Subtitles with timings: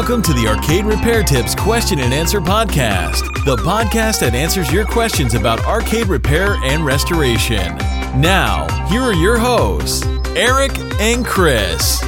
[0.00, 4.86] Welcome to the Arcade Repair Tips Question and Answer Podcast, the podcast that answers your
[4.86, 7.76] questions about arcade repair and restoration.
[8.18, 12.00] Now, here are your hosts, Erich and Chris.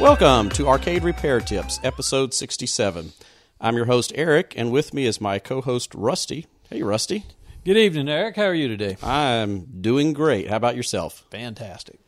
[0.00, 3.12] Welcome to Arcade Repair Tips, episode 67.
[3.60, 6.46] I'm your host, Erich, and with me is my co host, Rusty.
[6.70, 7.24] Hey, Rusty.
[7.64, 8.36] Good evening, Erich.
[8.36, 8.96] How are you today?
[9.02, 10.48] I'm doing great.
[10.48, 11.24] How about yourself?
[11.32, 11.98] Fantastic.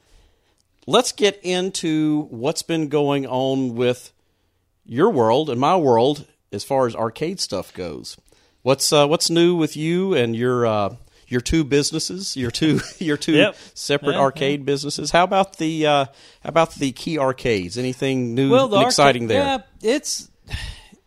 [0.86, 4.12] Let's get into what's been going on with
[4.84, 8.16] your world and my world as far as arcade stuff goes.
[8.62, 13.16] What's uh, what's new with you and your uh, your two businesses, your two your
[13.16, 13.56] two Yep.
[13.74, 15.10] separate Yeah, arcade businesses?
[15.10, 16.04] How about the uh,
[16.42, 17.78] how about the key arcades?
[17.78, 19.64] Anything new Well, the and exciting arcade- there?
[19.80, 20.30] Yeah, it's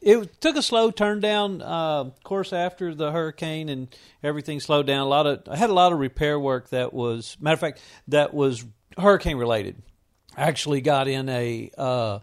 [0.01, 1.61] it took a slow turn down.
[1.61, 3.87] Uh, of course, after the hurricane and
[4.23, 7.37] everything slowed down, a lot of I had a lot of repair work that was
[7.39, 8.63] matter of fact that was
[8.97, 9.81] hurricane related.
[10.35, 12.19] I actually got in a uh,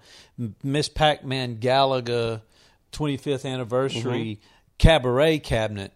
[0.63, 2.43] Miss Pac Man Galaga
[2.93, 4.41] 25th anniversary
[4.79, 5.93] cabaret cabinet,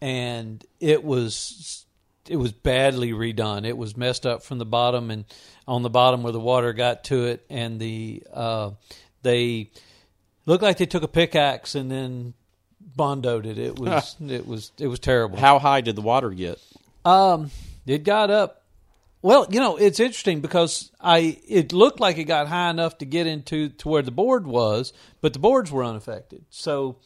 [0.00, 1.86] and it was
[2.28, 3.66] it was badly redone.
[3.66, 5.24] It was messed up from the bottom, and
[5.66, 8.70] on the bottom where the water got to it, and the uh,
[9.22, 9.70] they
[10.46, 12.34] looked like they took a pickaxe and then
[12.96, 13.58] bondoed it.
[13.58, 15.38] It was it was it was terrible.
[15.38, 16.60] How high did the water get?
[17.04, 17.50] Um,
[17.86, 18.61] it got up.
[19.22, 23.04] Well, you know, it's interesting because I it looked like it got high enough to
[23.04, 26.44] get into to where the board was, but the boards were unaffected.
[26.50, 26.96] So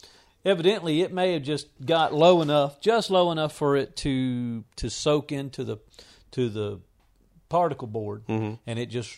[0.44, 4.88] evidently, it may have just got low enough, just low enough for it to to
[4.88, 5.76] soak into the
[6.32, 6.80] to the
[7.50, 8.22] particle board,
[8.66, 9.14] and it just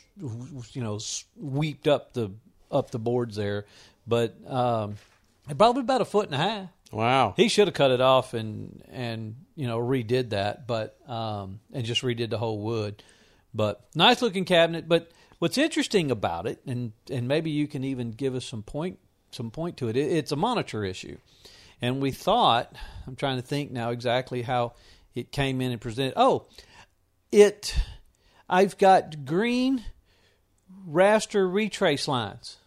[0.73, 2.33] you know sweeped up the
[2.71, 3.65] up the boards there.
[4.09, 4.97] But um,
[5.49, 6.69] it probably about a foot and a half.
[6.91, 7.35] Wow.
[7.37, 11.85] He should have cut it off and and you know redid that, but um, and
[11.85, 13.03] just redid the whole wood.
[13.53, 14.89] But nice looking cabinet.
[14.89, 19.01] But what's interesting about it, and and maybe you can even give us some point
[19.33, 19.97] some point to it.
[19.97, 21.19] it it's a monitor issue,
[21.83, 22.73] and we thought
[23.05, 24.75] I'm trying to think now exactly how
[25.17, 26.13] it came in and presented.
[26.17, 26.47] Oh,
[27.33, 27.75] it
[28.49, 29.85] I've got green
[30.89, 32.59] raster retrace lines.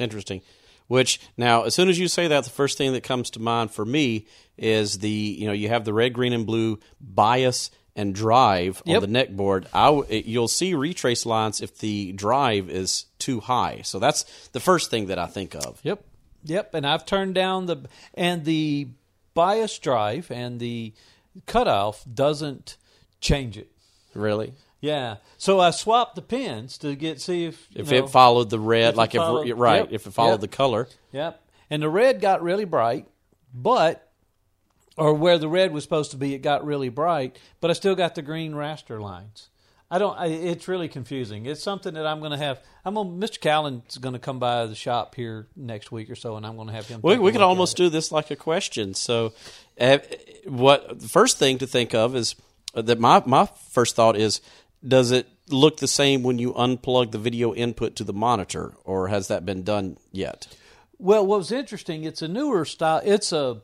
[0.00, 0.40] Interesting.
[0.88, 3.70] Which now, as soon as you say that, the first thing that comes to mind
[3.70, 4.26] for me
[4.56, 8.96] is the you know you have the red, green, and blue bias and drive Yep.
[8.96, 9.66] on the neck board.
[9.72, 13.80] I w- it- you'll see retrace lines if the drive is too high.
[13.82, 15.80] So that's the first thing that I think of.
[15.82, 16.04] Yep.
[16.44, 16.74] Yep.
[16.74, 17.78] And I've turned down the
[18.14, 18.88] and the
[19.34, 20.92] bias drive and the
[21.46, 22.76] cutoff doesn't
[23.20, 23.70] change it.
[24.14, 25.16] Really, Yeah.
[25.38, 28.90] So I swapped the pins to get see if if know, it followed the red,
[28.90, 30.40] if like if followed- right, yep, if it followed yep.
[30.40, 30.88] the color.
[31.12, 31.42] Yep.
[31.70, 33.06] And the red got really bright,
[33.52, 34.10] but
[34.96, 37.94] or where the red was supposed to be, it got really bright, but I still
[37.94, 39.48] got the green raster lines.
[39.90, 40.18] I don't.
[40.18, 41.46] I, it's really confusing.
[41.46, 42.60] It's something that I'm going to have.
[42.84, 43.18] I'm going.
[43.18, 43.40] Mr.
[43.40, 46.68] Callen's going to come by the shop here next week or so, and I'm going
[46.68, 47.00] to have him.
[47.02, 48.92] We, we could almost do this like a question.
[48.92, 49.32] So,
[49.80, 49.98] uh,
[50.44, 52.36] what the first thing to think of is
[52.74, 54.42] uh, that my my first thought is,
[54.86, 59.08] does it look the same when you unplug the video input to the monitor, or
[59.08, 60.46] has that been done yet?
[60.98, 63.00] Well, what was interesting, it's a newer style.
[63.04, 63.62] It's a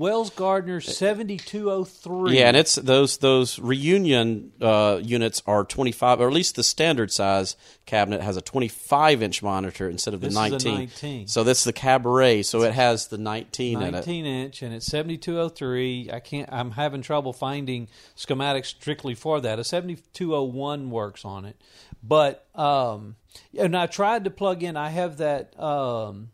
[0.00, 2.38] Wells Gardner 7203.
[2.38, 6.64] Yeah, and it's those those reunion uh, units are twenty five, or at least the
[6.64, 10.50] standard size cabinet has a twenty five inch monitor instead of the This is a
[10.50, 10.74] nineteen.
[10.74, 11.28] 19.
[11.28, 12.44] So that's the cabaret.
[12.44, 13.92] So it has the nineteen, in it.
[13.92, 16.10] 19 inch and it's 7203.
[16.10, 19.58] I can't I'm having trouble finding schematics strictly for that.
[19.58, 21.60] A 7201 works on it.
[22.02, 23.16] But um
[23.58, 26.30] and I tried to plug in I have that um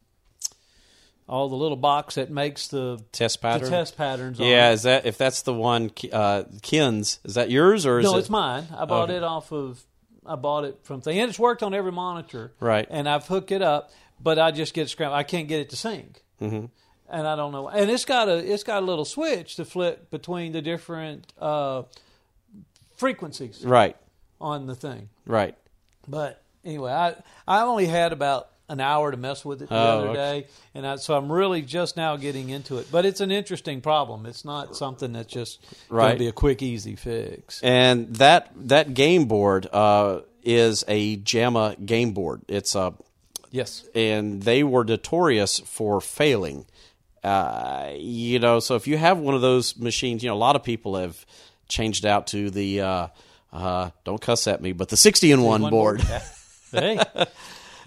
[1.28, 5.18] all the little box that makes the Test the test patterns Yeah, is that if
[5.18, 7.18] that's the one, uh, Ken's?
[7.24, 8.20] Is that yours or is No, it?
[8.20, 8.66] it's mine.
[8.76, 9.16] I bought Okay.
[9.16, 9.82] it off of.
[10.24, 12.52] I bought it from thing, and it's worked on every monitor.
[12.60, 12.86] Right.
[12.90, 15.16] And I've hooked it up, but I just get scrambled.
[15.18, 16.22] I can't get it to sync.
[16.40, 16.66] Mm-hmm.
[17.08, 17.68] And I don't know.
[17.68, 21.82] And it's got a it's got a little switch to flip between the different uh,
[22.96, 23.96] frequencies Right,
[24.40, 25.08] on the thing.
[25.26, 25.54] right.
[26.08, 27.14] But anyway, I
[27.46, 30.14] I only had about an hour to mess with it the Oh, other okay.
[30.42, 32.88] day, and I, so I'm really just now getting into it.
[32.90, 34.26] But it's an interesting problem.
[34.26, 37.62] It's not something that's just going to be a quick, easy fix.
[37.62, 42.42] And that that game board uh, is a JAMMA game board.
[42.48, 42.94] It's a
[43.52, 43.84] Yes.
[43.94, 46.66] and they were notorious for failing.
[47.24, 50.56] Uh, you know, so if you have one of those machines, you know, a lot
[50.56, 51.24] of people have
[51.68, 53.06] changed out to the uh,
[53.52, 56.02] uh, don't cuss at me, but the sixty in one board.
[56.08, 56.22] Yeah.
[56.72, 57.00] hey.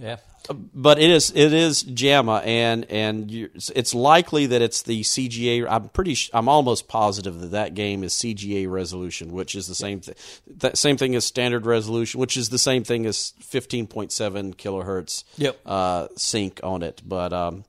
[0.02, 0.16] Yeah.
[0.52, 5.68] But it is it is JAMMA, and and you it's likely that it's the CGA.
[5.70, 6.16] I'm pretty.
[6.16, 10.16] Sh- I'm almost positive that that game is CGA resolution, which is the same thing.
[10.58, 15.24] That same thing as standard resolution, which is the same thing as 15.7 kilohertz.
[15.38, 15.60] Yep.
[15.66, 17.66] Uh, sync on it, but um,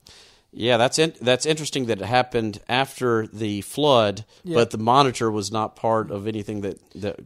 [0.53, 5.53] yeah, that's in, that's interesting that it happened after the flood, but the monitor was
[5.53, 7.21] not part of anything that that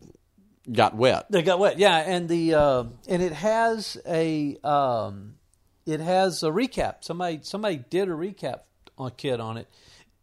[0.70, 1.26] got wet.
[1.30, 5.36] They got wet, yeah, and the uh, and it has a um,
[5.86, 6.96] it has a recap.
[7.04, 8.60] Somebody somebody did a recap
[8.98, 9.68] on kit on it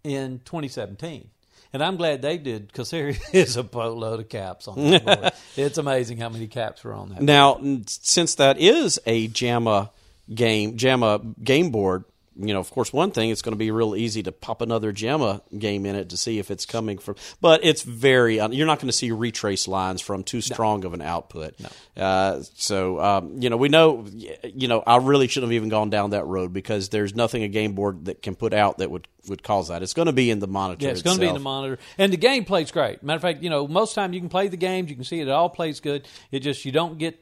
[0.03, 1.29] in 2017,
[1.73, 5.77] and I'm glad they did because there is a boatload of caps on that it's
[5.77, 7.21] amazing how many caps were on that.
[7.21, 9.89] Now, n- since that is a JAMMA
[10.33, 12.05] game, JAMMA game board,
[12.47, 14.91] you know, of course, one thing it's going to be real easy to pop another
[14.91, 17.15] JAMMA game in it to see if it's coming from.
[17.39, 21.01] But it's very you're not going to see retrace lines from too strong of an
[21.01, 21.55] output.
[21.59, 22.03] No.
[22.03, 24.05] Uh, so um, you know, we know.
[24.43, 27.47] You know, I really shouldn't have even gone down that road because there's nothing a
[27.47, 29.83] game board that can put out that would would cause that.
[29.83, 30.85] It's going to be in the monitor.
[30.85, 33.03] Yeah, it's going to be in the monitor, and the game plays great.
[33.03, 35.19] Matter of fact, you know, most time you can play the games, you can see
[35.19, 36.07] it, it all plays good.
[36.31, 37.19] It just you don't get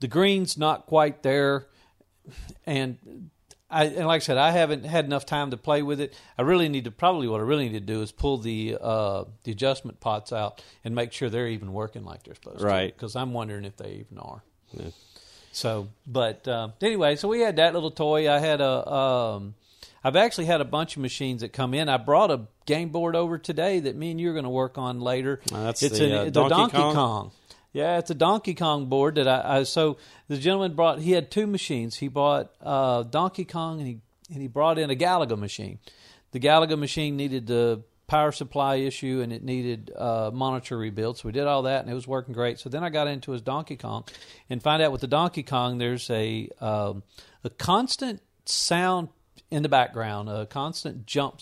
[0.00, 1.66] the greens not quite there,
[2.66, 3.30] and
[3.70, 6.14] I and like I said, I haven't had enough time to play with it.
[6.38, 9.24] I really need to probably what I really need to do is pull the uh,
[9.44, 12.64] the adjustment pots out and make sure they're even working like they're supposed to.
[12.64, 12.94] Right.
[12.94, 14.42] Because I'm wondering if they even are.
[14.72, 14.90] Yeah.
[15.52, 18.30] So, but uh, anyway, so we had that little toy.
[18.30, 18.92] I had a.
[18.92, 19.54] Um,
[20.02, 21.88] I've actually had a bunch of machines that come in.
[21.88, 24.76] I brought a game board over today that me and you are going to work
[24.76, 25.40] on later.
[25.50, 26.94] Uh, that's it's the, an- uh, Donkey Kong?
[26.94, 27.30] Kong.
[27.74, 29.98] Yeah, it's a Donkey Kong board that I, I so
[30.28, 31.00] the gentleman brought.
[31.00, 31.96] He had two machines.
[31.96, 34.00] He bought uh, Donkey Kong and he
[34.32, 35.80] and he brought in a Galaga machine.
[36.30, 41.18] The Galaga machine needed the power supply issue and it needed uh, monitor rebuild.
[41.18, 42.60] So we did all that and it was working great.
[42.60, 44.04] So then I got into his Donkey Kong
[44.48, 47.02] and find out with the Donkey Kong there's a um,
[47.42, 49.08] a constant sound
[49.50, 51.40] in the background, a constant jump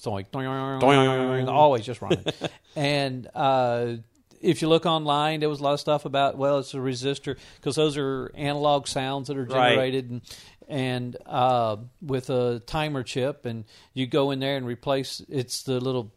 [0.81, 2.25] going, always just running.
[2.77, 3.97] and uh,
[4.43, 7.37] if you look online, there was a lot of stuff about well, it's a resistor
[7.57, 9.71] because those are analog sounds that are Right.
[9.71, 10.23] generated and
[10.69, 15.21] and uh, with a timer chip, and you go in there and replace.
[15.29, 16.13] It's the little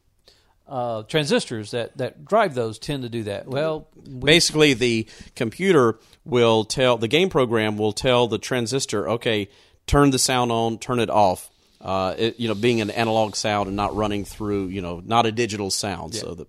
[0.68, 3.48] uh, transistors that that drive those tend to do that.
[3.48, 9.50] Well, we, Basically, the computer will tell the game program will tell the transistor, okay,
[9.88, 11.50] turn the sound on, turn it off.
[11.81, 15.27] Uh, it, you know, being an analog sound and not running through, you know, not
[15.27, 16.16] a digital sound.
[16.16, 16.48] So that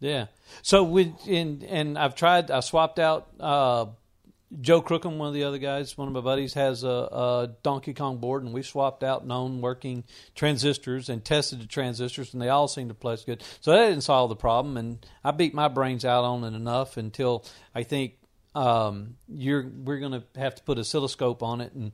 [0.00, 0.26] yeah.
[0.62, 2.50] So we in and I've tried.
[2.50, 3.28] I swapped out.
[3.38, 3.86] Uh,
[4.60, 7.94] Joe Crookham, one of the other guys, one of my buddies, has a, a Donkey
[7.94, 10.02] Kong board, and we swapped out known working
[10.34, 13.44] transistors and tested the transistors, and they all seem to play good.
[13.60, 16.96] So that didn't solve the problem, and I beat my brains out on it enough
[16.96, 17.44] until
[17.76, 18.14] I think
[18.56, 21.92] um, you're we're going to have to put oscilloscope on it, and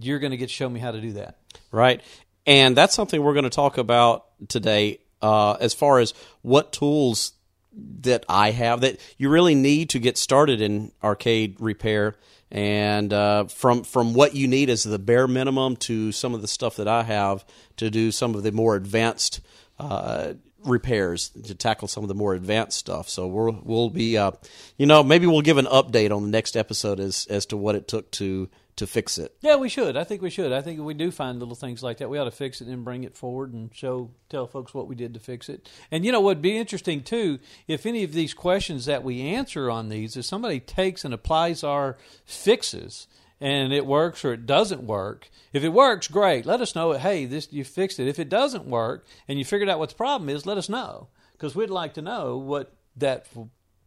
[0.00, 1.36] you're going to get to show me how to do that.
[1.70, 2.00] right,
[2.46, 4.98] and that's something we're going to talk about today.
[5.20, 7.32] Uh, as far as what tools
[7.74, 12.16] that I have that you really need to get started in arcade repair,
[12.50, 16.48] and uh, from from what you need as the bare minimum to some of the
[16.48, 17.44] stuff that I have
[17.78, 19.40] to do some of the more advanced
[19.78, 20.34] uh,
[20.64, 23.08] repairs to tackle some of the more advanced stuff.
[23.08, 24.32] So we'll we'll be uh,
[24.76, 27.74] you know maybe we'll give an update on the next episode as as to what
[27.74, 29.36] it took to to fix it.
[29.40, 29.96] Yeah, we should.
[29.96, 30.52] I think we should.
[30.52, 32.84] I think we do find little things like that, we ought to fix it and
[32.84, 35.68] bring it forward and show, tell folks what we did to fix it.
[35.90, 37.38] And you know what'd be interesting too,
[37.68, 41.62] if any of these questions that we answer on these, if somebody takes and applies
[41.62, 43.08] our fixes
[43.40, 46.46] and it works or it doesn't work, if it works, great.
[46.46, 46.92] Let us know.
[46.92, 48.08] Hey, this you fixed it.
[48.08, 51.08] If it doesn't work and you figured out what the problem is, let us know
[51.32, 53.26] because we'd like to know what that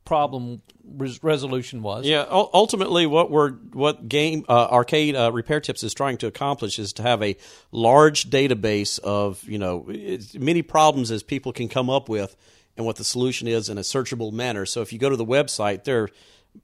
[0.06, 2.06] problem res- resolution was.
[2.06, 6.28] Yeah, ul- ultimately, what we're what game uh, arcade uh, repair tips is trying to
[6.28, 7.36] accomplish is to have a
[7.72, 9.86] large database of you know
[10.34, 12.38] many problems as people can come up with,
[12.78, 14.66] and what the solution is in a searchable manner.
[14.66, 16.10] So if you go to the website, there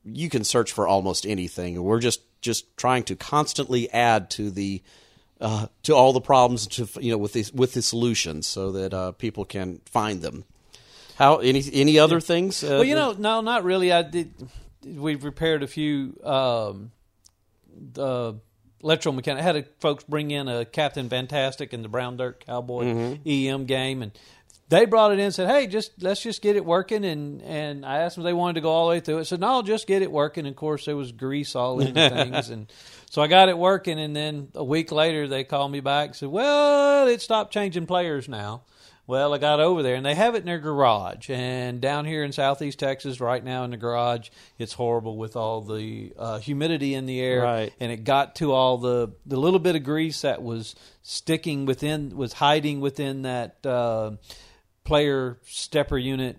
[0.05, 1.81] you can search for almost anything.
[1.81, 4.81] We're just just trying to constantly add to the
[5.39, 8.93] uh, to all the problems to you know with these with the solutions so that
[8.93, 10.45] uh, people can find them.
[11.21, 12.63] How any any other things?
[12.63, 13.91] Uh, Well, you know, no, not really.
[13.91, 14.33] I did.
[14.83, 16.91] We've repaired a few um,
[17.93, 18.39] the
[18.83, 19.37] electromechanic.
[19.37, 23.65] I had a, folks bring in a Captain Fantastic and the Brown Dirt Cowboy EM
[23.65, 24.11] game, and
[24.69, 27.85] they brought it in and said, "Hey, just let's just get it working." And and
[27.85, 29.25] I asked them if they wanted to go all the way through it.
[29.25, 31.93] Said, "No, I'll just get it working." And of course, there was grease all in
[31.93, 32.65] the things, and
[33.11, 33.99] so I got it working.
[33.99, 37.85] And then a week later, they called me back and said, "Well, it stopped changing
[37.85, 38.63] players now."
[39.11, 41.29] Well, I got over there, and they have it in their garage.
[41.29, 45.59] And down here in southeast Texas, right now in the garage, it's horrible with all
[45.59, 47.41] the uh, humidity in the air.
[47.41, 47.73] Right.
[47.81, 52.15] And it got to all the the little bit of grease that was sticking within,
[52.15, 54.11] was hiding within that uh,
[54.85, 56.37] player stepper unit,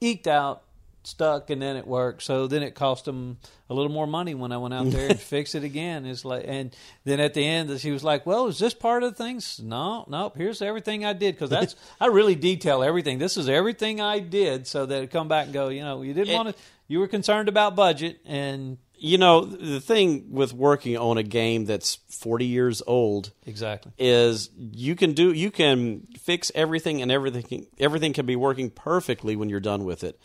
[0.00, 0.62] eked out,
[1.06, 2.22] stuck, and then it worked.
[2.22, 5.20] So then it cost them a little more money when I went out there and
[5.34, 6.06] fix it again.
[6.06, 9.16] It's like, and then at the end, she was like, "Well, is this part of
[9.16, 10.36] the things?" No, nope.
[10.36, 13.18] Here's everything I did because that's I really detail everything.
[13.18, 15.68] This is everything I did so that it come back and go.
[15.68, 16.54] You know, you didn't want to.
[16.88, 21.64] You were concerned about budget, and You know, the thing with working on a game
[21.66, 23.92] that's 40 years old exactly.
[23.98, 29.36] is you can do you can fix everything and everything everything can be working perfectly
[29.36, 30.18] when you're done with it.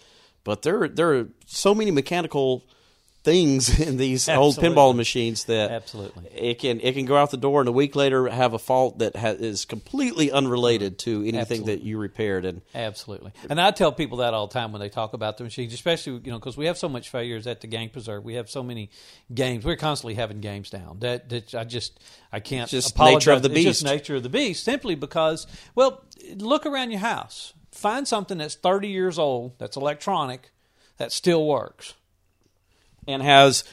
[0.44, 2.64] But there there are so many mechanical
[3.24, 6.28] things in these old pinball machines that Absolutely.
[6.36, 9.00] it can it can go out the door and a week later have a fault
[9.00, 11.36] that ha- is completely unrelated to mm-hmm.
[11.36, 11.76] anything Absolutely.
[11.76, 14.90] that you repaired and Absolutely, and I tell people that all the time when they
[14.90, 17.68] talk about the machines, especially you know because we have so much failures at the
[17.68, 18.24] game preserve.
[18.24, 18.90] We have so many
[19.34, 19.64] games.
[19.64, 21.00] We're constantly having games down.
[21.00, 22.00] That, that I just
[22.32, 22.64] I can't.
[22.64, 23.28] It's just apologize.
[23.28, 24.64] nature of the It's just nature of the beast.
[24.64, 26.04] Simply because, well,
[26.36, 27.54] look around your house.
[27.72, 30.52] Find something that's thirty years old that's electronic
[30.98, 31.94] that still works.
[33.08, 33.64] And has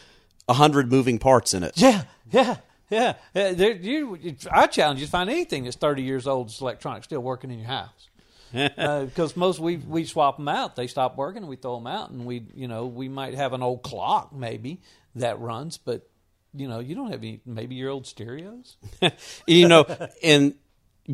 [0.48, 1.72] a hundred moving parts in it.
[1.76, 2.56] Yeah, yeah,
[2.90, 3.14] yeah.
[3.34, 4.18] Uh, there, you,
[4.50, 7.58] I challenge you to find anything that's thirty years old that's electronic still working in
[7.58, 8.08] your house.
[8.50, 12.24] Because most we we swap them out, they stop working, we throw them out, and
[12.24, 14.80] we you know we might have an old clock maybe
[15.16, 16.08] that runs, but
[16.54, 18.78] you know you don't have any maybe your old stereos.
[19.46, 19.84] you know,
[20.22, 20.54] in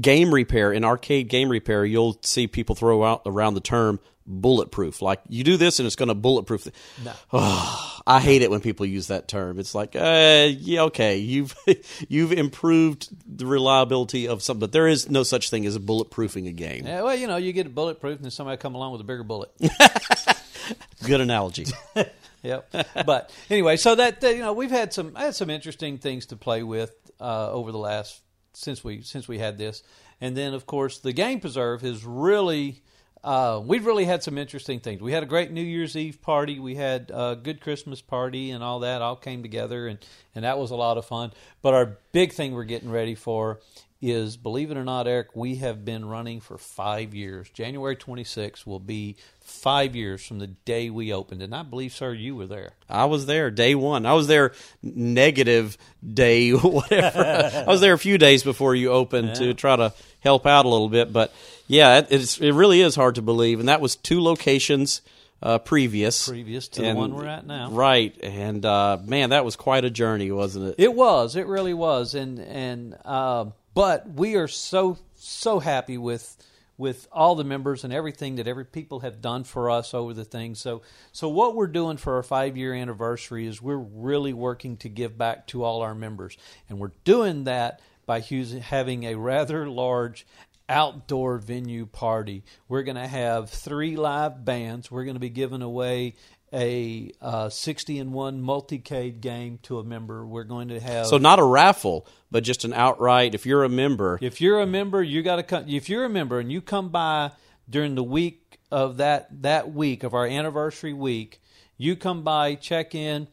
[0.01, 5.03] game repair, in arcade game repair, you'll see people throw out around the term bulletproof.
[5.03, 6.69] Like you do this and it's going to bulletproof.
[7.05, 7.13] No.
[7.33, 9.59] Oh, I hate it when people use that term.
[9.59, 11.55] It's like, uh, yeah, okay, you've
[12.09, 16.53] you've improved the reliability of something, but there is no such thing as bulletproofing a
[16.53, 16.87] game.
[16.87, 19.05] Yeah, well, you know you get it bulletproof, and then somebody come along with a
[19.05, 19.51] bigger bullet.
[21.05, 21.67] Good analogy.
[22.43, 22.75] yep.
[23.05, 26.63] But anyway, so that you know we've had some had some interesting things to play
[26.63, 28.21] with uh, over the last
[28.53, 29.83] since we since we had this,
[30.21, 32.83] and then of course the game preserve has really.
[33.25, 35.01] Uh, we've really had some interesting things.
[35.01, 36.59] We had a great New Year's Eve party.
[36.59, 39.99] We had a good Christmas party and all that all came together, and,
[40.35, 41.33] and that was a lot of fun.
[41.63, 43.61] But our big thing we're getting ready for
[44.03, 47.49] is, believe it or not, Erich, we have been running for five years.
[47.49, 51.41] January 26th will be five years from the day we opened.
[51.41, 52.73] And I believe, sir, you were there.
[52.89, 54.05] I was there day one.
[54.05, 54.53] I was there
[54.83, 57.51] negative day whatever.
[57.67, 60.69] I was there a few days before you opened to try to help out a
[60.69, 61.13] little bit.
[61.13, 61.33] But
[61.69, 63.61] yeah, it, it's it really is hard to believe.
[63.61, 65.03] And that was two locations
[65.43, 67.71] uh, previous, Previous to the one we're at now.
[67.71, 70.75] Right, and uh, man, that was quite a journey, wasn't it?
[70.79, 71.37] It was.
[71.37, 72.15] It really was.
[72.15, 76.37] And and uh, but we are so so happy with
[76.77, 80.25] with all the members and everything that every people have done for us over the
[80.25, 80.61] things.
[80.61, 80.81] So
[81.13, 85.19] so what we're doing for our five year anniversary is we're really working to give
[85.19, 86.39] back to all our members,
[86.71, 90.27] and we're doing that by having a rather large
[90.69, 92.43] outdoor venue party.
[92.69, 94.91] We're going to have three live bands.
[94.91, 96.15] We're going to be giving away
[96.53, 100.25] a uh, 60 and 1 multicade game to a member.
[100.25, 103.35] We're going to have So not a raffle, but just an outright.
[103.35, 105.69] If you're a member, if you're a member, you got to come.
[105.69, 107.33] If you're a member and you come by
[107.69, 111.41] during the week of that that week of our anniversary week,
[111.77, 113.27] you come by, check in.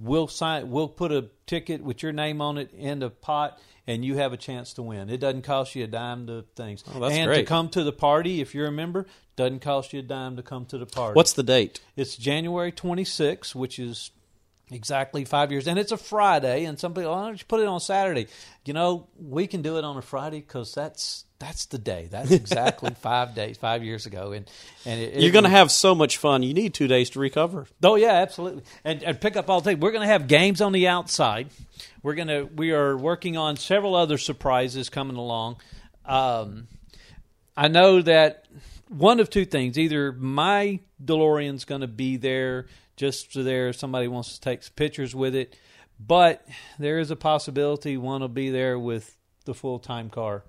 [0.00, 0.70] We'll sign.
[0.70, 4.32] We'll put a ticket with your name on it in the pot, and you have
[4.32, 5.10] a chance to win.
[5.10, 6.84] It doesn't cost you a dime to things.
[6.94, 10.00] Oh, that's and to come to the party, if you're a member, doesn't cost you
[10.00, 11.16] a dime to come to the party.
[11.16, 11.80] what's the date?
[11.96, 14.10] It's January 26th, which is
[14.70, 16.64] exactly five years, and it's a Friday.
[16.64, 18.26] And some people, why don't you put it on Saturday?
[18.64, 22.08] You know, we can do it on a Friday because that's that's the day.
[22.10, 24.50] That's exactly five days, five years ago, and
[24.84, 26.42] and it, You're going to have so much fun.
[26.42, 27.66] You need two days to recover.
[27.82, 28.64] Oh yeah, absolutely.
[28.84, 29.74] And, and pick up all day.
[29.74, 31.48] We're going to have games on the outside.
[32.02, 35.56] We're going to we are working on several other surprises coming along.
[36.04, 36.68] Um,
[37.56, 38.46] I know that
[38.88, 42.66] one of two things: either my DeLorean's going to be there
[42.98, 45.56] just so there somebody wants to take some pictures with it,
[46.04, 46.46] but
[46.78, 50.42] there is a possibility one will be there with the full time car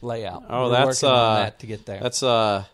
[0.00, 0.44] layout.
[0.48, 2.00] Oh, We're that's uh, that to get there.
[2.00, 2.64] That's uh,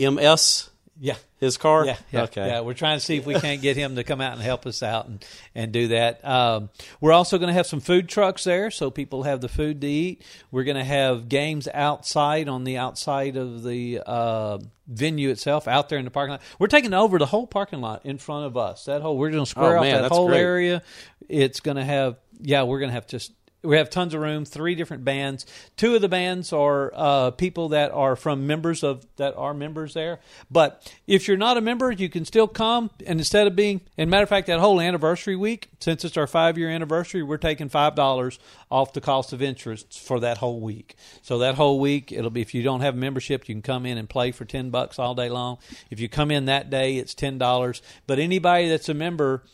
[0.00, 0.70] MS.
[1.04, 1.16] yeah.
[1.40, 1.84] His car.
[1.84, 2.46] Yeah, yeah, Okay.
[2.46, 2.60] yeah.
[2.60, 4.80] We're trying to see if we can't get him to come out and help us
[4.84, 5.24] out and,
[5.56, 6.24] and do that.
[6.24, 9.80] Um, we're also going to have some food trucks there, so people have the food
[9.80, 10.22] to eat.
[10.52, 15.88] We're going to have games outside on the outside of the uh, venue itself, out
[15.88, 16.42] there in the parking lot.
[16.60, 18.84] We're taking over the whole parking lot in front of us.
[18.84, 20.38] That whole we're going to square Oh, off man, that whole great.
[20.38, 20.82] area.
[21.28, 23.32] It's going to have yeah, we're going to have just
[23.62, 24.44] we have tons of room.
[24.44, 25.46] Three different bands.
[25.76, 29.94] Two of the bands are uh, people that are from members of that are members
[29.94, 30.20] there.
[30.50, 32.90] But if you're not a member, you can still come.
[33.06, 36.26] And instead of being, and matter of fact, that whole anniversary week, since it's our
[36.26, 38.38] five year anniversary, we're taking five dollars
[38.70, 40.96] off the cost of interest for that whole week.
[41.22, 43.98] So that whole week, it'll be if you don't have membership, you can come in
[43.98, 45.58] and play for ten bucks all day long.
[45.90, 47.80] If you come in that day, it's ten dollars.
[48.06, 49.44] But anybody that's a member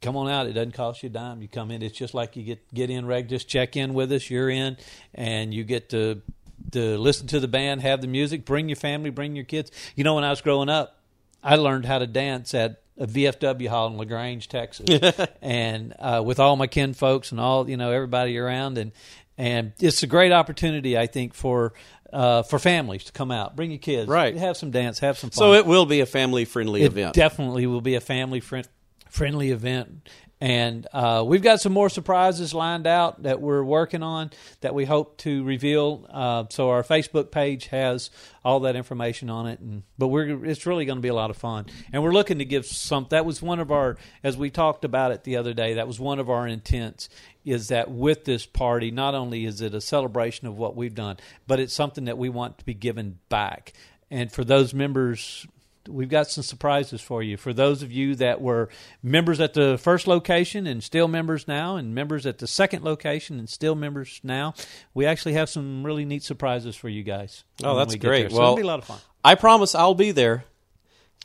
[0.00, 0.46] come on out.
[0.46, 1.42] It doesn't cost you a dime.
[1.42, 1.82] You come in.
[1.82, 3.28] It's just like you get get in reg.
[3.28, 4.30] Just check in with us.
[4.30, 4.76] You're in,
[5.14, 6.22] and you get to
[6.72, 9.70] to listen to the band, have the music, bring your family, bring your kids.
[9.94, 11.00] You know, when I was growing up,
[11.42, 14.86] I learned how to dance at a VFW hall in La Grange, Texas,
[15.42, 18.92] and uh, with all my kin folks and all you know everybody around, and
[19.36, 21.72] and it's a great opportunity, I think, for.
[22.10, 24.34] Uh, for families to come out, bring your kids, Right.
[24.34, 25.36] Have some dance, have some fun.
[25.36, 27.12] So it will be a family friendly event.
[27.14, 28.66] definitely will be a family friend,
[29.08, 30.08] friendly event.
[30.40, 34.84] And uh, we've got some more surprises lined out that we're working on that we
[34.84, 36.06] hope to reveal.
[36.08, 38.10] Uh, so our Facebook page has
[38.44, 41.30] all that information on it, and but we're it's really going to be a lot
[41.30, 41.66] of fun.
[41.92, 43.08] And we're looking to give some.
[43.10, 45.74] That was one of our, as we talked about it the other day.
[45.74, 47.08] That was one of our intents.
[47.44, 51.16] Is that with this party, not only is it a celebration of what we've done,
[51.48, 53.72] but it's something that we want to be given back.
[54.10, 55.46] And for those members
[55.88, 57.36] we've got some surprises for you.
[57.36, 58.68] For those of you that were
[59.02, 63.38] members at the first location and still members now, and members at the second location
[63.38, 64.54] and still members now,
[64.94, 67.44] we actually have some really neat surprises for you guys.
[67.64, 68.30] Oh, that's we great.
[68.30, 68.98] So Well- it'll be a lot of fun.
[69.24, 70.44] I promise I'll be there.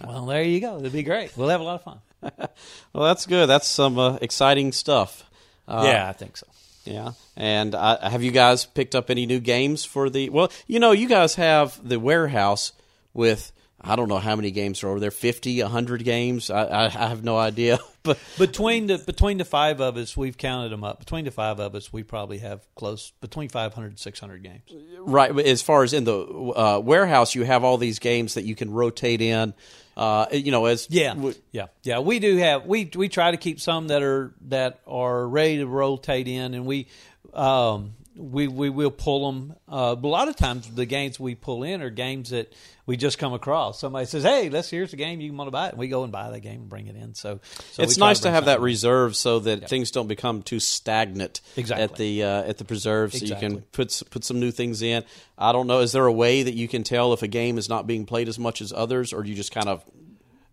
[0.03, 0.77] Well, there you go.
[0.77, 1.37] It'll be great.
[1.37, 2.01] We'll have a lot of fun.
[2.93, 3.47] Well, that's good.
[3.47, 5.29] That's some uh, exciting stuff.
[5.67, 6.47] Uh, yeah, I think so.
[6.85, 7.11] Yeah.
[7.35, 10.29] And uh, have you guys picked up any new games for the?
[10.29, 12.73] Well, you know, you guys have the warehouse
[13.13, 13.51] with
[13.83, 16.49] I don't know how many games are over there 50, 100 games.
[16.49, 17.79] I, I, I have no idea.
[18.03, 20.99] But Between the between the five of us, we've counted them up.
[20.99, 24.61] Between the five of us, we probably have close between 500 and 600 games.
[24.99, 28.55] right, as far as in the uh, warehouse, you have all these games that you
[28.55, 29.53] can rotate in.
[29.95, 31.99] Uh, you know, as Yeah, w- yeah, yeah.
[31.99, 35.65] We do have we we try to keep some that are that are ready to
[35.65, 36.87] rotate in, and we
[37.33, 39.55] um, we we will pull them.
[39.67, 42.53] Uh, a lot of times, the games we pull in are games that
[42.85, 43.79] we just come across.
[43.79, 46.03] Somebody says, "Hey, let's here's the game you want to buy it," and we go
[46.03, 47.15] and buy that game and bring it in.
[47.15, 47.39] So,
[47.71, 51.41] so it's nice to bring have that reserve so that things don't become too stagnant
[51.57, 51.83] Exactly.
[51.83, 53.13] at the uh, at the preserve.
[53.13, 55.03] So you can put put some new things in.
[55.37, 55.79] I don't know.
[55.79, 58.27] Is there a way that you can tell if a game is not being played
[58.27, 59.83] as much as others, or do you just kind of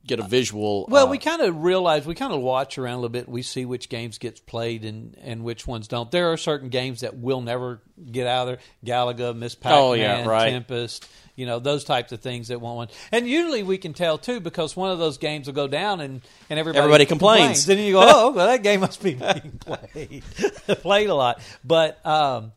[0.06, 0.86] get a visual?
[0.88, 3.28] Well, uh, we kind of realize we kind of watch around a little bit.
[3.28, 6.10] We see which games gets played and, and which ones don't.
[6.10, 8.58] There are certain games that will never get out of there.
[8.84, 10.50] Galaga, Miss Pac-Man, Oh, yeah, right.
[10.50, 11.08] Tempest.
[11.36, 12.88] You know those types of things that won't win.
[13.12, 16.20] And usually we can tell too because one of those games will go down and,
[16.50, 17.64] and everybody Everybody complains.
[17.64, 20.22] Then you go, oh, well, that game must be being played
[20.66, 21.40] played a lot.
[21.64, 22.52] But um,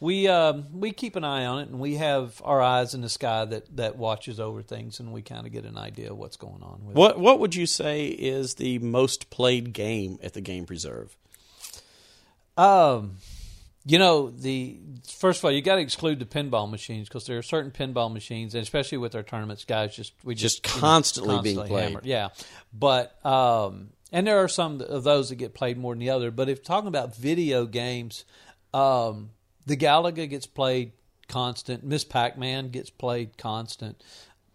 [0.00, 3.08] we um, we keep an eye on it, and we have our eyes in the
[3.08, 6.36] sky that, that watches over things, and we kind of get an idea of what's
[6.36, 6.98] going on with it.
[6.98, 11.16] what what would you say is the most played game at the game preserve?
[12.56, 13.16] Um,
[13.84, 14.78] you know, the
[15.18, 18.12] first of all, you got to exclude the pinball machines because there are certain pinball
[18.12, 21.56] machines, and especially with our tournaments, guys, just we just, Just you know, constantly being
[21.66, 21.84] played.
[21.84, 22.00] hammer.
[22.04, 22.28] Yeah,
[22.72, 26.30] but um, and there are some of those that get played more than the other.
[26.30, 28.24] But if talking about video games,
[28.74, 29.30] um,
[29.68, 30.92] the Galaga gets played
[31.28, 31.84] constant.
[31.84, 34.02] Miss Pac Man gets played constant.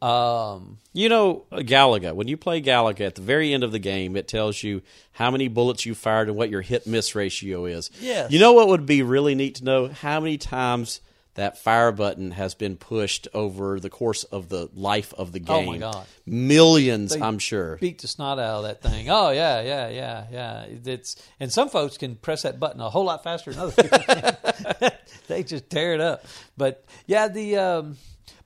[0.01, 2.13] Um, You know, Galaga.
[2.13, 4.81] When you play Galaga, at the very end of the game, it tells you
[5.13, 7.89] how many bullets you fired and what your hit miss ratio is.
[8.01, 8.29] Yes.
[8.31, 9.87] You know what would be really neat to know?
[9.87, 10.99] How many times
[11.35, 15.67] that fire button has been pushed over the course of the life of the game.
[15.67, 16.05] Oh, my God.
[16.25, 17.77] Millions, They I'm sure.
[17.77, 19.09] beat the snot out of that thing.
[19.09, 20.65] Oh yeah, yeah, yeah, yeah.
[20.85, 24.89] It's and some folks can press that button a whole lot faster than other people.
[25.33, 26.25] they just tear it up.
[26.57, 27.97] But yeah, the um,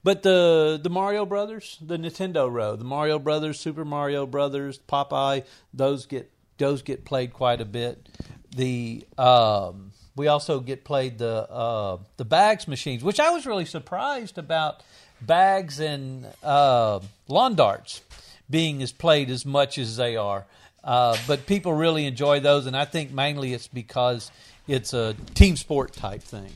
[0.03, 5.43] but the the Mario Brothers, the Nintendo row, the Mario Brothers, Super Mario Brothers, Popeye,
[5.73, 8.07] those get those get played quite a bit.
[8.55, 13.65] The um, we also get played the uh, the bags machines, which I was really
[13.65, 14.81] surprised about
[15.21, 18.01] bags and uh, lawn darts
[18.49, 20.45] being as played as much as they are.
[20.83, 24.31] Uh, but people really enjoy those, and I think mainly it's because
[24.67, 26.55] it's a team sport type thing.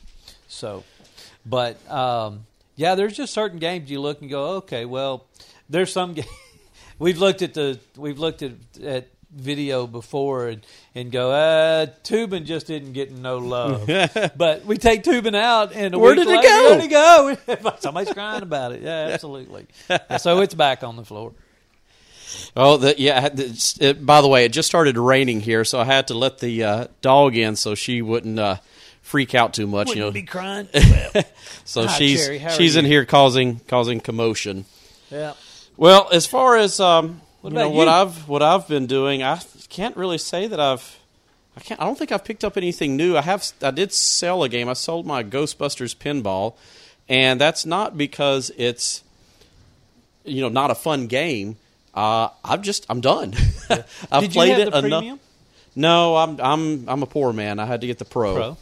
[0.52, 0.84] So,
[1.46, 5.26] but um, yeah, there's just certain games you look and go, okay, well,
[5.70, 6.14] there's some.
[6.14, 6.24] Ga-
[7.00, 8.52] we've looked at the we've looked at
[8.84, 13.88] at video before and, and go, uh, Toobin' just isn't getting no love.
[14.36, 16.76] but we take Toobin' out, and Where did it go?
[16.76, 17.76] Where'd it go?
[17.80, 18.82] Somebody's crying about it.
[18.82, 19.68] Yeah, absolutely.
[20.20, 21.32] so it's back on the floor.
[22.56, 23.30] Oh, the, yeah.
[23.34, 26.64] It, by the way, it just started raining here, so I had to let the
[26.64, 28.58] uh, dog in so she wouldn't uh,
[29.02, 29.88] freak out too much.
[29.88, 30.68] Wouldn't you know, be crying.
[31.14, 31.24] Well,
[31.66, 32.38] so Hi, she's Cherry.
[32.40, 34.66] How are she's in here causing causing commotion.
[35.10, 35.34] yeah.
[35.78, 37.88] Well, as far as um, What you know, what?
[37.88, 41.00] I've what I've been doing, I can't really say that I've.
[41.58, 41.82] I can't.
[41.82, 43.18] I don't think I've picked up anything new.
[43.18, 43.52] I have.
[43.62, 44.70] I did sell a game.
[44.70, 46.56] I sold my Ghostbusters pinball,
[47.10, 49.04] and that's not because it's,
[50.24, 51.58] you know, not a fun game.
[51.94, 53.34] Uh, I've just I'm done.
[54.12, 55.20] I've Did played it enough.
[55.76, 57.60] No, I'm I'm I'm a poor man.
[57.60, 58.36] I had to get the pro.
[58.36, 58.58] Pro.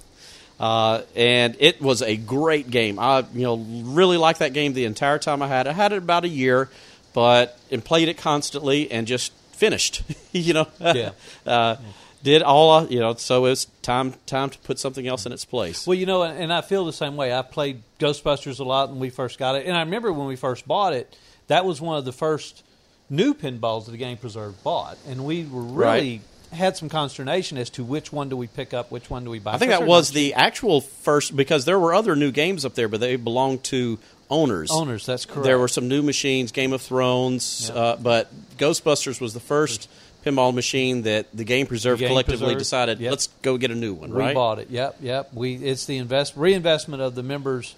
[0.60, 3.00] Uh, and it was a great game.
[3.00, 5.69] I you know really liked that game the entire time I had it.
[5.69, 6.69] I had it about a year,
[7.13, 10.04] but and played it constantly and just finished.
[10.32, 11.12] you know, Yeah.
[11.45, 11.78] uh,
[12.22, 13.13] did all I, you know.
[13.15, 15.88] So it's time time to put something else in its place.
[15.88, 17.34] Well, you know, and I feel the same way.
[17.34, 20.36] I played Ghostbusters a lot when we first got it, and I remember when we
[20.36, 21.17] first bought it.
[21.48, 22.63] That was one of the first
[23.10, 27.69] new pinballs that the Game Preserve bought, and we were really had some consternation as
[27.71, 29.53] to which one do we pick up, which one do we buy.
[29.53, 32.88] I think that was the actual first because there were other new games up there,
[32.88, 34.71] but they belonged to owners.
[34.71, 35.05] owners.
[35.05, 35.43] That's correct.
[35.43, 37.79] There were some new machines, Game of Thrones, Yeah.
[37.81, 39.89] uh, but Ghostbusters was the first
[40.25, 43.12] pinball machine that the Game Preserve The Game collectively Preserve, decided, yep.
[43.12, 44.35] let's go get a new one, we right?
[44.35, 44.69] bought it.
[44.69, 45.33] Yep, yep.
[45.33, 47.75] We it's the invest reinvestment of the members'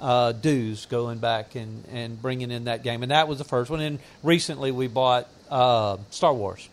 [0.00, 3.70] uh, dues going back and and bringing in that game, and that was the first
[3.70, 3.80] one.
[3.80, 6.68] And recently we bought uh, Star Wars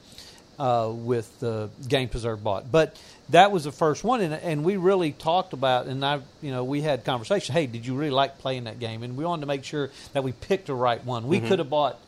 [0.60, 4.78] uh, with the Game Preserve bought, but that was the first one, and, and we
[4.78, 7.54] really talked about, and I, you know, we had conversation.
[7.54, 9.04] Hey, did you really like playing that game?
[9.04, 11.28] And we wanted to make sure that we picked the right one.
[11.28, 12.00] We could have bought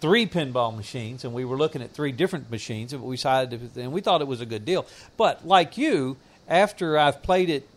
[0.00, 3.82] three pinball machines, and we were looking at three different machines, and we decided, to,
[3.82, 4.86] and we thought it was a good deal.
[5.18, 6.16] But like you,
[6.48, 7.68] after I've played it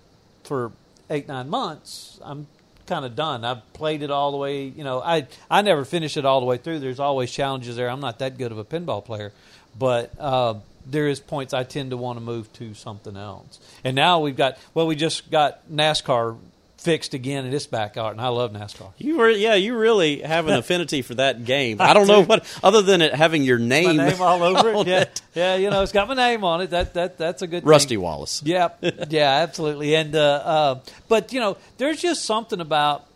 [0.44, 0.72] for
[1.10, 2.48] eight nine months, I'm
[2.86, 3.44] kind of done.
[3.46, 4.64] I've played it all the way.
[4.64, 6.80] You know, I I never finish it all the way through.
[6.80, 7.90] There's always challenges there.
[7.90, 9.32] I'm not that good of a pinball player,
[9.78, 10.12] but.
[10.20, 10.56] Uh,
[10.86, 14.36] there is points I tend to want to move to something else, and now we've
[14.36, 16.38] got well, we just got NASCAR
[16.84, 18.92] fixed again, and it's back out, and I love NASCAR.
[18.98, 21.80] You were, yeah, you really have an affinity for that game.
[21.80, 24.88] I don't know what, other than it having your name, My name all over it.
[24.88, 25.56] Yeah, yeah.
[25.56, 26.72] You know, it's got my name on it.
[26.72, 27.70] That that that's a good thing.
[27.70, 28.42] Rusty Wallace.
[28.44, 28.70] Yeah,
[29.10, 29.96] yeah, absolutely.
[29.96, 33.08] And uh, uh, but you know, there's just something about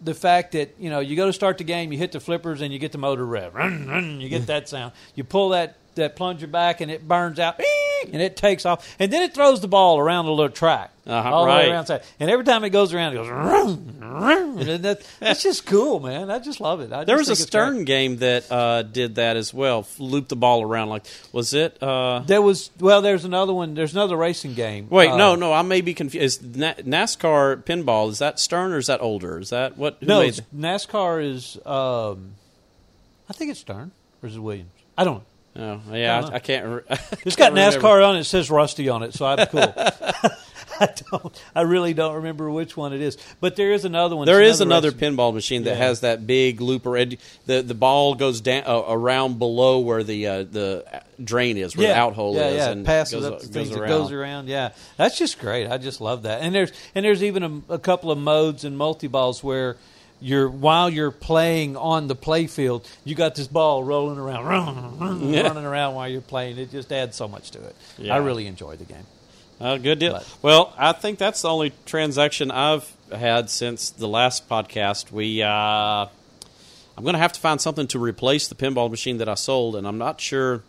[0.00, 2.60] the fact that you know you go to start the game, you hit the flippers,
[2.60, 3.54] and you get the motor rev.
[3.54, 4.92] Run, run, you get that sound.
[5.16, 7.60] You pull that that plunger back, and it burns out,
[8.12, 10.92] and it takes off, and then it throws the ball around a little track.
[11.08, 12.02] Uh-huh, all the way around side.
[12.18, 13.28] And every time it goes around, it goes.
[13.28, 16.32] Run, run, and that, that's just cool, man.
[16.32, 16.92] I just love it.
[16.92, 17.48] I There was a it's great.
[17.48, 19.86] Stern game that uh, did that as well.
[20.00, 21.80] Loop the ball around like was it?
[21.80, 23.02] Uh, There was well.
[23.02, 23.74] There's another one.
[23.74, 24.88] There's another racing game.
[24.90, 26.42] wait, Uh, no, no, I may be confused.
[26.42, 29.38] Is Na- NASCAR pinball is that Stern or is that older?
[29.38, 29.98] Is that what?
[30.00, 31.56] Who No, made NASCAR is.
[31.64, 32.32] Um,
[33.30, 33.92] I think it's Stern
[34.24, 34.70] or is it Williams?
[34.98, 35.24] I don't know.
[35.58, 36.34] Oh, yeah, I I.
[36.34, 36.66] I can't.
[36.66, 36.80] Re-
[37.24, 38.20] It's got NASCAR on it.
[38.20, 39.72] It says Rusty on it, so I'm cool.
[40.78, 41.42] I don't.
[41.54, 44.26] I really don't remember which one it is, but there is another one.
[44.26, 45.84] There It's is another racing- pinball machine that Yeah.
[45.86, 46.96] has that big looper.
[46.96, 47.16] And
[47.46, 50.84] the the ball goes down uh, around below where the uh, the
[51.22, 51.94] drain is, where yeah.
[51.94, 53.88] the out hole yeah, is, yeah, and it passes goes, up the goes things around.
[53.88, 54.48] goes around.
[54.48, 55.66] Yeah, that's just great.
[55.66, 56.42] I just love that.
[56.42, 59.78] And there's and there's even a, a couple of modes and multi balls where
[60.20, 65.28] you're while you're playing on the playfield, you got this ball rolling around, run, run,
[65.32, 65.42] Yeah.
[65.42, 66.58] running around while you're playing.
[66.58, 67.76] It just adds so much to it.
[67.98, 68.14] Yeah.
[68.14, 69.06] I really enjoy the game.
[69.60, 70.12] Uh, good deal.
[70.12, 75.10] But- well, I think that's the only transaction I've had since the last podcast.
[75.12, 79.28] We, uh, I'm going to have to find something to replace the pinball machine that
[79.28, 80.62] I sold, and I'm not sure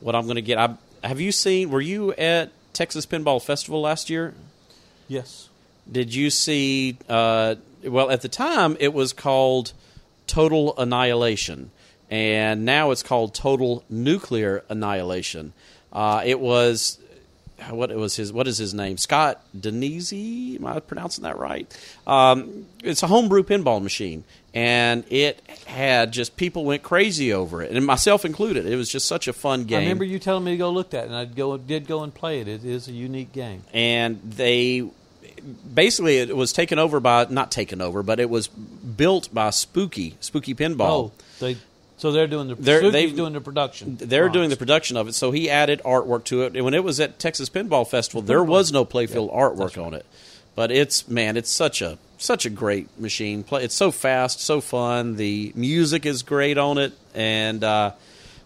[0.00, 0.58] what I'm going to get.
[0.58, 1.70] I, have you seen?
[1.70, 4.34] Were you at Texas Pinball Festival last year?
[5.08, 5.48] Yes.
[5.90, 6.96] Did you see?
[7.08, 9.72] Uh, well, at the time, it was called
[10.26, 11.70] Total Annihilation,
[12.10, 15.52] and now it's called Total Nuclear Annihilation.
[15.92, 16.98] Uh, it was
[17.70, 21.72] what it was his what is his name Scott Danesi am I pronouncing that right
[22.06, 27.70] um, it's a homebrew pinball machine and it had just people went crazy over it
[27.70, 30.50] and myself included it was just such a fun game I remember you telling me
[30.50, 32.48] to go look at it, and I go did go and play it.
[32.48, 33.62] It is a unique game.
[33.72, 34.84] and they
[35.74, 40.16] basically it was taken over by not taken over but it was built by spooky
[40.20, 40.80] spooky pinball.
[40.80, 41.56] Oh, they
[41.96, 43.96] so they're doing the They're- they've- doing the production.
[44.00, 46.54] they're doing the production of it so he added artwork to it.
[46.56, 50.04] And when it was at texas pinball festival there was no playfield artwork on it.
[50.54, 53.42] But it's man it's such a such a great machine.
[53.42, 55.16] Play it's so fast so fun.
[55.16, 56.92] The music is great on it.
[57.14, 57.92] And uh,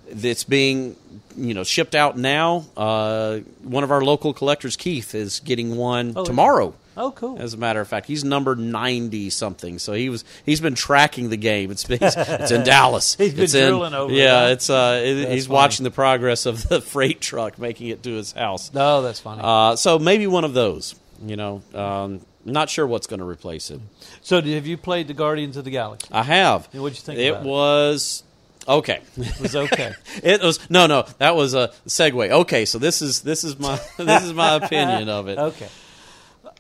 [0.08, 0.96] it's being
[1.36, 2.64] you know shipped out now.
[2.76, 6.70] Uh, one of our local collectors keith is getting one Oh, tomorrow.
[6.70, 6.76] he?
[7.00, 7.38] Oh, cool.
[7.40, 9.78] as a matter of fact, he's number ninety something.
[9.78, 11.70] So he was he's been tracking the game.
[11.70, 13.14] It's it's, it's in Dallas.
[13.14, 15.54] He's been it's in, over it, Yeah, it's uh, it, he's funny.
[15.54, 18.74] watching the progress of the freight truck making it to his house.
[18.74, 19.40] No, that's funny.
[19.44, 20.94] Uh, so maybe one of those.
[21.24, 23.80] You know, um, not sure what's going to replace it.
[24.22, 26.08] So, have you played the Guardians of the Galaxy?
[26.12, 26.68] I have.
[26.72, 27.48] And what'd you think It about it?
[27.48, 28.22] was
[28.68, 29.00] okay.
[29.16, 29.94] It was okay.
[30.22, 31.06] It was no, no.
[31.18, 32.30] That was a segue.
[32.30, 35.38] Okay, so this is this is my this is my opinion of it.
[35.38, 35.68] okay.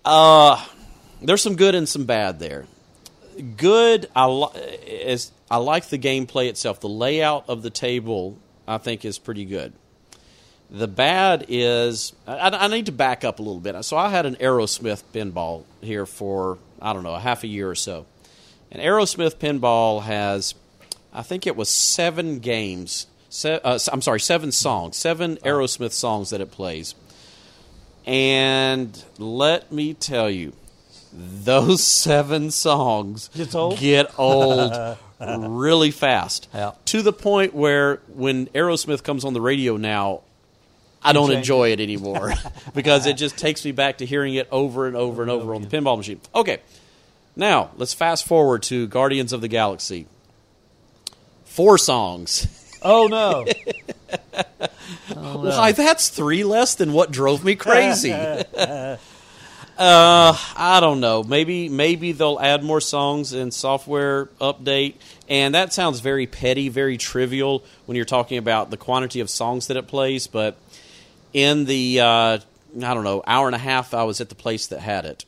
[0.08, 0.64] Uh,
[1.20, 2.64] there's some good and some bad there.
[3.58, 6.80] Good, I li- is I like the gameplay itself.
[6.80, 9.74] The layout of the table, I think, is pretty good.
[10.70, 13.84] The bad is I, I need to back up a little bit.
[13.84, 17.68] So I had an Aerosmith pinball here for I don't know a half a year
[17.68, 18.06] or so.
[18.72, 20.54] And Aerosmith pinball has,
[21.12, 23.08] I think it was seven games.
[23.28, 26.94] Se- uh, I'm sorry, seven songs, seven Aerosmith songs that it plays.
[28.08, 30.54] And let me tell you,
[31.12, 33.78] those seven songs Gets old?
[33.78, 34.72] get old
[35.20, 36.48] really fast.
[36.54, 36.72] Yeah.
[36.86, 40.22] To the point where when Aerosmith comes on the radio now,
[41.02, 42.32] I don't change enjoy it anymore
[42.74, 45.60] because it just takes me back to hearing it over and over and over on
[45.60, 46.20] the pinball machine.
[46.34, 46.60] Okay,
[47.36, 50.06] now let's fast forward to Guardians of the Galaxy.
[51.44, 52.46] Four songs.
[52.82, 53.44] Oh no.
[55.14, 58.12] Why, that's three less than what drove me crazy.
[58.12, 58.96] uh,
[59.78, 61.22] I don't know.
[61.22, 64.94] Maybe maybe they'll add more songs in software update,
[65.28, 69.68] and that sounds very petty, very trivial when you're talking about the quantity of songs
[69.68, 70.26] that it plays.
[70.26, 70.56] But
[71.32, 74.66] in the uh, I don't know hour and a half I was at the place
[74.68, 75.24] that had it,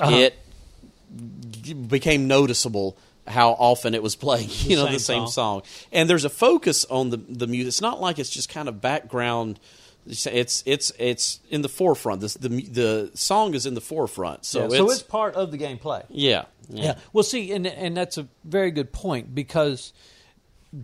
[0.00, 5.60] it became noticeable how often it was playing you know same the same song.
[5.60, 5.62] song.
[5.92, 7.68] And there's a focus on the the music.
[7.68, 9.58] It's not like it's just kind of background.
[10.06, 12.20] It's it's it's in the forefront.
[12.20, 14.44] This, the the song is in the forefront.
[14.44, 16.04] So, Yeah, it's, so it's part of the gameplay.
[16.08, 16.98] yeah, Yeah.
[17.12, 19.92] Well, see, and and that's a very good point because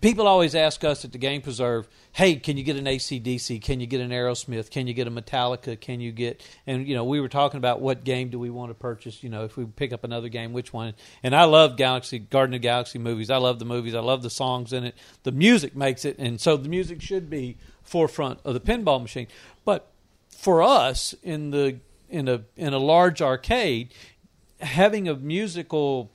[0.01, 3.59] people always ask us at the Game Preserve, "Hey, can you get an ACDC?
[3.59, 4.71] Can you get an Aerosmith?
[4.71, 5.79] Can you get a Metallica?
[5.81, 8.71] Can you get?" And you know, we were talking about what game do we want
[8.71, 9.23] to purchase?
[9.23, 10.95] You know, if we pick up another game, which one?
[11.23, 13.31] And I love Galaxy Garden of Galaxy movies.
[13.31, 13.95] I love the movies.
[13.95, 14.95] I love the songs in it.
[15.25, 19.27] The music makes it, and so the music should be forefront of the pinball machine.
[19.65, 19.89] But
[20.29, 21.79] for us in the
[22.09, 23.93] in a in a large arcade,
[24.61, 26.11] having a musical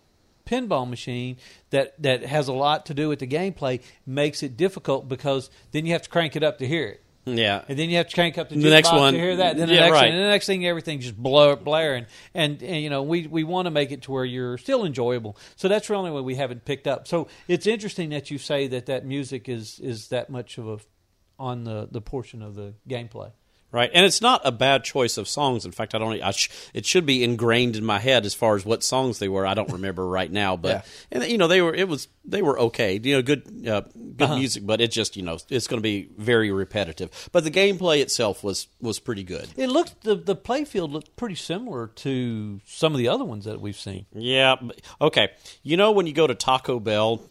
[0.48, 1.38] pinball machine
[1.72, 5.86] that that has a lot to do with the gameplay makes it difficult because then
[5.86, 7.02] you have to crank it up to hear it.
[7.26, 9.58] yeah And then you have to crank up the, The next one- to hear that.
[9.58, 10.06] Then the yeah, next right.
[10.10, 12.06] one, and the next thing, everything just blur, blaring.
[12.34, 15.36] And, and you know, we we want to make it to where you're still enjoyable.
[15.58, 17.06] So that's really what we haven't picked up.
[17.08, 20.78] So it's interesting that you say that that music is is that much of a
[21.38, 23.32] on the the portion of the gameplay.
[23.78, 26.50] Right and it's not a bad choice of songs in fact i don't I sh-
[26.74, 29.54] it should be ingrained in my head as far as what songs they were i
[29.54, 30.82] don't remember right now but Yeah.
[31.22, 33.82] and you know they were it was they were okay you know good uh,
[34.18, 34.38] good Uh-huh.
[34.38, 38.02] music but it just you know it's going to be very repetitive but the gameplay
[38.02, 42.94] itself was was pretty good It looked the the playfield looked pretty similar to some
[42.94, 44.06] of the other ones that we've seen.
[44.14, 44.56] Yeah.
[45.00, 45.30] Okay.
[45.64, 47.22] You know when you go to Taco Bell,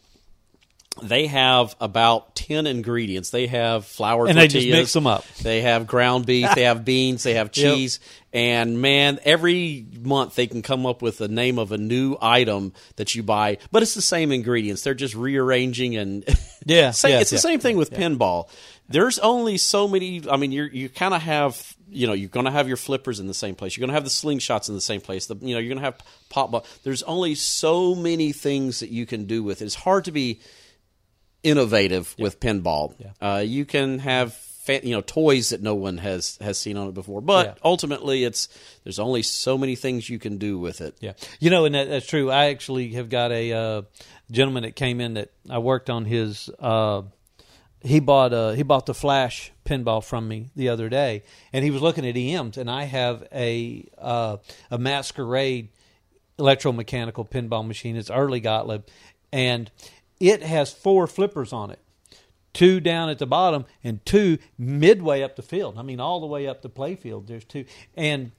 [1.02, 3.30] they have about ten ingredients.
[3.30, 4.64] They have flour And they tortillas.
[4.64, 5.24] just mix 'em up.
[5.42, 6.48] They have ground beef.
[6.54, 7.22] they have beans.
[7.22, 7.74] They have Yep.
[7.74, 8.00] cheese.
[8.32, 12.72] And man, every month they can come up with the name of a new item
[12.96, 14.82] that you buy, but it's the same ingredients.
[14.82, 16.24] They're just rearranging and
[16.66, 17.40] Yeah, Same- yeah, it's the yeah.
[17.40, 18.48] same thing with pinball.
[18.88, 20.22] There's only so many.
[20.30, 21.74] I mean, you're you kind of have.
[21.88, 23.76] You know, you're going to have your flippers in the same place.
[23.76, 25.26] You're going to have the slingshots in the same place.
[25.26, 25.98] The, you know, you're going to have
[26.30, 26.66] pop ball.
[26.82, 29.66] There's only so many things that you can do with it.
[29.66, 30.40] It's hard to be
[31.46, 32.94] innovative with pinball.
[33.20, 36.88] Uh, you can have fa- you know toys that no one has has seen on
[36.88, 37.54] it before, but Yeah.
[37.64, 38.48] ultimately, it's
[38.84, 40.96] there's only so many things you can do with it.
[41.00, 42.30] Yeah, you know, and that, that's true.
[42.30, 43.82] I actually have got a uh,
[44.30, 46.50] gentleman that came in that I worked on his.
[46.58, 47.02] Uh,
[47.82, 51.70] he bought uh, he bought the Flash pinball from me the other day, and he
[51.70, 54.38] was looking at EMs, and I have a uh,
[54.70, 55.68] a Masquerade
[56.38, 57.96] electromechanical pinball machine.
[57.96, 58.82] It's early Gottlieb,
[59.32, 59.70] and
[60.20, 61.80] it has four flippers on it
[62.56, 65.76] two down at the bottom and two midway up the field.
[65.76, 67.26] I mean, all the way up the playfield.
[67.26, 68.32] There's two, and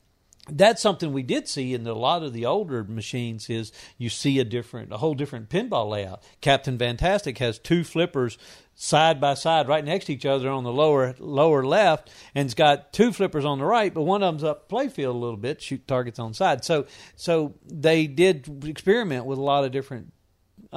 [0.50, 3.48] that's something we did see in a lot of the older machines.
[3.48, 6.24] Is you see a different, a whole different pinball layout.
[6.42, 8.40] Captain Fantastic has two flippers
[8.74, 12.56] side by side, right next to each other on the lower lower left, and it's
[12.56, 15.62] got two flippers on the right, but one of them's up playfield a little bit,
[15.62, 16.66] shoot targets on side.
[16.66, 20.12] So, so they did experiment with a lot of different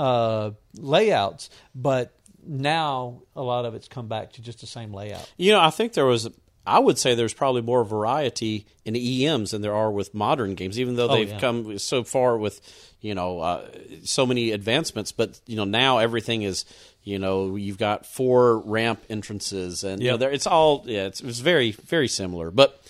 [0.01, 2.13] uh, layouts, but
[2.47, 5.31] now a lot of it's come back to just the same layout.
[5.37, 6.29] You know, I think there was.
[6.67, 10.79] I would say there's probably more variety in EMs than there are with modern games,
[10.79, 11.41] even though Oh, they've yeah.
[11.41, 12.61] come so far with
[13.01, 13.67] you know uh,
[14.05, 15.11] so many advancements.
[15.13, 16.65] But you know now everything is
[17.03, 21.41] you know you've got four ramp entrances, and you know it's all yeah it's, it's
[21.41, 22.51] very very similar.
[22.51, 22.81] But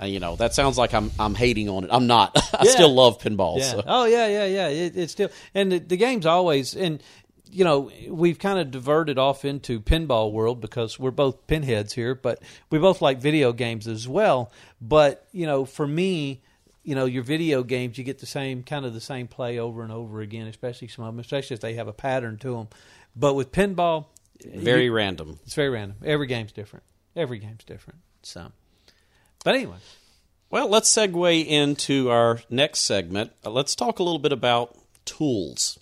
[0.00, 1.90] Uh, you know, that sounds like I'm I'm hating on it.
[1.92, 2.32] I'm not.
[2.54, 2.70] I Yeah.
[2.70, 3.58] still love pinball.
[3.58, 3.64] Yeah.
[3.64, 3.82] So.
[3.86, 4.68] Oh yeah, yeah, yeah.
[4.68, 7.02] It, it's still and the, the game's always and
[7.52, 12.14] you know we've kind of diverted off into pinball world because we're both pinheads here,
[12.14, 14.50] but we both like video games as well.
[14.80, 16.40] But you know, for me,
[16.82, 19.82] you know, your video games you get the same kind of the same play over
[19.82, 22.68] and over again, especially some of them, especially if they have a pattern to them.
[23.16, 24.06] But with pinball,
[24.46, 25.40] Very you- random.
[25.44, 25.98] it's very random.
[26.04, 26.84] Every game's different.
[27.16, 27.98] Every game's different.
[28.22, 28.52] So,
[29.44, 29.76] but anyway,
[30.50, 33.32] Well, let's segue into our next segment.
[33.44, 35.78] Uh, let's talk a little bit about tools.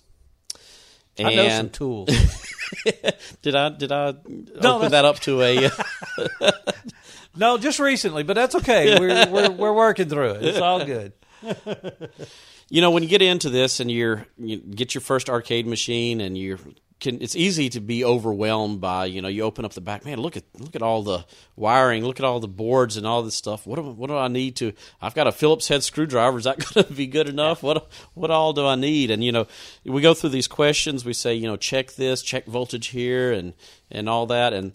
[1.17, 2.09] I know some tools.
[3.41, 4.13] Did I did I
[4.61, 5.69] No, open that up to a?
[7.35, 8.99] No, just recently, but that's okay.
[8.99, 10.45] We're we're, we're working through it.
[10.45, 11.13] It's all good.
[12.69, 16.21] you know, when you get into this and you're you get your first arcade machine
[16.21, 16.59] and you're
[16.99, 20.19] can it's easy to be overwhelmed by you know you open up the back man
[20.19, 23.35] look at look at all the wiring look at all the boards and all this
[23.35, 23.65] stuff.
[23.65, 26.37] What do, what do I need to I've got a Phillips head screwdriver.
[26.37, 27.63] Is that going to be good enough?
[27.63, 29.11] What what all do I need?
[29.11, 29.47] And you know
[29.85, 31.05] we go through these questions.
[31.05, 33.53] We say you know check this check voltage here and
[33.89, 34.53] and all that.
[34.53, 34.73] And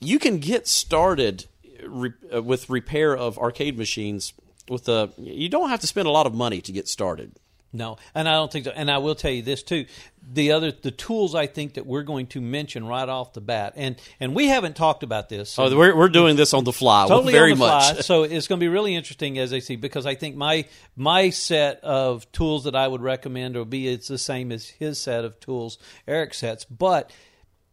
[0.00, 1.46] you can get started
[1.86, 4.34] re, uh, with repair of arcade machines
[4.68, 7.32] with a you don't have to spend a lot of money to get started
[7.74, 8.72] No, and I don't think so.
[8.72, 9.86] And I will tell you this too:
[10.30, 13.72] the other the tools I think that we're going to mention right off the bat,
[13.76, 15.58] and and we haven't talked about this.
[15.58, 17.08] Oh, we're, we're doing this on the fly.
[17.08, 17.92] totally very on the much.
[17.92, 18.00] fly.
[18.02, 21.30] so it's going to be really interesting as I see because I think my my
[21.30, 25.24] set of tools that I would recommend will be it's the same as his set
[25.24, 27.10] of tools, Erich sets, but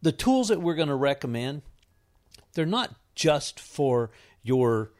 [0.00, 1.60] the tools that we're going to recommend,
[2.54, 4.10] they're not just for
[4.42, 4.92] your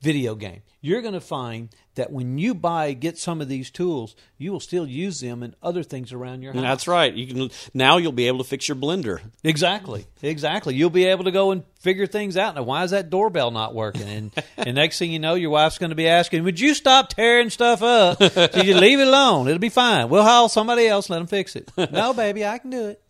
[0.00, 0.62] video game.
[0.80, 4.60] You're going to find that when you buy get some of these tools, you will
[4.60, 6.62] still use them in other things around your house.
[6.62, 7.12] That's right.
[7.12, 9.20] You can now you'll be able to fix your blender.
[9.44, 10.74] Exactly, exactly.
[10.74, 12.54] You'll be able to go and figure things out.
[12.54, 14.08] Now, why is that doorbell not working?
[14.08, 17.10] And and next thing you know, your wife's going to be asking, "Would you stop
[17.10, 18.22] tearing stuff up?
[18.22, 19.48] So you leave it alone.
[19.48, 20.08] It'll be fine.
[20.08, 21.10] We'll haul somebody else.
[21.10, 23.02] Let them fix it." No, baby, I can do it.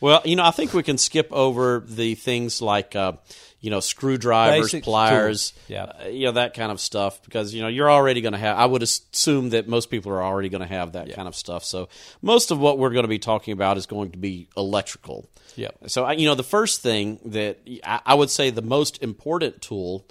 [0.00, 3.12] Well, you know, I think we can skip over the things like uh,
[3.60, 5.52] you know screwdrivers, Basic pliers.
[5.66, 5.84] Yeah.
[5.84, 8.56] uh, you know that kind of stuff because you know you're already going to have.
[8.56, 11.64] I would assume that most people are already going to have that kind of stuff.
[11.64, 11.88] So
[12.22, 15.28] most of what we're going to be talking about is going to be electrical.
[15.56, 15.76] Yep.
[15.88, 19.60] So I- you know the first thing that I I would say the most important
[19.62, 20.06] tool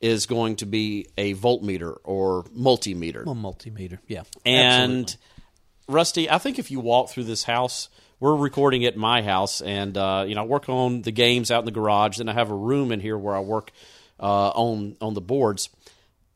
[0.00, 3.22] is going to be a voltmeter or multimeter.
[3.22, 5.14] A multimeter, yeah, And Absolutely.
[5.88, 7.88] Rusty, I think if you walk through this house,
[8.20, 11.60] we're recording at my house, and uh, you know, I work on the games out
[11.60, 12.18] in the garage.
[12.18, 13.72] Then I have a room in here where I work
[14.20, 15.68] uh, on on the boards.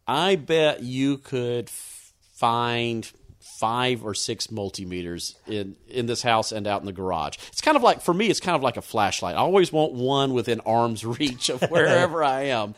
[0.06, 6.66] I bet you could f- find five or six multimeters in in this house and
[6.66, 7.36] out in the garage.
[7.48, 9.34] It's kind of like for me, it's kind of like a flashlight.
[9.34, 12.74] I always want one within arm's reach of wherever I am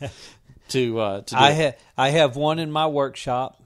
[0.69, 3.62] to uh, to do I have I have one in my workshop.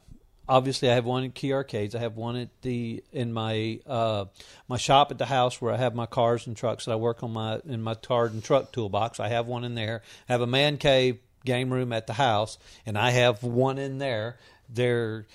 [0.48, 1.94] Obviously, I have one in Key Arcades.
[1.94, 4.26] I have one at the in my uh,
[4.68, 7.22] my shop at the house where I have my cars and trucks that I work
[7.22, 9.18] on my in my car and truck toolbox.
[9.18, 10.02] I have one in there.
[10.28, 13.98] I have a man cave game room at the house, and I have one in
[13.98, 14.36] there.
[14.68, 15.26] They're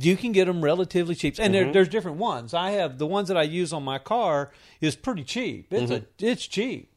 [0.00, 1.64] you can get them relatively cheap, and Mm-hmm.
[1.64, 2.54] there, there's different ones.
[2.54, 4.50] I have the ones that I use on my car
[4.80, 5.72] is pretty cheap.
[5.72, 6.88] It's a it's cheap.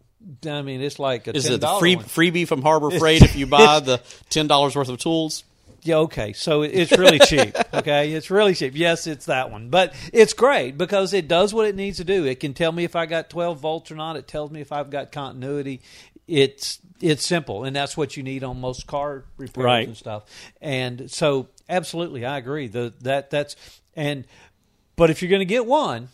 [0.48, 1.38] I mean, it's like a Mm-hmm.
[1.38, 2.06] Is $10 it the free one.
[2.06, 5.44] freebie from Harbor Freight if you buy the ten dollars worth of tools?
[5.86, 6.34] Yeah, okay.
[6.34, 7.56] So it's really cheap.
[7.76, 8.72] Okay, it's really cheap.
[8.76, 12.26] Yes, it's that one, but it's great because it does what it needs to do.
[12.26, 14.16] It can tell me if I got 12 volts or not.
[14.16, 15.82] It tells me if I've got continuity.
[16.26, 19.88] It's it's simple, and that's what you need on most car repairs Right.
[19.88, 20.24] and stuff.
[20.62, 22.68] And so, absolutely, I agree.
[22.70, 23.58] The that that's
[23.96, 24.26] and
[24.96, 26.08] but if you're going to get one,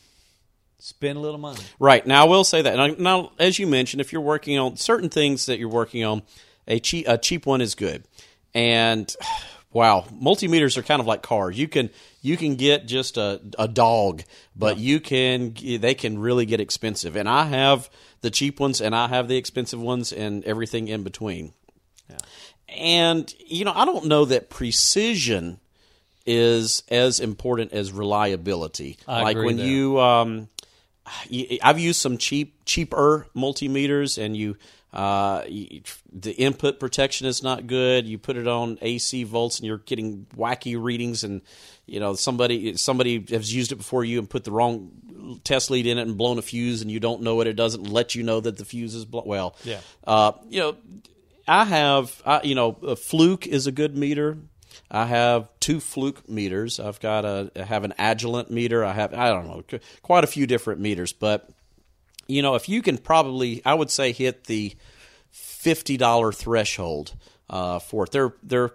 [0.80, 1.62] spend a little money.
[1.80, 2.76] Right now, I will say that.
[2.76, 6.24] Now, now, as you mentioned, if you're working on certain things that you're working on,
[6.68, 8.04] a cheap a cheap one is good.
[8.54, 9.16] And
[9.74, 11.58] wow, multimeters are kind of like cars.
[11.58, 11.90] You can
[12.22, 14.24] you can get just a, a dog,
[14.56, 17.16] but you can they can really get expensive.
[17.16, 17.90] And I have
[18.22, 21.54] the cheap ones, and I have the expensive ones, and everything in between.
[22.68, 25.60] And you know, I don't know that precision
[26.26, 28.98] is as important as reliability.
[29.08, 29.66] I like when there.
[29.66, 30.50] you, um,
[31.64, 34.56] I've used some cheap, cheaper multimeters, and you,
[34.94, 38.06] uh, you, the input protection is not good.
[38.08, 41.42] You put it on AC volts, and you're getting wacky readings, and
[41.86, 45.86] you know somebody somebody has used it before you and put the wrong test lead
[45.88, 47.48] in it and blown a fuse, and you don't know it.
[47.48, 49.28] It doesn't let you know that the fuse is blown.
[49.28, 49.80] Well, Yeah.
[50.06, 50.76] uh, you know,
[51.48, 54.38] I have, I, you know, a Fluke is a good meter.
[54.90, 56.80] I have two Fluke meters.
[56.80, 58.84] I've got a, I have an Agilent meter.
[58.84, 59.64] I have, I don't know,
[60.02, 61.14] quite a few different meters.
[61.14, 61.50] But
[62.28, 64.76] you know, if you can probably, I would say, hit the
[65.32, 67.14] fifty dollar threshold
[67.50, 68.12] uh, for it.
[68.12, 68.72] They're they're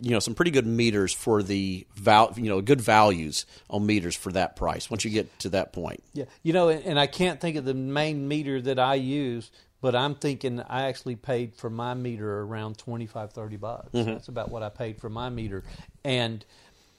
[0.00, 4.16] you know some pretty good meters for the val you know good values on meters
[4.16, 6.02] for that price once you get to that point.
[6.14, 9.50] Yeah, you know, and, and I can't think of the main meter that I use,
[9.80, 13.88] but I'm thinking I actually paid for my meter around 25, 30 bucks.
[13.92, 15.64] That's about what I paid for my meter,
[16.04, 16.44] and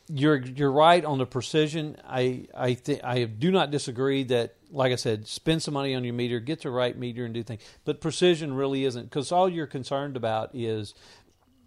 [0.08, 1.98] you're you're right on the precision.
[2.08, 6.04] I I think I do not disagree that, like I said, spend some money on
[6.04, 7.62] your meter, get the right meter, and do things.
[7.84, 10.94] But precision really isn't because all you're concerned about is,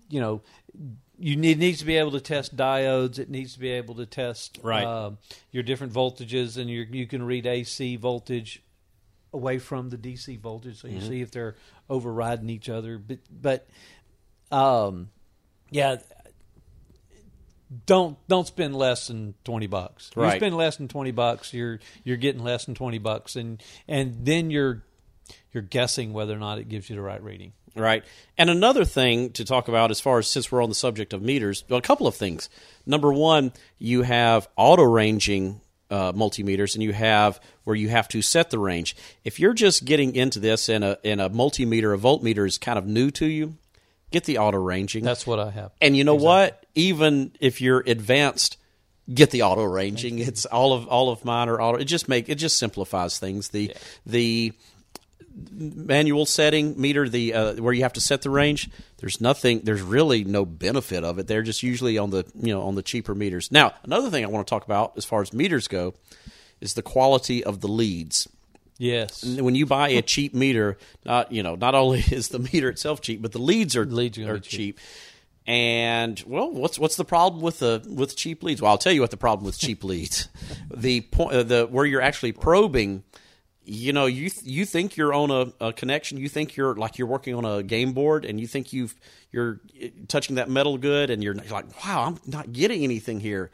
[0.09, 0.43] you know,
[1.19, 3.19] you need needs to be able to test diodes.
[3.19, 4.85] It needs to be able to test Right.
[4.85, 5.13] uh,
[5.53, 8.63] your different voltages, and you you can read AC voltage
[9.33, 11.57] away from the DC voltage, so you see if they're
[11.91, 12.99] overriding each other.
[12.99, 13.69] But but
[14.51, 15.11] um,
[15.71, 15.97] yeah,
[17.87, 20.11] don't don't spend less than twenty bucks.
[20.15, 20.35] Right.
[20.35, 24.25] You spend less than twenty bucks, you're you're getting less than twenty bucks, and and
[24.25, 24.83] then you're
[25.53, 27.53] you're guessing whether or not it gives you the right reading.
[27.77, 28.05] Right.
[28.39, 31.23] And another thing to talk about as far as since we're on the subject of
[31.23, 32.49] meters, a couple of things.
[32.87, 35.61] Number one, you have auto ranging
[35.91, 38.97] uh, multimeters and you have where you have to set the range.
[39.25, 42.79] If you're just getting into this and a, and a multimeter, a voltmeter is kind
[42.79, 43.57] of new to you,
[44.15, 45.05] get the auto ranging.
[45.05, 45.73] That's what I have.
[45.81, 46.65] And you know what?
[46.77, 48.57] Even if you're advanced,
[49.13, 50.21] get the auto ranging.
[50.21, 51.79] It's all of all of mine are auto.
[51.79, 53.49] It just make it just simplifies things.
[53.49, 53.75] The
[54.07, 54.53] the
[55.51, 58.71] manual setting meter, the uh, where you have to set the range.
[58.99, 59.63] There's nothing.
[59.63, 61.27] There's really no benefit of it.
[61.27, 63.51] They're just usually on the you know on the cheaper meters.
[63.51, 65.95] Now another thing I want to talk about as far as meters go
[66.61, 68.29] is the quality of the leads
[68.79, 69.25] Yes.
[69.25, 73.01] when you buy a cheap meter, not you know, not only is the meter itself
[73.01, 74.81] cheap, but the leads are Leads are are be cheap.
[75.47, 78.63] And well, what's what's the problem with the with cheap leads?
[78.63, 80.29] Well, I'll tell you what the problem with cheap leads.
[80.75, 83.05] The point, uh, the where you're actually probing.
[83.67, 86.19] You know, you th- you think you're on a, a connection.
[86.19, 88.95] You think you're like you're working on a game board, and you think you've
[89.33, 93.51] you're uh, touching that metal good, and you're like, wow, I'm not getting anything here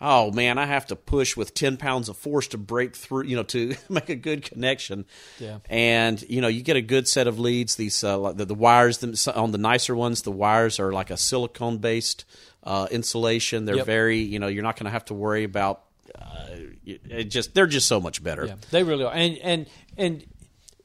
[0.00, 3.36] oh man, I have to push with 10 pounds of force to break through, you
[3.36, 5.06] know, to make a good connection.
[5.38, 5.58] Yeah.
[5.68, 7.74] And, you know, you get a good set of leads.
[7.76, 11.10] These, uh, like the, the wires, them- on the nicer ones, the wires are like
[11.10, 12.24] a silicone based
[12.62, 13.64] uh, insulation.
[13.64, 13.86] They're Yep.
[13.86, 15.82] very, you know, you're not going to have to worry about,
[16.14, 16.46] uh,
[16.84, 18.46] it just, they're just so much better.
[18.46, 19.66] Yeah, they really are, and and
[19.98, 20.24] and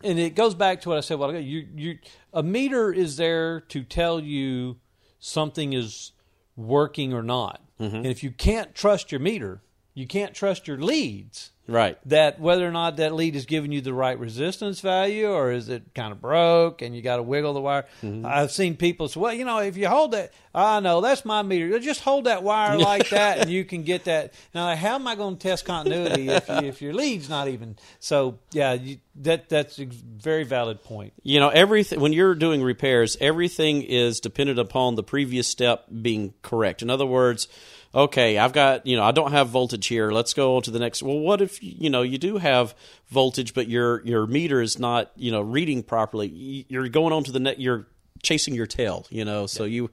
[0.04, 1.40] and it goes back to what I said a while ago.
[1.40, 1.98] You you
[2.34, 4.78] a meter is there to tell you
[5.20, 6.12] something is
[6.58, 7.96] working or not, Mm-hmm.
[7.98, 9.62] and if you can't trust your meter,
[9.94, 11.52] you can't trust your leads.
[11.66, 11.98] Right.
[12.10, 15.70] That whether or not that lead is giving you the right resistance value, or is
[15.70, 17.86] it kind of broke and you got to wiggle the wire?
[18.02, 18.26] Mm-hmm.
[18.26, 21.42] I've seen people say, "Well, you know, if you hold that, I know that's my
[21.42, 21.80] meter.
[21.80, 25.16] Just hold that wire like that, and you can get that." Now, how am I
[25.16, 27.78] going to test continuity if you, if your lead's not even?
[28.02, 31.14] So, yeah, you, that that's a very valid point.
[31.24, 36.34] you know everything when you're doing repairs everything is dependent upon the previous step being
[36.42, 37.48] correct in other words
[37.94, 40.12] okay i've got you know i don't have voltage here.
[40.12, 41.04] Let's go on to the next.
[41.04, 42.76] Well what if you know you do have
[43.10, 46.66] voltage but your your meter is not you know reading properly.
[46.70, 47.88] You're going on to the net you're
[48.22, 49.46] chasing your tail you know?
[49.48, 49.90] So you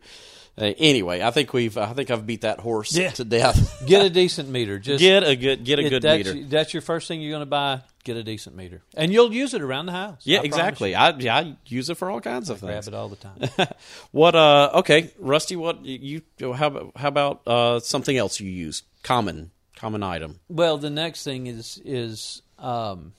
[0.58, 3.10] uh, anyway i think we've i think i've beat that horse Yeah.
[3.10, 4.78] to death Get a decent meter.
[4.78, 7.40] Just get a good get a good that's, meter That's your first thing you're going
[7.42, 7.82] to buy.
[8.02, 10.22] Get a decent meter, and you'll use it around the house.
[10.24, 10.94] yeah I exactly.
[10.94, 13.68] I, yeah, I use it for all kinds of things Grab it all the time.
[14.10, 18.82] what uh okay rusty what you how about how about uh something else you use
[19.02, 23.12] common common item Well, the next thing is is um,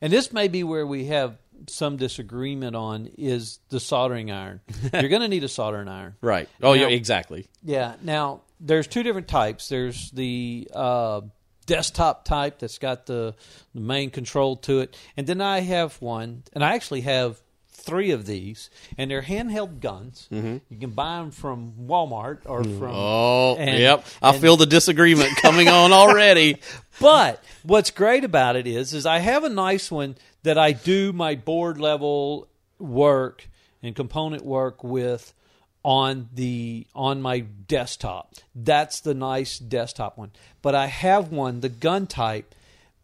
[0.00, 1.36] and this may be where we have
[1.66, 4.60] some disagreement on is the soldering iron.
[4.92, 6.14] You're going to need a soldering iron.
[6.20, 7.94] right oh yeah exactly Yeah.
[8.02, 9.68] Now there's two different types.
[9.68, 11.20] There's the uh,
[11.66, 13.34] desktop type that's got the,
[13.74, 17.40] the main control to it, and then I have one, and I actually have
[17.70, 20.26] three of these, and they're handheld guns.
[20.30, 22.90] You can buy them from Walmart or from.
[22.92, 26.58] oh and- yep i and- feel the disagreement coming on already
[27.00, 31.12] But what's great about it is, is I have a nice one that I do
[31.12, 33.48] my board level work
[33.82, 35.34] and component work with
[35.84, 38.34] on the on my desktop.
[38.54, 40.32] That's the nice desktop one.
[40.62, 42.54] But I have one, the gun type,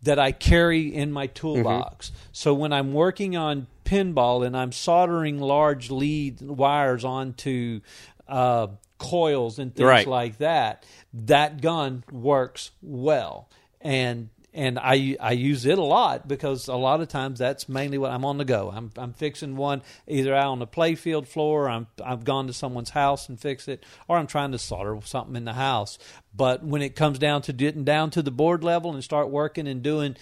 [0.02, 2.12] that I carry in my toolbox.
[2.32, 7.80] So when I'm working on pinball and I'm soldering large lead wires onto
[8.28, 8.66] uh,
[8.98, 10.06] coils and things Right.
[10.06, 13.48] like that, that gun works well.
[13.80, 17.98] And and I I use it a lot because a lot of times that's mainly
[17.98, 18.72] what I'm on the go.
[18.74, 22.90] I'm I'm fixing one either out on the playfield floor, I'm I've gone to someone's
[22.90, 25.98] house and fix it, or I'm trying to solder something in the house.
[26.34, 29.66] But when it comes down to getting down to the board level and start working
[29.68, 30.16] and doing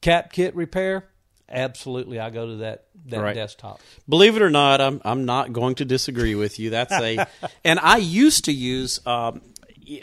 [0.00, 1.08] cap kit repair,
[1.48, 3.34] absolutely I go to that that Right.
[3.34, 3.80] desktop.
[4.08, 6.70] Believe it or not, I'm I'm not going to disagree with you.
[6.70, 7.26] That's a,
[7.64, 9.04] and I used to use.
[9.06, 9.40] Um,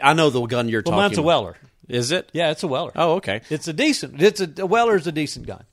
[0.03, 1.01] I know the gun you're Well, talking.
[1.03, 1.55] mine's a about.
[1.89, 2.29] Is it?
[2.33, 2.91] Yeah, it's a Weller.
[2.95, 3.41] Oh, okay.
[3.49, 4.21] It's a decent.
[4.21, 5.63] It's a, a Weller's a decent gun.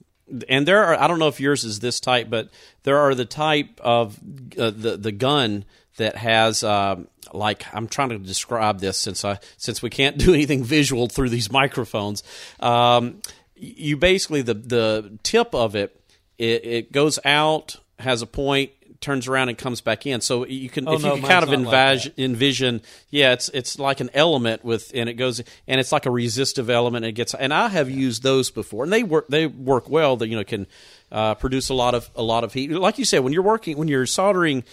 [0.48, 2.48] and there are I don't know if yours is this type, but
[2.82, 4.18] there are the type of
[4.58, 5.64] uh, the the gun
[5.98, 10.34] that has um, like I'm trying to describe this since I since we can't do
[10.34, 12.22] anything visual through these microphones.
[12.60, 13.20] Um,
[13.54, 16.00] you basically the the tip of it
[16.38, 20.20] it, it goes out has a point turns around and comes back in.
[20.20, 23.78] So you can Oh, if no, you can kind of like envision yeah it's it's
[23.78, 27.12] like an element with and it goes and it's like a resistive element and it
[27.12, 30.36] gets and I have used those before and they work they work well that you
[30.36, 30.66] know can
[31.12, 32.70] uh, produce a lot of a lot of heat.
[32.70, 34.64] Like you said when you're working when you're soldering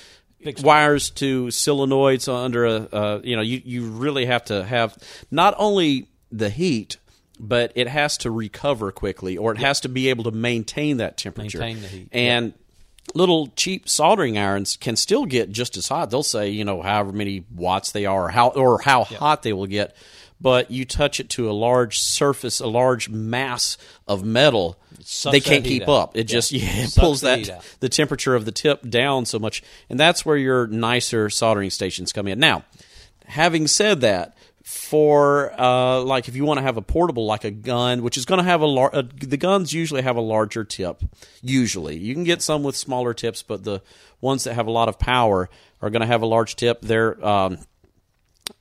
[0.62, 4.98] wires to solenoids under a uh, you know you you really have to have
[5.32, 6.98] not only the heat
[7.40, 11.18] but it has to recover quickly or it has to be able to maintain that
[11.18, 11.60] temperature.
[11.60, 12.54] Maintain the heat, and
[13.14, 16.10] little cheap soldering irons can still get just as hot.
[16.10, 19.54] They'll say, you know, however many watts they are or how or how hot they
[19.54, 19.96] will get.
[20.42, 23.78] But you touch it to a large surface, a large mass
[24.08, 24.78] of metal,
[25.32, 25.90] they can't keep out.
[25.90, 26.18] up.
[26.18, 27.78] It just yeah, it pulls that out.
[27.80, 32.12] the temperature of the tip down so much, and that's where your nicer soldering stations
[32.12, 32.40] come in.
[32.40, 32.64] Now,
[33.26, 37.52] having said that, for uh, like if you want to have a portable like a
[37.52, 40.64] gun, which is going to have a lar- uh, the guns usually have a larger
[40.64, 41.04] tip.
[41.42, 43.82] Usually, you can get some with smaller tips, but the
[44.22, 45.50] ones that have a lot of power
[45.82, 46.82] are going to have a large tip.
[46.82, 47.58] They're um,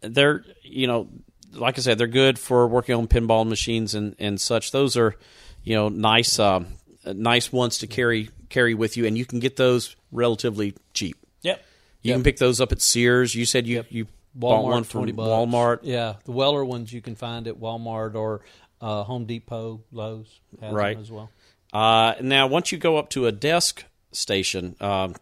[0.01, 1.09] they're you know
[1.55, 4.73] like I said, they're good for working on pinball machines and, and such.
[4.73, 5.15] Those are
[5.63, 6.67] you know nice um,
[7.05, 11.17] nice ones to carry carry with you, and you can get those relatively cheap.
[11.43, 11.65] Yep.
[12.03, 13.35] You can pick those up at Sears.
[13.35, 15.29] You said you you bought Walmart, one from 20 bucks.
[15.29, 15.79] Walmart.
[15.83, 18.41] Yeah, the Weller ones you can find at Walmart or
[18.81, 20.97] uh, Home Depot, Lowe's Right.
[20.99, 21.31] as well.
[21.73, 25.15] Uh, now, once you go up to a desk station, um,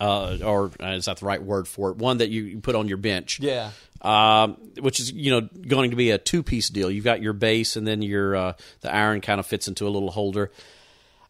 [0.00, 1.96] uh, or uh, is that the right word for it?
[1.96, 3.40] One that you, you put on your bench.
[3.40, 3.70] Yeah.
[4.00, 6.88] Um, which is you know going to be a two piece deal.
[6.90, 9.90] You've got your base, and then your uh, the iron kind of fits into a
[9.90, 10.52] little holder.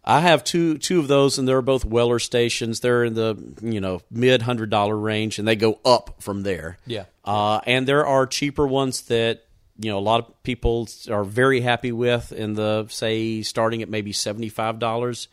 [0.08, 2.80] I have two two of those, and they're both Weller stations.
[2.80, 6.78] They're in the you know mid hundred dollar range, and they go up from there.
[6.86, 7.04] Yeah.
[7.26, 9.44] Uh, and there are cheaper ones that
[9.78, 13.90] you know a lot of people are very happy with in the say starting at
[13.90, 15.28] maybe seventy five dollars.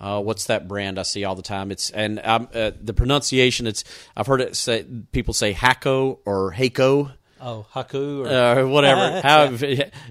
[0.00, 1.70] Uh, what's that brand I see all the time?
[1.70, 3.68] It's and uh, the pronunciation.
[3.68, 3.84] It's
[4.16, 9.20] I've heard it say people say Hako or Hako Oh, Haku or or whatever.
[9.24, 9.50] How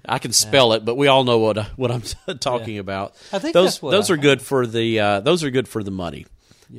[0.05, 2.03] I can spell it, but we all know what what I'm
[2.39, 3.15] talking about.
[3.31, 5.91] I think those those I are good for the uh, those are good for the
[5.91, 6.25] money.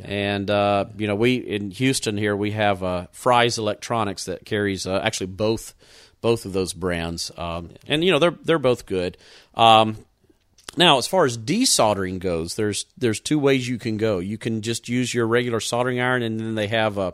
[0.02, 4.86] And uh, you know, we in Houston here we have uh, Fry's Electronics that carries
[4.86, 5.74] uh, actually both
[6.20, 9.16] both of those brands, um, and you know they're they're both good.
[9.54, 9.96] Um,
[10.76, 14.18] now, as far as desoldering goes, there's there's two ways you can go.
[14.18, 17.12] You can just use your regular soldering iron, and then they have uh,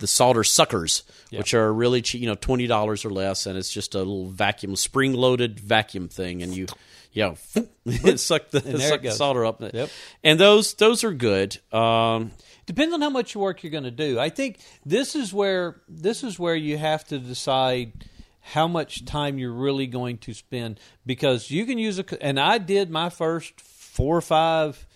[0.00, 3.70] the solder suckers, which are really cheap, you know, twenty dollars or less, and it's
[3.70, 6.66] just a little vacuum, spring loaded vacuum thing, and you,
[7.12, 7.34] you know,
[8.16, 9.62] suck the suck the solder up.
[9.62, 9.88] Yep.
[10.24, 11.58] And those those are good.
[11.72, 12.32] Um,
[12.66, 14.18] depends on how much work you're going to do.
[14.18, 18.04] I think this is where this is where you have to decide
[18.40, 22.58] how much time you're really going to spend because you can use a and I
[22.58, 24.86] did my first four or five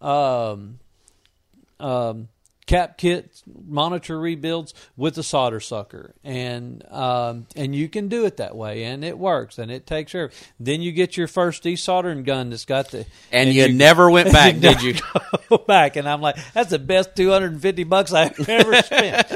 [0.00, 0.80] um,
[1.78, 2.28] um,
[2.70, 8.36] cap kit monitor rebuilds with a solder sucker and um, and you can do it
[8.36, 11.64] that way and it works and it takes care of then you get your first
[11.64, 14.94] desoldering gun that's got the and, you, never went back, did you?
[15.50, 19.32] go back and I'm like, that's the best 250 bucks I've ever spent.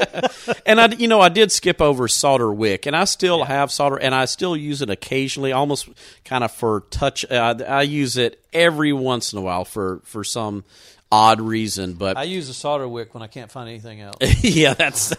[0.65, 3.97] and I, you know, I did skip over solder wick, and I still have solder,
[3.97, 5.89] and I still use it occasionally, almost
[6.23, 7.29] kind of for touch.
[7.29, 10.63] Uh, I use it every once in a while for for some
[11.11, 14.17] odd reason, but I use a solder wick when I can't find anything else.
[14.43, 15.13] yeah, that's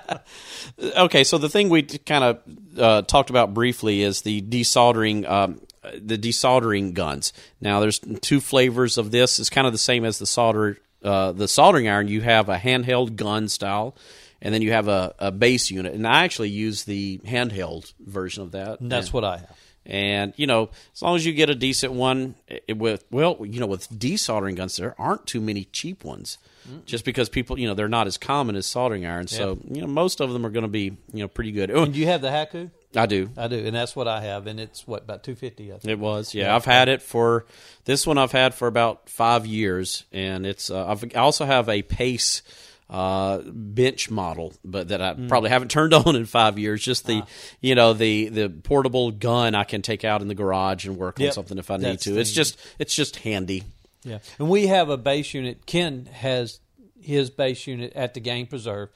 [0.96, 1.24] okay.
[1.24, 2.40] So the thing we kind of
[2.78, 7.32] uh, talked about briefly is the desoldering, um, the desoldering guns.
[7.60, 9.38] Now, there's two flavors of this.
[9.38, 12.08] It's kind of the same as the solder, uh, the soldering iron.
[12.08, 13.96] You have a handheld gun style,
[14.40, 15.94] and then you have a, a base unit.
[15.94, 18.80] And I actually use the handheld version of that.
[18.80, 19.56] And that's what I have.
[19.84, 23.60] And you know, as long as you get a decent one it, with well, you
[23.60, 26.38] know, with desoldering guns, there aren't too many cheap ones.
[26.86, 29.88] Just because people, you know, they're not as common as soldering irons, so you know,
[29.88, 31.72] most of them are going to be, you know, pretty good.
[31.72, 32.70] Oh, And you have the Haku?
[32.94, 33.30] I do.
[33.36, 35.72] I do, and that's what I have, and it's what about 250.
[35.90, 36.54] It was, yeah.
[36.54, 37.46] I've had it for
[37.84, 38.16] this one.
[38.16, 40.70] I've had for about five years, and it's.
[40.70, 42.42] Uh, I've, I also have a Pace
[42.90, 46.82] uh, bench model, but that I probably haven't turned on in five years.
[46.82, 47.22] Just the,
[47.60, 51.20] you know, the the portable gun I can take out in the garage and work
[51.20, 52.18] on something if I need to.
[52.18, 53.64] It's just it's just handy.
[54.04, 55.64] Yeah, and we have a base unit.
[55.64, 56.60] Ken has
[57.00, 58.90] his base unit at the game preserve,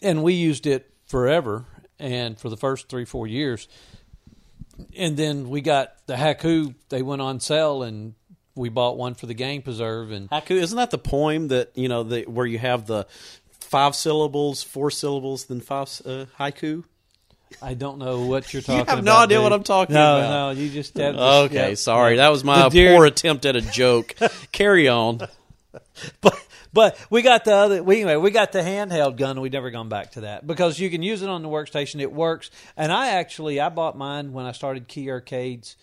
[0.00, 1.66] and we used it forever
[1.98, 3.68] and for the first three four years.
[4.96, 6.74] And then we got the Haku.
[6.88, 8.14] They went on sale, and
[8.54, 10.10] we bought one for the game preserve.
[10.10, 13.06] And Haiku, isn't that the poem that you know the where you have the
[13.60, 16.84] five syllables, four syllables, then five uh, haiku?
[17.60, 18.96] I don't know what you're talking You about.
[18.96, 19.42] have no idea dude.
[19.44, 20.54] what I'm talking no, about.
[20.54, 23.56] No, you just have this- Okay, yeah, sorry, that was my deer- poor attempt at
[23.56, 24.14] a joke.
[24.52, 25.20] Carry on.
[26.20, 26.34] but
[26.72, 29.70] but we got the other we anyway we got the handheld gun and we've never
[29.70, 32.92] gone back to that because you can use it on the workstation it works and
[32.92, 35.76] i actually i bought mine when i started key arcades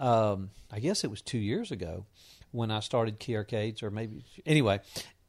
[0.00, 2.04] um, i guess it was two years ago
[2.52, 4.80] when i started key arcades or maybe anyway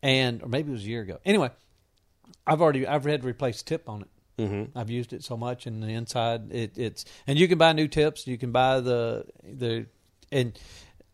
[0.01, 1.49] and or maybe it was a year ago anyway
[2.45, 4.07] i've already i've had to replace tip on it
[4.39, 4.78] Mm-hmm.
[4.78, 7.88] I've used it so much, and the inside it, it's and you can buy new
[7.88, 8.28] tips.
[8.28, 9.88] You can buy the the
[10.32, 10.57] and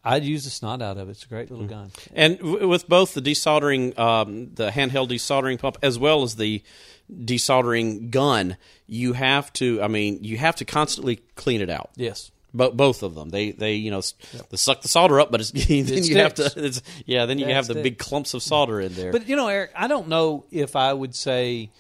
[0.04, 1.12] I'd use the snot out of it.
[1.12, 1.91] It's a great little gun.
[2.14, 6.62] And w- with both the desoldering, um, the handheld desoldering pump, as well as the
[7.10, 9.82] desoldering gun, you have to.
[9.82, 11.91] I mean, you have to constantly clean it out.
[11.95, 12.30] Yes.
[12.54, 14.14] Both of them, they they you know s
[14.49, 16.54] they suck the solder up, but it's, then you have to.
[16.56, 19.12] It's, yeah, then you it have the big clumps of solder in there.
[19.12, 21.72] But you know, Erich, I don't know if I would say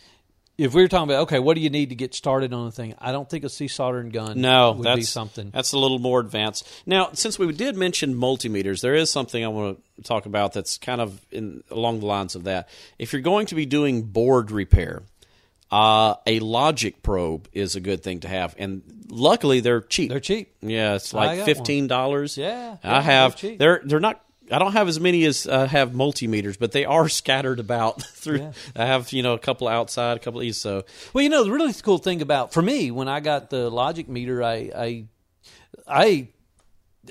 [0.57, 2.71] if we were talking about okay, what do you need to get started on the
[2.71, 2.93] thing?
[2.99, 5.49] I don't think a desoldering gun No, would that's be something.
[5.51, 6.67] That's a little more advanced.
[6.85, 10.77] Now, since we did mention multimeters, there is something I want to talk about that's
[10.77, 12.69] kind of in along the lines of that.
[12.99, 15.03] If you're going to be doing board repair,
[15.73, 20.11] uh, a logic probe is a good thing to have, and luckily they're cheap.
[20.11, 20.53] They're cheap.
[20.61, 22.37] Yeah, it's like fifteen dollars.
[22.37, 23.31] Yeah, I have.
[23.31, 23.59] they're cheap.
[23.59, 24.23] They're they're not.
[24.51, 28.37] I don't have as many as uh, have multimeters, but they are scattered about through.
[28.37, 28.51] Yeah.
[28.75, 30.57] I have you know a couple outside, a couple of these.
[30.57, 33.71] So Well, you know, the really cool thing about for me when I got the
[33.71, 35.05] Logic meter, I I
[35.87, 36.27] I.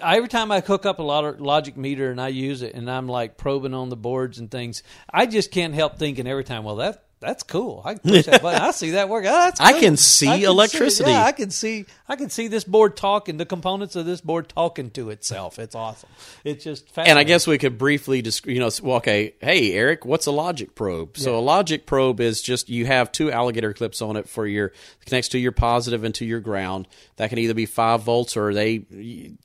[0.03, 2.75] I, every time I hook up a lot of logic meter and I use it
[2.75, 4.83] and I'm like probing on the boards and things,
[5.13, 7.81] I just can't help thinking every time, well that that's cool.
[7.85, 8.61] I can push that button.
[8.61, 9.25] I see that work.
[9.27, 11.11] Oh, that's I can see I can electricity.
[11.11, 14.49] yeah, I can see I can see this board talking, the components of this board
[14.51, 15.59] talking to itself.
[15.59, 16.11] It's awesome.
[16.45, 20.27] It's just And I guess we could briefly, desc- you know, okay, hey Erich, what's
[20.27, 21.17] a logic probe?
[21.17, 21.39] So Yeah.
[21.39, 24.73] a logic probe is just you have two alligator clips on it for your
[25.07, 26.87] connects to your positive and to your ground.
[27.17, 28.81] That can either be five volts or they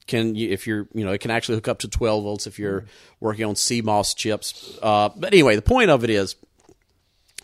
[0.07, 2.85] can, if you're, you know, it can actually hook up to twelve volts if you're
[3.19, 4.77] working on CMOS chips.
[4.81, 6.35] Uh, but anyway, the point of it is,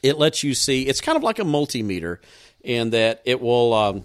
[0.04, 0.84] it lets you see.
[0.84, 2.20] It's kind of like a multimeter,
[2.64, 3.74] in that it will.
[3.74, 4.04] Um,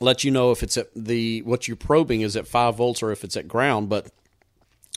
[0.00, 3.12] let you know if it's at the what you're probing is at five volts or
[3.12, 4.08] if it's at ground, but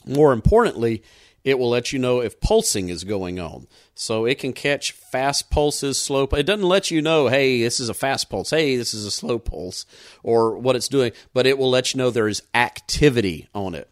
[0.05, 1.03] more importantly,
[1.43, 3.67] it will let you know if pulsing is going on.
[3.93, 6.23] So it can catch fast pulses, slow.
[6.23, 8.49] It doesn't let you know, hey, this is a fast pulse.
[8.49, 9.85] Hey, this is a slow pulse,
[10.23, 11.11] or what it's doing.
[11.33, 13.87] But it will let you know there is activity on it,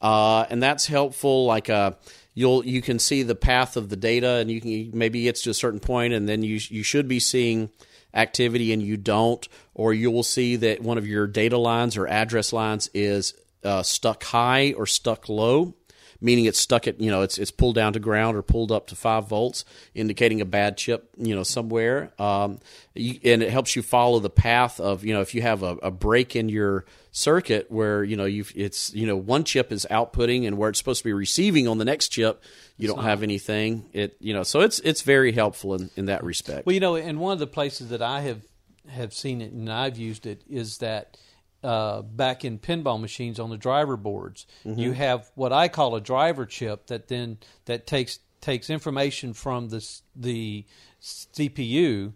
[0.00, 1.44] uh, and that's helpful.
[1.44, 1.92] Like uh,
[2.34, 5.50] you'll you can see the path of the data, and you can maybe it's to
[5.50, 7.70] a certain point, and then you you should be seeing
[8.14, 12.06] activity, and you don't, or you will see that one of your data lines or
[12.06, 15.74] address lines is uh, stuck high or stuck low
[16.22, 18.86] meaning it's stuck at you know it's it's pulled down to ground or pulled up
[18.88, 19.64] to five volts,
[19.94, 22.12] indicating a bad chip you know somewhere.
[22.18, 22.60] Um,
[22.94, 25.76] you, and it helps you follow the path of you know if you have a,
[25.82, 29.86] a break in your circuit where you know you it's you know one chip is
[29.90, 32.42] outputting and where it's supposed to be receiving on the next chip
[32.76, 33.88] you don't have anything.
[33.92, 36.66] It you know so it's it's very helpful in, in that respect.
[36.66, 38.42] Well, you know, and one of the places that I have
[38.88, 41.16] have seen it and I've used it is that
[41.62, 46.00] uh, back in pinball machines on the driver boards, you have what I call a
[46.00, 49.86] driver chip that then that takes takes information from the
[50.16, 50.64] the
[51.00, 52.12] CPU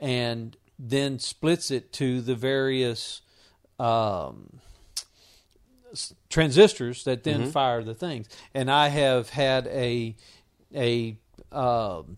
[0.00, 3.20] and then splits it to the various
[3.80, 4.60] um,
[6.28, 8.28] transistors that then fire the things.
[8.54, 10.16] And I have had a
[10.74, 11.16] a
[11.52, 12.16] um,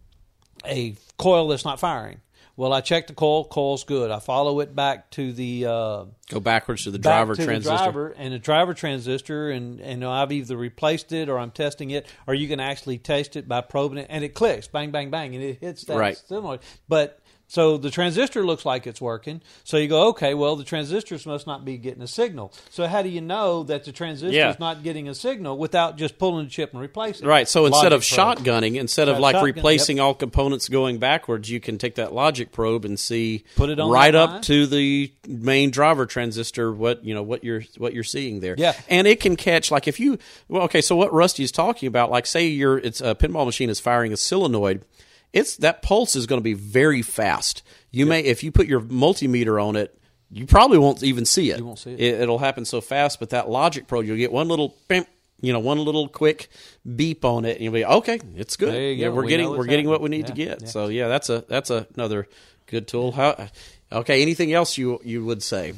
[0.65, 2.21] a coil that's not firing.
[2.61, 3.47] Well, I check the coil.
[3.47, 4.11] Coil's good.
[4.11, 7.73] I follow it back to the uh, go backwards to the back driver to transistor
[7.79, 11.89] the driver and the driver transistor, and and I've either replaced it or I'm testing
[11.91, 15.09] it, or you can actually test it by probing it, and it clicks, bang, bang,
[15.09, 16.19] bang, and it hits that Right.
[16.19, 16.59] similar.
[16.87, 17.20] But
[17.51, 19.43] So the transistor looks like it's working.
[19.65, 22.53] So you go, okay, well the transistors must not be getting a signal.
[22.71, 24.51] So how do you know that the transistor Yeah.
[24.51, 27.27] is not getting a signal without just pulling the chip and replacing?
[27.27, 27.29] it?
[27.29, 27.49] Right.
[27.49, 28.39] So instead of probe.
[28.39, 32.53] shotgunning, instead of like shotgun, replacing all components going backwards, you can take that logic
[32.53, 37.15] probe and see Put it on right up to the main driver transistor what you
[37.15, 38.55] know what you're what you're seeing there.
[38.57, 38.75] Yeah.
[38.89, 42.13] And it can catch like if you well okay so what Rusty is talking about
[42.13, 44.85] like say you're it's a pinball machine is firing a solenoid,
[45.33, 47.63] it's that pulse is going to be very fast.
[47.91, 49.97] You may if you put your multimeter on it.
[50.33, 51.59] You probably won't even see it.
[51.59, 51.99] You won't see it.
[52.01, 52.21] it.
[52.21, 55.05] It'll happen so fast, but that logic probe, you'll get one little, bam,
[55.41, 56.49] you know, one little quick
[56.95, 58.21] beep on it, and you'll be okay.
[58.37, 58.73] It's good.
[58.73, 59.15] There you yeah, go.
[59.15, 60.19] we're We getting we're what's getting what we happening.
[60.21, 60.63] need to get.
[60.63, 60.69] yeah.
[60.69, 62.29] So yeah, that's a that's a, another
[62.67, 63.11] good tool.
[63.11, 63.49] How?
[63.91, 64.23] Okay.
[64.23, 65.73] Anything else you you would say?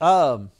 [0.00, 0.50] Um.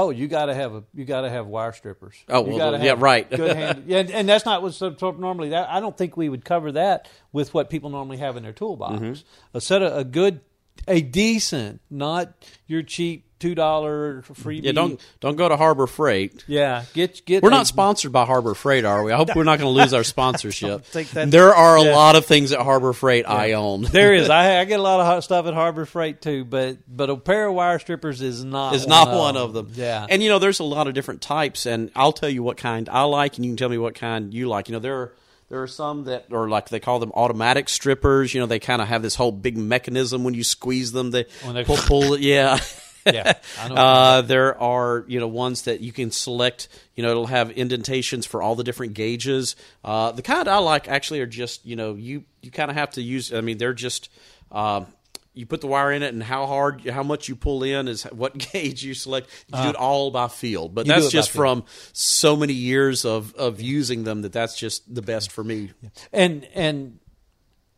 [0.00, 2.14] Oh, you got to have a you got to have wire strippers.
[2.28, 3.28] Oh, You well, yeah, right.
[3.36, 5.68] Good hand, yeah, and, and that's not what's normally that.
[5.68, 9.00] I don't think we would cover that with what people normally have in their toolbox.
[9.02, 9.56] Mm-hmm.
[9.56, 10.40] A set of a good,
[10.86, 12.32] a decent, not
[12.66, 14.64] your cheap two dollar freebie.
[14.64, 16.44] Yeah, don't don't go to Harbor Freight.
[16.46, 17.42] Yeah, get get.
[17.42, 19.12] We're a- not sponsored by Harbor Freight, are we?
[19.12, 20.84] I hope we're not going to lose our sponsorship.
[20.86, 21.94] there are a yeah.
[21.94, 23.82] lot of things at Harbor Freight I own.
[23.98, 24.28] There is.
[24.30, 27.16] I, I get a lot of hot stuff at Harbor Freight too, but but a
[27.16, 28.74] pair of wire strippers is not.
[28.74, 29.70] is not one of them.
[29.74, 32.56] Yeah, And you know, there's a lot of different types, and I'll tell you what
[32.56, 34.68] kind I like, and you can tell me what kind you like.
[34.68, 35.12] You know, there are
[35.48, 38.34] there are some that are like they call them automatic strippers.
[38.34, 41.10] You know, they kind of have this whole big mechanism when you squeeze them.
[41.10, 42.20] They they- pull, pull it.
[42.20, 42.58] Yeah.
[43.06, 43.34] yeah.
[43.58, 43.74] I know.
[43.74, 46.68] Uh, there are you know ones that you can select.
[46.94, 49.56] You know, it'll have indentations for all the different gauges.
[49.84, 52.90] Uh, the kind I like actually are just you know you you kind of have
[52.92, 53.32] to use.
[53.32, 54.10] I mean, they're just.
[54.50, 54.86] Um,
[55.34, 58.04] you put the wire in it, and how hard, how much you pull in is
[58.04, 59.28] what gauge you select.
[59.48, 61.00] You do it all by feel, but Uh-huh.
[61.00, 65.30] That's just from so many years of of using them that that's just the best
[65.30, 65.70] for me.
[66.12, 66.98] and and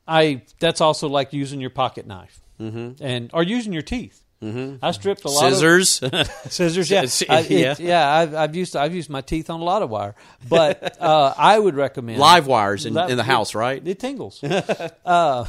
[0.07, 3.03] I that's also like using your pocket knife mm-hmm.
[3.03, 4.25] and or using your teeth.
[4.43, 4.83] Mm-hmm.
[4.83, 6.91] I stripped a lot Scissors, of scissors.
[6.91, 7.75] Yeah, Sci- I, it- yeah.
[7.79, 8.11] yeah.
[8.11, 10.15] I've, I've used I've used my teeth on a lot of wire,
[10.49, 13.87] but uh, I would recommend live wires in, That- in the house, right?
[13.87, 14.43] It tingles.
[14.43, 15.45] uh,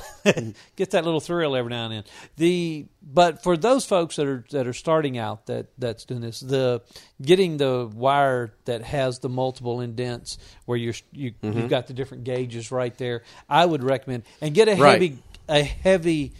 [0.75, 2.03] get that little thrill every now and then.
[2.37, 6.41] The but for those folks that are that are starting out that that's doing this,
[6.41, 6.81] the
[7.21, 11.59] getting the wire that has the multiple indents where you're you Mm-hmm.
[11.59, 13.23] you've got the different gauges right there.
[13.49, 14.91] I would recommend and get a Right.
[15.01, 15.17] heavy
[15.47, 16.33] a heavy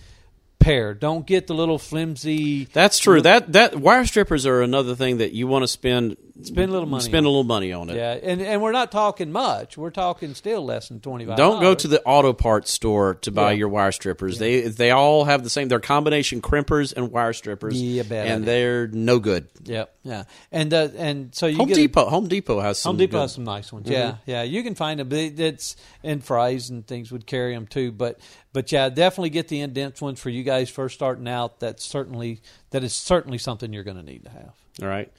[0.62, 0.94] pair.
[0.94, 2.66] Don't get the little flimsy.
[2.66, 3.22] That's true.
[3.22, 6.88] That that wire strippers are another thing that you want to spend Spend a little
[6.88, 7.26] money Spend on.
[7.26, 7.96] a little money on it.
[7.96, 9.78] Yeah, and and we're not talking much.
[9.78, 11.38] We're talking still less than twenty five.
[11.38, 13.58] Don't go to the auto parts store to buy Yeah.
[13.60, 14.40] your wire strippers.
[14.40, 15.68] They they all have the same.
[15.68, 17.82] They're combination crimpers and wire strippers.
[17.82, 19.48] Yeah, bad and they're no good.
[19.64, 22.10] Yep, yeah, and uh, and so you Home get a- Depot.
[22.10, 22.92] Home Depot has some.
[22.92, 23.22] Home Depot good- Mm-hmm.
[23.22, 23.90] has some nice ones.
[23.90, 25.10] Yeah, yeah, you can find them.
[25.10, 27.92] But it- it's and Fry's and things would carry them too.
[27.92, 28.20] But
[28.54, 31.60] but yeah, definitely get the indents ones for you guys first starting out.
[31.60, 34.54] That's certainly that is certainly something you're going to need to have.
[34.82, 35.12] All right.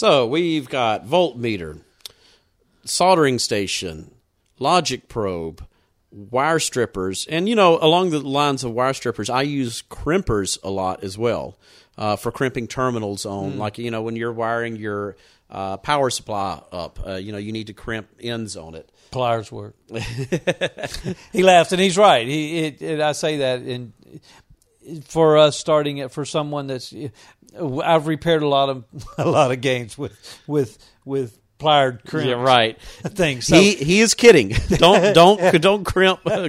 [0.00, 1.82] So we've got voltmeter,
[2.86, 4.10] soldering station,
[4.58, 5.62] logic probe,
[6.10, 10.70] wire strippers, and you know, along the lines of wire strippers, I use crimpers a
[10.70, 11.58] lot as well
[11.98, 15.16] uh, for crimping terminals on, like you know, when you're wiring your
[15.50, 18.90] uh, power supply up, uh, you know, you need to crimp ends on it.
[19.10, 19.74] Pliers work.
[21.30, 22.26] he laughs and he's right.
[22.26, 23.92] He it, it, I say that in
[25.04, 26.94] for us starting it for someone that's
[27.84, 28.84] I've repaired a lot of
[29.18, 32.80] a lot of games with with with plier crimp Yeah, right.
[32.82, 33.46] things.
[33.46, 34.48] So, he he is kidding.
[34.70, 36.20] Don't don't don't crimp.
[36.26, 36.48] uh,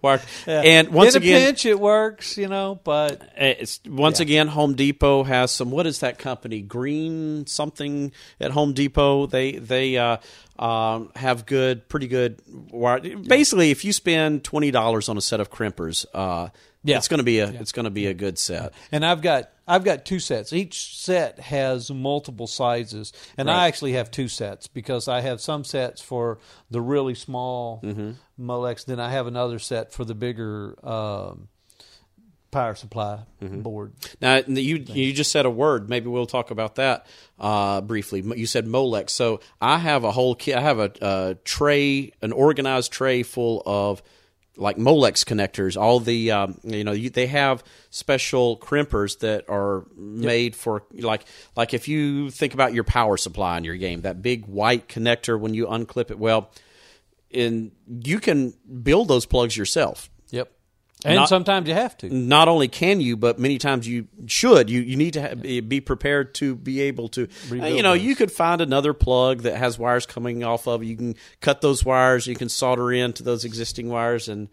[0.00, 0.20] wire.
[0.46, 4.74] And once in a again, pinch it works, you know, but It's once again Home
[4.74, 5.70] Depot has some.
[5.70, 6.62] What is that company?
[6.62, 9.26] Green something at Home Depot.
[9.26, 10.16] They they uh,
[10.58, 12.40] um, have good, pretty good.
[12.70, 13.00] wire.
[13.00, 16.48] Basically, if you spend twenty dollars on a set of crimpers, uh,
[16.86, 16.96] Yeah.
[16.98, 18.72] it's going to be a it's going to be a good set.
[18.92, 20.52] And I've got I've got two sets.
[20.52, 23.64] Each set has multiple sizes, and Right.
[23.64, 26.38] I actually have two sets because I have some sets for
[26.70, 28.12] the really small Mm-hmm.
[28.40, 28.84] Molex.
[28.84, 31.48] Then I have another set for the bigger um,
[32.50, 33.60] power supply Mm-hmm.
[33.60, 33.92] board.
[34.20, 35.88] Now you you just said a word.
[35.90, 37.06] Maybe we'll talk about that
[37.38, 38.22] uh, briefly.
[38.36, 39.10] You said Molex.
[39.10, 40.56] So I have a whole kit.
[40.56, 44.02] I have a, a tray, an organized tray full of
[44.56, 45.80] like Molex connectors.
[45.80, 51.24] All the um, you know you, they have special crimpers that are made for like
[51.56, 55.38] like if you think about your power supply in your game, that big white connector
[55.38, 56.18] when you unclip it.
[56.18, 56.50] Well,
[57.30, 60.52] in you can build those plugs yourself Yep.
[61.06, 62.08] And Not- sometimes you have to.
[62.12, 64.68] not only can you, but many times you should.
[64.68, 67.24] You you need to ha- be prepared to be able to.
[67.24, 68.02] Uh, Rebuild you know, those.
[68.02, 70.82] you could find another plug that has wires coming off of.
[70.82, 72.26] You can cut those wires.
[72.26, 74.48] You can solder into those existing wires, and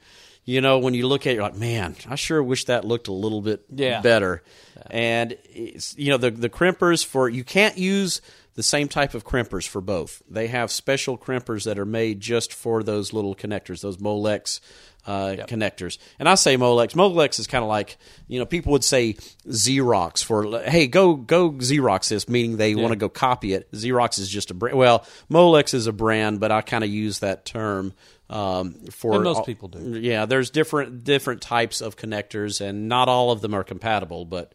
[0.46, 3.08] you know, when you look at it, you're like, man, I sure wish that looked
[3.08, 4.02] a little bit Yeah.
[4.02, 4.44] better.
[4.92, 8.22] And it's, you know, the the crimpers for you can't use
[8.56, 10.22] the same type of crimpers for both.
[10.30, 14.60] They have special crimpers that are made just for those little connectors, those Molex
[15.06, 15.98] uh, connectors.
[16.20, 16.92] And I say Molex.
[16.94, 17.98] Molex is kind of like
[18.28, 19.14] you know people would say
[19.48, 23.72] Xerox for hey go go Xerox this, meaning they want to go copy it.
[23.72, 24.78] Xerox is just a brand.
[24.78, 27.94] Well, Molex is a brand, but I kind of use that term.
[28.30, 30.00] Um, for And most all- people do.
[30.00, 34.26] yeah, there's different different types of connectors, and not all of them are compatible.
[34.26, 34.54] But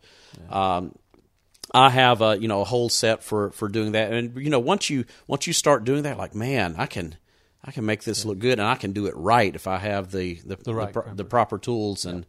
[0.51, 0.94] um,
[1.72, 4.59] I have a you know a whole set for for doing that, and you know
[4.59, 7.16] once you once you start doing that, like man, I can
[7.64, 10.12] I can make this look good, and I can do it right if I have
[10.12, 12.24] the the the, right pro- the proper tools and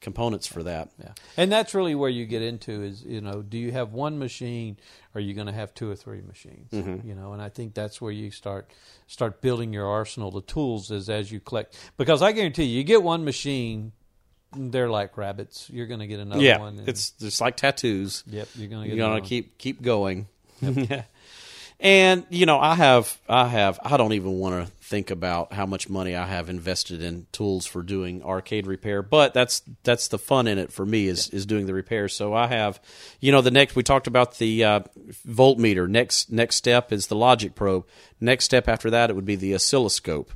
[0.00, 0.90] components for that.
[1.00, 4.18] Yeah, and that's really where you get into is you know, do you have one
[4.18, 4.76] machine,
[5.14, 6.70] or are you going to have two or three machines?
[6.70, 7.08] Mm-hmm.
[7.08, 8.70] You know, and I think that's where you start
[9.06, 11.76] start building your arsenal of tools is as you collect.
[11.96, 13.92] Because I guarantee you, you get one machine,
[14.54, 15.70] they're like rabbits.
[15.70, 16.78] You're going to get another yeah, one.
[16.78, 18.22] and- it's just like tattoos.
[18.26, 20.28] yep, you're going to get You're gonna keep keep going.
[21.84, 25.66] and you know, I have I have I don't even want to think about how
[25.66, 30.18] much money I have invested in tools for doing arcade repair, but that's that's the
[30.18, 32.08] fun in it for me is is doing the repair.
[32.08, 32.80] So I have,
[33.20, 34.80] you know, the next we talked about the uh,
[35.28, 35.86] voltmeter.
[35.86, 37.86] Next next step is the logic probe.
[38.18, 40.32] Next step after that it would be the oscilloscope.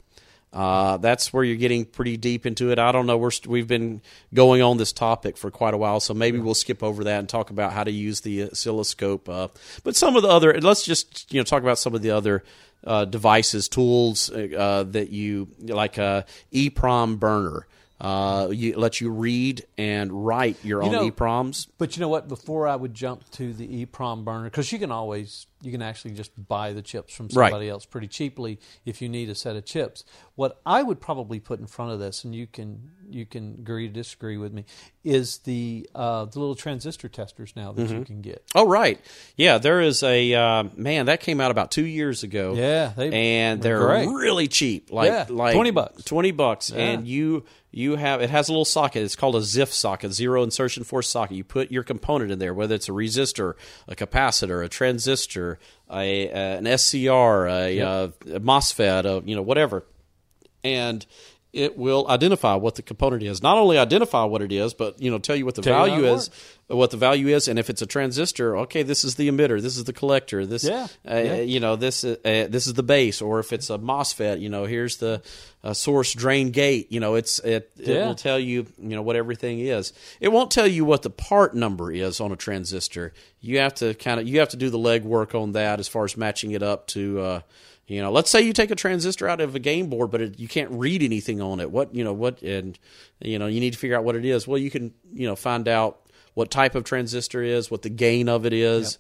[0.53, 2.79] Uh, that's where you're getting pretty deep into it.
[2.79, 3.19] I don't know.
[3.19, 4.01] We're st- we've been
[4.33, 7.29] going on this topic for quite a while, so maybe we'll skip over that and
[7.29, 9.29] talk about how to use the oscilloscope.
[9.29, 9.49] Uh,
[9.85, 12.45] but some of the other, let's just you know talk about some of the other
[12.85, 15.99] uh, devices, tools uh, that you like.
[15.99, 17.67] A EEPROM burner
[18.01, 21.67] uh, you lets you read and write your own know- EEPROMs.
[21.79, 22.29] But you know what?
[22.29, 26.13] Before I would jump to the EEPROM burner, because you can always you can actually
[26.13, 27.51] just buy the chips from Right.
[27.51, 30.05] somebody else pretty cheaply if you need a set of chips.
[30.37, 33.87] What I would probably put in front of this, and you can you can agree
[33.87, 34.67] or disagree with me,
[35.03, 37.99] is the uh, the little transistor testers now that Mm-hmm.
[37.99, 38.45] you can get.
[38.55, 39.01] Oh right,
[39.37, 39.57] yeah.
[39.59, 42.55] There is a uh, man that came out about two years ago.
[42.55, 44.07] Yeah, they and they're great.
[44.09, 44.93] really cheap.
[44.93, 46.05] Like Yeah, like 20 bucks.
[46.05, 49.03] Twenty bucks, and you you have it has a little socket.
[49.03, 51.37] It's called a ZIF socket, zero insertion force socket.
[51.37, 53.55] You put your component in there, whether it's a resistor,
[53.89, 55.48] a capacitor, a transistor,
[55.91, 59.85] a, an SCR, a, uh, a MOSFET, you know whatever,
[60.63, 61.07] and
[61.53, 63.43] it will identify what the component is.
[63.43, 66.05] Not only identify what it is, but you know tell you what the Tell value
[66.07, 66.31] is,
[66.69, 69.79] what the value is, and if it's a transistor, okay, this is the emitter, this
[69.79, 71.35] is the collector, this, Yeah, uh, yeah.
[71.41, 74.67] you know, this uh, this is the base, or if it's a MOSFET, you know,
[74.67, 75.23] here's the
[75.65, 76.93] uh, source drain gate.
[76.93, 78.07] You know, it's it it Yeah.
[78.07, 79.95] will tell you you know what everything is.
[80.21, 83.15] It won't tell you what the part number is on a transistor.
[83.41, 86.05] You have to kind of you have to do the legwork on that as far
[86.05, 87.21] as matching it up to.
[87.21, 87.41] Uh,
[87.87, 90.39] you know, let's say you take a transistor out of a game board, but it,
[90.39, 91.71] you can't read anything on it.
[91.71, 92.79] What you know, what and
[93.23, 94.47] you know, you need to figure out what it is.
[94.47, 96.01] Well, you can you know find out
[96.39, 98.99] what type of transistor is, what the gain of it is,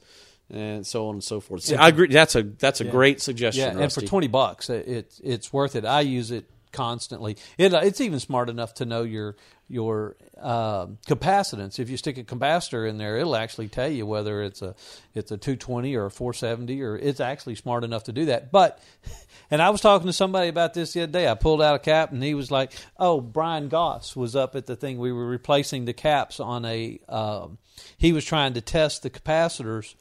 [0.50, 1.62] and so on and so forth.
[1.62, 2.08] So I agree.
[2.08, 3.76] That's a that's a great suggestion.
[3.76, 5.84] Yeah, and for twenty bucks, it, it it's worth it.
[5.84, 7.36] I use it constantly.
[7.56, 9.36] It, it's even smart enough to know your
[9.70, 11.78] your um capacitance.
[11.78, 14.74] If you stick a capacitor in there, it'll actually tell you whether it's a
[15.14, 18.26] it's a two twenty or a four seventy, or it's actually smart enough to do
[18.26, 18.50] that.
[18.50, 18.82] But
[19.50, 21.28] and I was talking to somebody about this the other day.
[21.28, 24.66] I pulled out a cap, and he was like, "Oh, Brian Goss was up at
[24.66, 24.98] the thing.
[24.98, 27.00] We were replacing the caps on a.
[27.08, 27.58] Um,
[27.96, 29.94] he was trying to test the capacitors."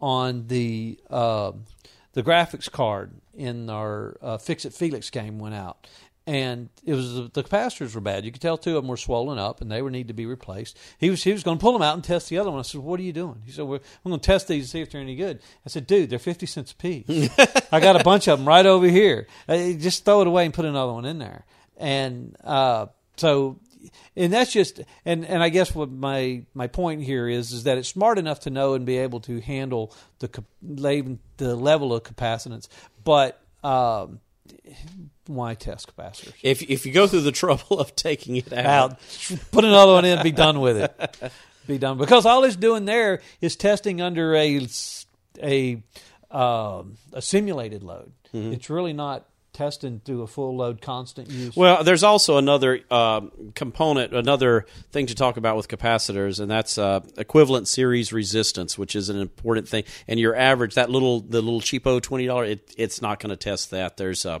[0.00, 1.52] on the uh,
[2.12, 5.86] the graphics card in our uh, Fix It Felix game went out,
[6.26, 8.24] and it was the capacitors were bad.
[8.24, 10.26] You could tell two of them were swollen up, and they would need to be
[10.26, 10.78] replaced.
[10.98, 12.58] He was he was going to pull them out and test the other one.
[12.58, 14.70] I said, "What are you doing?" He said, "We're I'm going to test these and
[14.70, 17.30] see if they're any good." I said, "Dude, they're fifty cents a piece.
[17.72, 19.26] I got a bunch of them right over here.
[19.48, 21.44] Uh, Just throw it away and put another one in there."
[21.76, 23.58] And uh, so
[24.16, 27.78] and that's just and and I guess what my my point here is is that
[27.78, 30.28] it's smart enough to know and be able to handle the
[31.36, 32.68] the level of capacitance,
[33.04, 34.20] but um,
[35.26, 36.34] why test capacitors?
[36.42, 38.98] if if you go through the trouble of taking it out, Out,
[39.52, 41.32] put another one in, be done with it,
[41.66, 41.98] be done.
[41.98, 44.66] Because all it's doing there is testing under a
[45.42, 45.82] a
[46.30, 48.12] um, a simulated load.
[48.32, 49.26] It's really not
[49.60, 51.54] testing through a full load constant use.
[51.54, 56.78] Well, there's also another um, component, another thing to talk about with capacitors, and that's
[56.78, 59.84] uh, equivalent series resistance, which is an important thing.
[60.08, 63.36] And your average, that little the little cheapo twenty dollar, it, it's not going to
[63.36, 63.98] test that.
[63.98, 64.38] There's uh,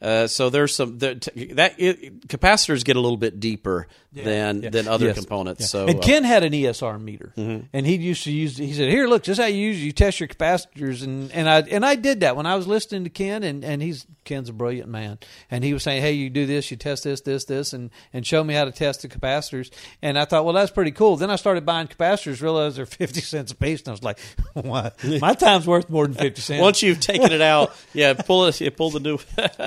[0.00, 3.88] uh, so there's some there, t- that it, capacitors get a little bit deeper
[4.24, 5.18] than than other Yes.
[5.18, 5.60] components.
[5.62, 5.66] Yeah.
[5.66, 8.56] So and uh, Ken had an ESR meter, and he used to use.
[8.56, 9.82] He said, "Here, look, this is how you use.
[9.84, 13.04] You test your capacitors." And and I and I did that when I was listening
[13.04, 15.18] to Ken, and and he's Ken's a brilliant man,
[15.50, 18.26] and he was saying, "Hey, you do this, you test this, this, this, and and
[18.26, 19.70] show me how to test the capacitors."
[20.02, 21.16] And I thought, well, that's pretty cool.
[21.16, 24.18] Then I started buying capacitors, realized they're fifty cents a piece, and I was like,
[24.54, 25.02] "What?
[25.20, 28.60] My time's worth more than fifty cents." Once you've taken it out, yeah, pull it,
[28.60, 29.18] yeah, pull the new.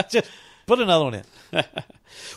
[0.10, 0.30] Just
[0.66, 1.24] put another one in.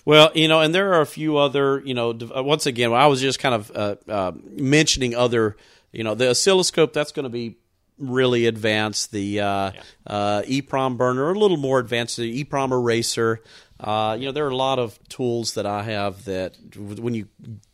[0.04, 3.06] Well, you know, and there are a few other, you know, uh, once again, I
[3.06, 5.56] was just kind of uh, uh, mentioning other,
[5.92, 7.56] you know, the oscilloscope that's going to be
[7.98, 9.12] really advanced.
[9.12, 9.72] The uh,
[10.06, 12.16] uh, EEPROM burner, a little more advanced.
[12.16, 13.42] The EEPROM eraser.
[13.82, 17.26] Uh, you know, there are a lot of tools that I have that when you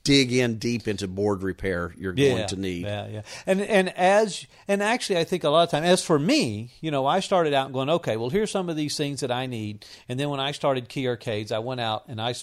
[0.05, 2.85] dig in deep into board repair, you're going to need.
[2.85, 3.23] Yeah, yeah.
[3.47, 6.91] And and as and actually, I think a lot of time, as for me, you
[6.91, 9.85] know, I started out going, okay, well, here's some of these things that I need,
[10.09, 12.35] and then when I started Key Arcades, I went out and I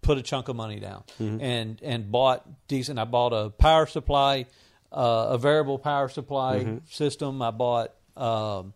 [0.00, 2.98] put a chunk of money down and and bought decent.
[2.98, 4.46] I bought a power supply,
[4.90, 7.42] uh, a variable power supply system.
[7.42, 7.92] I bought.
[8.14, 8.74] Um,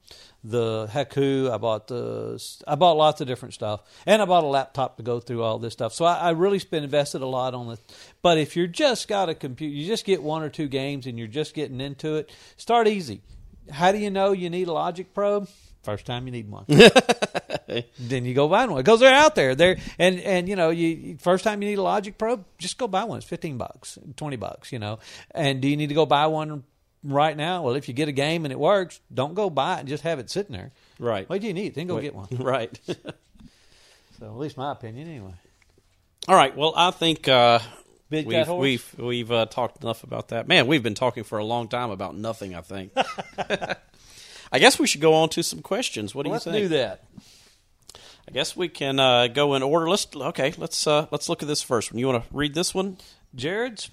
[0.48, 4.46] the Haku, I bought the, I bought lots of different stuff, and I bought a
[4.46, 5.92] laptop to go through all this stuff.
[5.92, 7.80] So I, I really spent invested a lot on it.
[8.22, 11.18] But if you're just got a computer, you just get one or two games, and
[11.18, 12.30] you're just getting into it.
[12.56, 13.22] Start easy.
[13.70, 15.48] How do you know you need a Logic Probe?
[15.82, 16.64] First time you need one,
[17.98, 19.54] then you go buy one because they're out there.
[19.54, 22.88] There and and you know you first time you need a Logic Probe, just go
[22.88, 23.18] buy one.
[23.18, 24.98] It's fifteen bucks, twenty bucks, you know.
[25.30, 26.64] And do you need to go buy one
[27.06, 27.62] right now?
[27.62, 30.02] Well, if you get a game and it works, don't go buy it and just
[30.02, 30.72] have it sitting there.
[30.98, 31.28] Right.
[31.28, 31.74] What do you need?
[31.74, 32.28] Then go get one.
[32.38, 32.78] Right.
[34.18, 35.34] So at least my opinion, anyway.
[36.26, 36.56] All right.
[36.56, 37.58] Well, I think uh,
[38.08, 40.48] Big we've we've we've uh, talked enough about that.
[40.48, 42.54] Man, we've been talking for a long time about nothing.
[42.54, 42.92] I think.
[44.52, 46.14] I guess we should go on to some questions.
[46.14, 46.64] What do Let's you think?
[46.64, 47.04] do that.
[48.28, 49.88] I guess we can uh, go in order.
[49.88, 50.54] Let's okay.
[50.56, 51.98] Let's uh, let's look at this first one.
[51.98, 52.96] You want to read this one?
[53.34, 53.90] Jared's.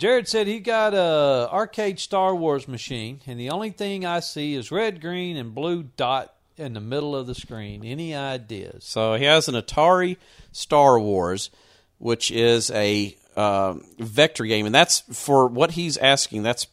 [0.00, 4.54] Jared said he got a arcade Star Wars machine, and the only thing I see
[4.54, 7.84] is red, green, and blue dot in the middle of the screen.
[7.84, 8.82] Any ideas?
[8.82, 10.16] So he has an Atari
[10.52, 11.50] Star Wars,
[11.98, 16.44] which is a um vector game, and that's for what he's asking.
[16.44, 16.66] That's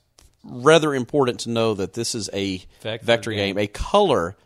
[0.45, 3.55] rather important to know that this is a Vector vector, game.
[3.55, 4.37] game, a color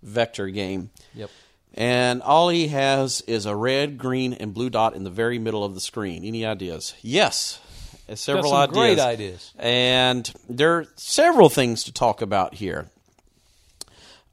[0.00, 0.90] vector game.
[1.12, 1.30] Yep.
[1.74, 5.64] And all he has is a red, green, and blue dot in the very middle
[5.64, 6.24] of the screen.
[6.24, 6.94] Any ideas?
[7.02, 7.58] Yes.
[8.14, 8.76] Several ideas.
[8.76, 9.54] great ideas.
[9.58, 12.90] And there are several things to talk about here.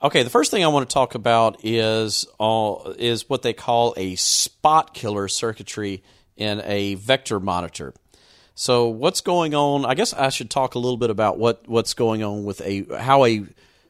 [0.02, 3.94] Okay, the first thing I want to talk about is uh, is what they call
[3.98, 6.04] a spot killer circuitry
[6.38, 7.94] in a vector monitor.
[8.56, 9.86] So what's going on?
[9.86, 12.86] I guess I should talk a little bit about what, what's going on with a
[12.98, 13.46] how a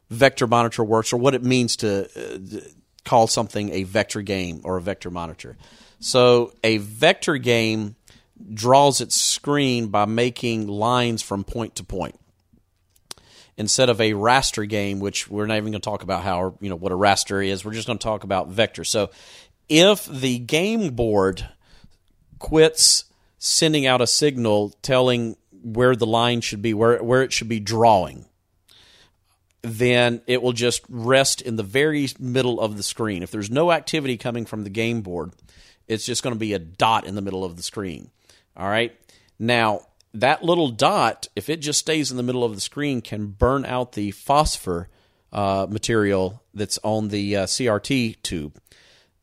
[0.10, 2.60] vector monitor works or what it means to uh,
[3.04, 5.58] call something a vector game or a vector monitor.
[6.00, 7.96] So a vector game
[8.54, 12.20] draws its screen by making lines from point to point
[13.58, 16.70] instead of a raster game, which we're not even going to talk about how you
[16.70, 17.64] know what a raster is.
[17.64, 18.84] We're just going to talk about vector.
[18.84, 19.10] So
[19.70, 21.48] if the game board
[22.40, 23.06] quits
[23.38, 27.60] sending out a signal telling where the line should be, where where it should be
[27.60, 28.26] drawing,
[29.62, 33.24] then it will just rest in the very middle of the screen.
[33.24, 35.32] If there's no activity coming from the game board,
[35.88, 38.12] it's just going to be a dot in the middle of the screen.
[38.56, 38.96] All right.
[39.38, 39.82] Now,
[40.14, 43.66] that little dot, if it just stays in the middle of the screen, can burn
[43.66, 44.90] out the phosphor
[45.34, 48.58] uh, material that's on the uh, CRT tube.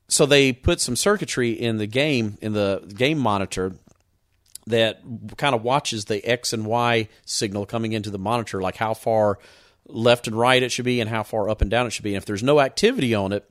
[0.09, 3.73] So they put some circuitry in the game, in the game monitor,
[4.67, 5.01] that
[5.37, 9.39] kind of watches the X and Y signal coming into the monitor, like how far
[9.87, 12.15] left and right it should be and how far up and down it should be.
[12.15, 13.49] And if there's no activity on it,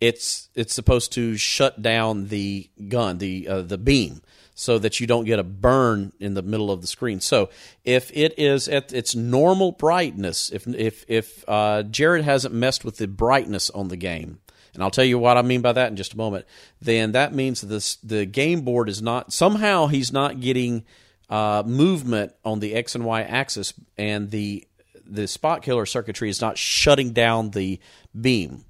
[0.00, 4.20] it's it's supposed to shut down the gun, the uh, the beam,
[4.54, 7.20] so that you don't get a burn in the middle of the screen.
[7.20, 7.50] So
[7.84, 12.98] if it is at its normal brightness, if if if uh, Jared hasn't messed with
[12.98, 14.40] the brightness on the game,
[14.74, 16.46] and I'll tell you what I mean by that in just a moment,
[16.80, 20.84] then that means this the game board is not somehow he's not getting
[21.30, 24.66] uh, movement on the X and Y axis, and the
[25.04, 27.80] the spot killer circuitry is not shutting down the
[28.18, 28.64] beam.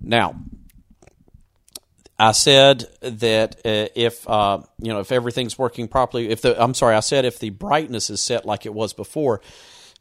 [0.00, 0.36] Now,
[2.18, 6.74] I said that uh, if uh, you know if everything's working properly, if the I'm
[6.74, 9.40] sorry, I said if the brightness is set like it was before,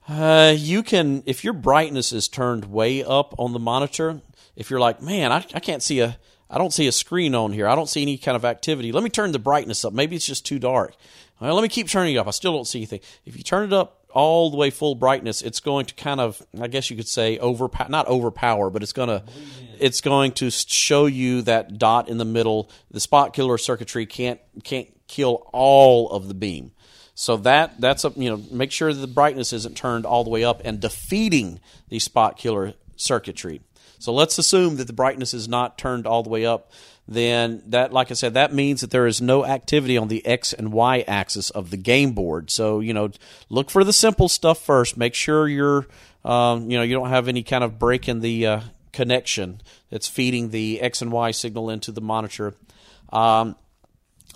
[0.07, 4.21] uh, you can if your brightness is turned way up on the monitor.
[4.55, 6.17] If you're like, man, I, I can't see a
[6.49, 7.67] I don't see a screen on here.
[7.67, 8.91] I don't see any kind of activity.
[8.91, 9.91] Let me turn the brightness up.
[9.91, 10.95] Maybe it's just too dark.
[11.39, 12.27] Well, let me keep turning it up.
[12.27, 13.01] I still don't see anything.
[13.25, 16.41] If you turn it up all the way full brightness, it's going to kind of,
[16.59, 19.23] I guess you could say, overpower, not overpower, but it's going to,
[19.77, 22.71] it's going to show you that dot in the middle.
[22.89, 26.71] The spot killer circuitry can't can't kill all of the beam.
[27.13, 30.43] So that that's a you know make sure the brightness isn't turned all the way
[30.43, 31.59] up and defeating
[31.89, 33.61] the spot killer circuitry.
[33.99, 36.71] So let's assume that the brightness is not turned all the way up.
[37.07, 40.53] Then that, like I said, that means that there is no activity on the X
[40.53, 42.49] and Y axis of the game board.
[42.49, 43.11] So you know,
[43.49, 44.97] look for the simple stuff first.
[44.97, 45.87] Make sure you're,
[46.23, 50.07] um, you know, you don't have any kind of break in the uh, connection that's
[50.07, 52.55] feeding the X and Y signal into the monitor.
[53.13, 53.55] Um,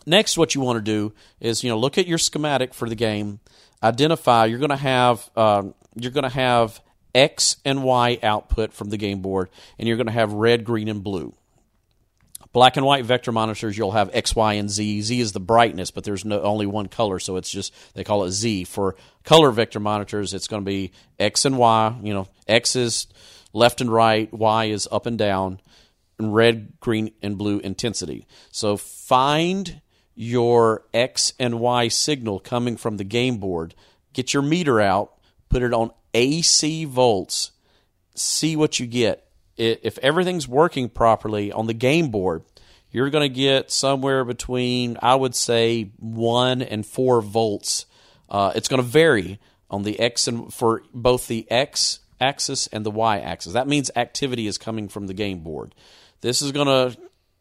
[0.05, 2.95] next, what you want to do is you know look at your schematic for the
[2.95, 3.39] game.
[3.82, 6.82] Identify you're going to have um, you're going to have
[7.15, 9.49] X and Y output from the game board,
[9.80, 11.34] and you're going to have red, green, and blue.
[12.52, 15.02] Black and white vector monitors, you'll have X, Y, and Z.
[15.02, 18.24] Z is the brightness, but there's no only one color, so it's just they call
[18.24, 18.64] it Z.
[18.64, 21.95] For color vector monitors, it's going to be X and Y.
[22.02, 23.06] You know, X is
[23.54, 25.60] left and right, Y is up and down,
[26.18, 28.26] and red, green, and blue intensity.
[28.52, 29.82] So find
[30.16, 33.76] your X and Y signal coming from the game board.
[34.14, 35.14] Get your meter out,
[35.50, 37.52] put it on AC volts,
[38.16, 39.28] see what you get.
[39.60, 42.43] If everything's working properly on the game board,
[42.91, 47.86] you're going to get somewhere between, I would say, one and four volts.
[48.30, 49.39] Uh, it's going to vary
[49.70, 53.53] on the X and for both the X axis and the Y axis.
[53.53, 55.76] That means activity is coming from the game board.
[56.22, 56.97] This is going to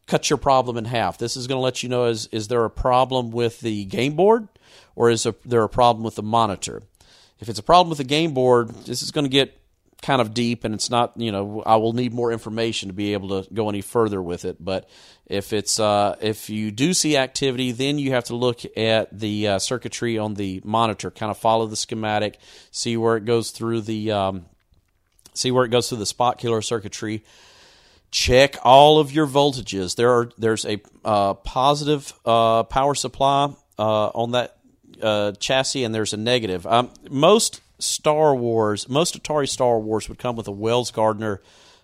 [0.07, 1.17] cut your problem in half.
[1.17, 4.15] This is going to let you know is is there a problem with the game
[4.15, 4.47] board
[4.95, 6.83] or is there a problem with the monitor?
[7.39, 9.58] If it's a problem with the game board, this is going to get
[10.01, 13.11] kind of deep and it's not you know i will need more information to be
[13.13, 14.57] able to go any further with it.
[14.63, 14.89] But
[15.25, 19.47] if it's uh, if you do see activity then you have to look at the
[19.47, 21.11] uh, circuitry on the monitor.
[21.11, 22.39] Kind of follow the schematic
[22.71, 24.45] see where it goes through the um,
[25.33, 27.23] see where it goes through the spot killer circuitry.
[28.11, 29.95] Check all of your voltages.
[29.95, 34.57] There are there's a uh, positive uh, power supply uh, on that
[35.01, 36.65] uh, chassis and there's a negative.
[36.65, 41.41] Um, most Star Wars, most Atari Star Wars would come with a Wells Gardner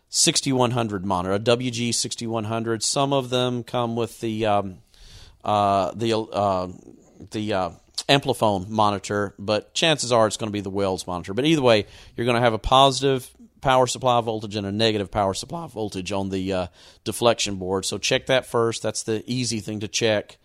[0.09, 2.83] 6100 monitor, a WG 6100.
[2.83, 4.77] Some of them come with the um,
[5.43, 6.67] uh, the uh,
[7.31, 7.69] the uh,
[8.07, 11.33] Amplifone monitor, but chances are it's going to be the Wells monitor.
[11.33, 11.85] But either way,
[12.15, 13.29] you're going to have a positive
[13.61, 16.67] power supply voltage and a negative power supply voltage on the uh,
[17.03, 17.83] deflection board.
[17.83, 18.83] So check that first.
[18.83, 20.37] That's the easy thing to check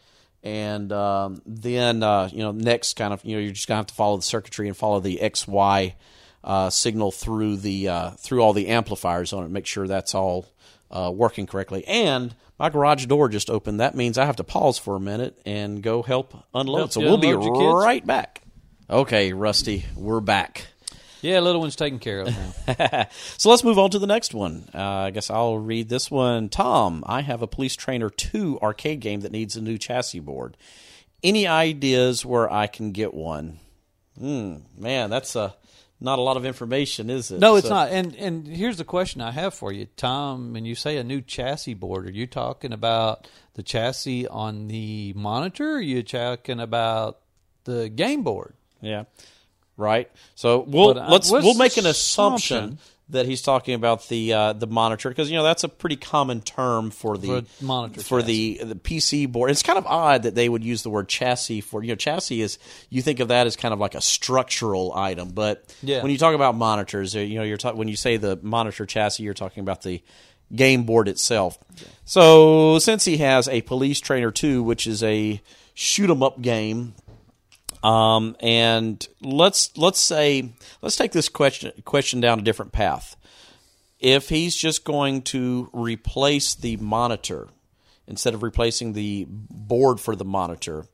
[0.43, 3.87] and um, then uh, you know next kind of you know you're just gonna have
[3.87, 5.95] to follow the circuitry and follow the XY
[6.43, 10.47] uh, signal through the uh, through all the amplifiers on it, make sure that's all
[10.91, 11.87] uh, working correctly.
[11.87, 13.81] And my garage door just opened.
[13.81, 16.79] That means I have to pause for a minute and go help unload.
[16.79, 18.43] Help so we'll be right back.
[18.89, 20.67] Okay, Rusty, we're back.
[21.23, 22.29] Yeah, little one's taken care of
[22.69, 23.07] now.
[23.37, 24.69] so let's move on to the next one.
[24.75, 26.49] Uh, I guess I'll read this one.
[26.49, 30.57] Tom, I have a Police Trainer 2 arcade game that needs a new chassis board.
[31.23, 33.59] Any ideas where I can get one?
[34.19, 35.55] Hmm, man, that's a,
[36.01, 37.41] not a lot of information, is it?
[37.41, 37.91] No, it's So- not.
[37.91, 40.55] And and here's the question I have for you, Tom.
[40.55, 45.13] When you say a new chassis board, are you talking about the chassis on the
[45.15, 45.73] monitor?
[45.73, 47.19] Or are you talking about
[47.65, 48.55] the game board?
[48.81, 49.05] Yeah,
[49.81, 50.11] right.
[50.37, 52.79] So we'll But, uh, let's we'll make an assumption, assumption?
[53.09, 56.41] that he's talking about the uh, the monitor because you know that's a pretty common
[56.43, 59.51] term for the For monitor for the the PC board.
[59.51, 62.41] It's kind of odd that they would use the word chassis for you know chassis
[62.41, 62.59] is
[62.89, 66.03] you think of that as kind of like a structural item, but Yeah.
[66.03, 69.25] when you talk about monitors, you know you're talk- when you say the monitor chassis,
[69.25, 70.03] you're talking about the
[70.55, 71.59] game board itself.
[72.05, 75.41] So since he has a Police Trainer 2, which is a
[75.75, 76.95] shoot 'em up game
[77.83, 80.51] um, and let's let's say
[80.83, 83.17] let's take this question question down a different path.
[83.99, 87.49] If he's just going to replace the monitor
[88.07, 90.87] instead of replacing the board for the monitor,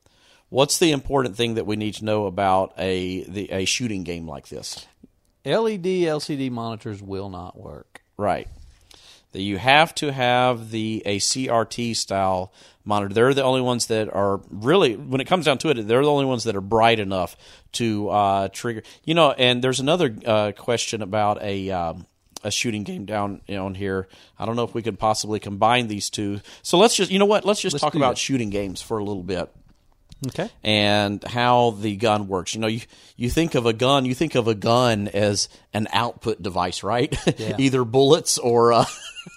[0.49, 4.28] what's the important thing that we need to know about a the, a shooting game
[4.28, 4.87] like this?
[5.45, 8.03] LED LCD monitors will not work.
[8.16, 8.49] Right.
[9.32, 12.53] That you have to have the a CRT style
[12.87, 13.12] monitor.
[13.12, 16.11] They're the only ones that are really, when it comes down to it, they're the
[16.11, 17.37] only ones that are bright enough
[17.72, 18.82] to uh, trigger.
[19.05, 21.70] You know, and there's another uh, question about a.
[21.70, 22.07] Um,
[22.45, 24.07] a shooting game down on here.
[24.39, 26.41] I don't know if we could possibly combine these two.
[26.62, 27.45] So let's just, you know what?
[27.45, 28.18] Let's just Let's talk about that.
[28.18, 29.51] shooting games for a little bit
[30.28, 30.49] Okay.
[30.62, 32.55] and how the gun works.
[32.55, 32.82] You know, you,
[33.16, 37.12] you think of a gun, you think of a gun as an output device, right?
[37.39, 37.57] Yeah.
[37.59, 38.84] Either bullets or uh,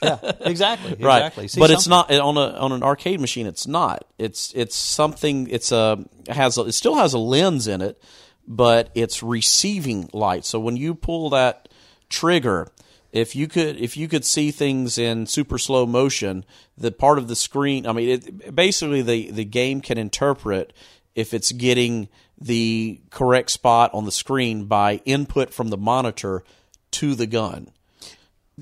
[0.01, 0.19] Yeah.
[0.41, 0.95] Exactly.
[0.99, 1.17] right.
[1.17, 1.47] Exactly.
[1.47, 3.47] See but it's not on a on an arcade machine.
[3.47, 4.05] It's not.
[4.17, 5.47] It's it's something.
[5.49, 8.01] It's a has a, it still has a lens in it,
[8.47, 10.45] but it's receiving light.
[10.45, 11.69] So when you pull that
[12.09, 12.71] trigger.
[13.11, 16.45] If you could, if you could see things in super slow motion,
[16.77, 20.73] the part of the screen, I mean, it, basically the the game can interpret
[21.15, 22.07] if it's getting
[22.39, 26.43] the correct spot on the screen by input from the monitor
[26.91, 27.71] to the gun.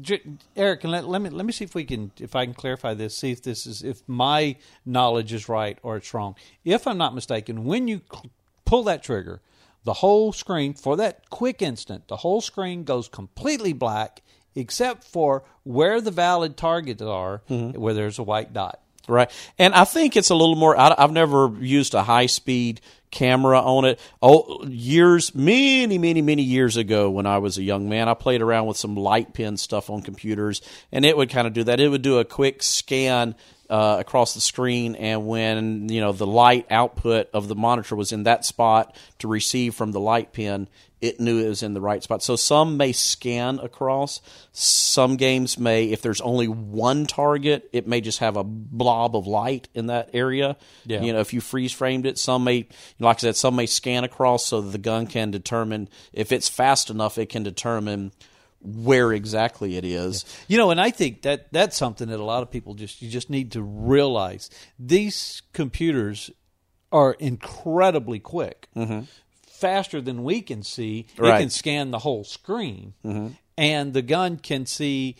[0.02, 0.22] J-
[0.56, 3.18] Erich, let, let me let me see if we can if I can clarify this.
[3.18, 4.56] See if this is if my
[4.86, 6.36] knowledge is right or it's wrong.
[6.66, 8.30] If I'm not mistaken, when you cl-
[8.66, 9.42] pull that trigger,
[9.84, 14.22] the whole screen for that quick instant, the whole screen goes completely black
[14.56, 17.80] except for where the valid targets are, mm-hmm.
[17.80, 18.80] where there's a white dot.
[19.08, 19.32] Right.
[19.58, 20.78] And I think it's a little more.
[20.78, 22.82] I, I've never used a high speed
[23.12, 24.00] camera on it.
[24.22, 28.42] Oh, years, many, many, many years ago when I was a young man, I played
[28.42, 30.62] around with some light pen stuff on computers,
[30.92, 31.80] and it would kind of do that.
[31.80, 33.36] It would do a quick scan.
[33.70, 38.14] Uh, across the screen, and when you know the light output of the monitor was
[38.14, 40.70] in that spot to receive from the light pen,
[41.00, 42.24] it knew it was in the right spot.
[42.24, 44.22] So some may scan across.
[44.52, 49.28] Some games may, if there's only one target, it may just have a blob of
[49.28, 50.58] light in that area.
[50.86, 51.02] Yeah.
[51.02, 52.68] You know, if you freeze framed it, some may,
[53.00, 56.90] like I said, some may scan across so the gun can determine if it's fast
[56.90, 58.12] enough, it can determine
[58.68, 60.26] where exactly it is.
[60.48, 63.10] You know, and I think that that's something that a lot of people just you
[63.10, 64.50] just need to realize.
[64.78, 66.30] These computers
[66.92, 69.02] are incredibly quick, mm-hmm.
[69.46, 71.08] faster than we can see.
[71.38, 73.34] It can scan the whole screen, mm-hmm.
[73.58, 75.16] and the gun can see.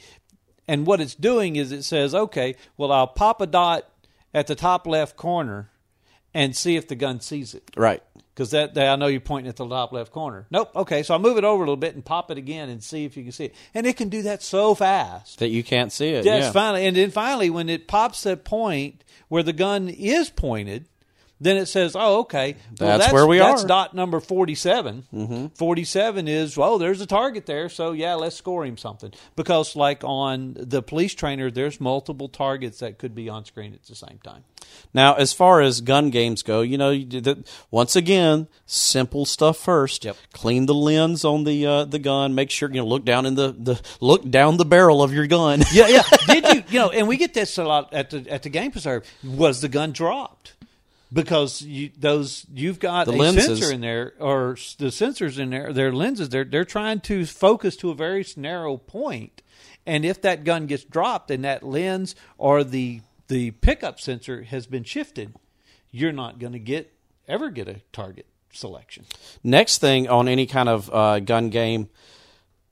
[0.68, 3.90] And what it's doing is it says, "Okay, well, I'll pop a dot
[4.34, 5.72] at the top left corner,
[6.34, 8.04] and see if the gun sees it." Right.
[8.38, 10.46] Because that, that I know you're pointing at the top left corner.
[10.52, 10.70] Nope.
[10.76, 13.04] Okay, so I'll move it over a little bit and pop it again and see
[13.04, 13.56] if you can see it.
[13.74, 15.40] And it can do that so fast.
[15.40, 16.24] That you can't see it.
[16.24, 16.52] Yes, yeah.
[16.52, 20.86] finally, and then finally, when it pops that point where the gun is pointed,
[21.40, 23.56] then it says, "Oh, okay, well, That's where we that's are.
[23.58, 25.04] That's dot number 47.
[25.14, 25.48] Mm-hmm.
[25.56, 29.14] Forty-seven is well, there's a target there, so yeah, let's score him something.
[29.36, 33.84] Because like on the police trainer, there's multiple targets that could be on screen at
[33.84, 34.44] the same time.
[34.94, 39.58] Now, as far as gun games go, you know, you that, once again, simple stuff
[39.58, 40.06] first.
[40.06, 40.18] Yep.
[40.34, 42.36] Clean the lens on the uh, the gun.
[42.36, 45.28] Make sure you know look down in the, the look down the barrel of your
[45.28, 45.64] gun.
[45.72, 46.04] Yeah, yeah.
[46.28, 46.90] Did you, you know?
[46.90, 49.06] And we get this a lot at the at the game preserve.
[49.24, 50.54] Was the gun dropped?
[51.12, 53.46] Because you, those you've got The a lenses.
[53.60, 56.28] sensor in there, or the sensors in there, their lenses.
[56.30, 59.42] They're they're trying to focus to a very narrow point,
[59.86, 64.68] and if that gun gets dropped and that lens or the the pickup sensor has
[64.68, 65.34] been shifted,
[65.92, 66.92] you're not going to get
[67.26, 69.06] ever get a target selection.
[69.44, 71.90] Next thing on any kind of uh, gun game,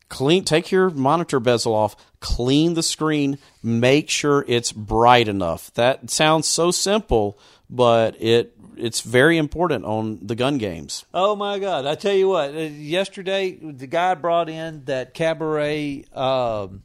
[0.10, 0.44] clean.
[0.44, 1.96] Take your monitor bezel off.
[2.20, 3.38] Clean the screen.
[3.64, 5.74] Make sure it's bright enough.
[5.76, 7.38] That sounds so simple,
[7.70, 11.06] but it it's very important on the gun games.
[11.14, 11.86] Oh my God!
[11.86, 12.54] I tell you what.
[12.54, 16.84] uh, Yesterday, the guy brought in that cabaret um,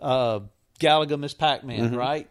[0.00, 0.40] uh,
[0.80, 2.28] Galaga Miss Pac Man, right?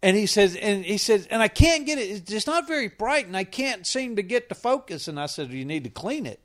[0.00, 2.02] And he says, and he says, and I can't get it.
[2.02, 5.08] It's just not very bright, and I can't seem to get the focus.
[5.08, 6.40] And I said, you need to clean it.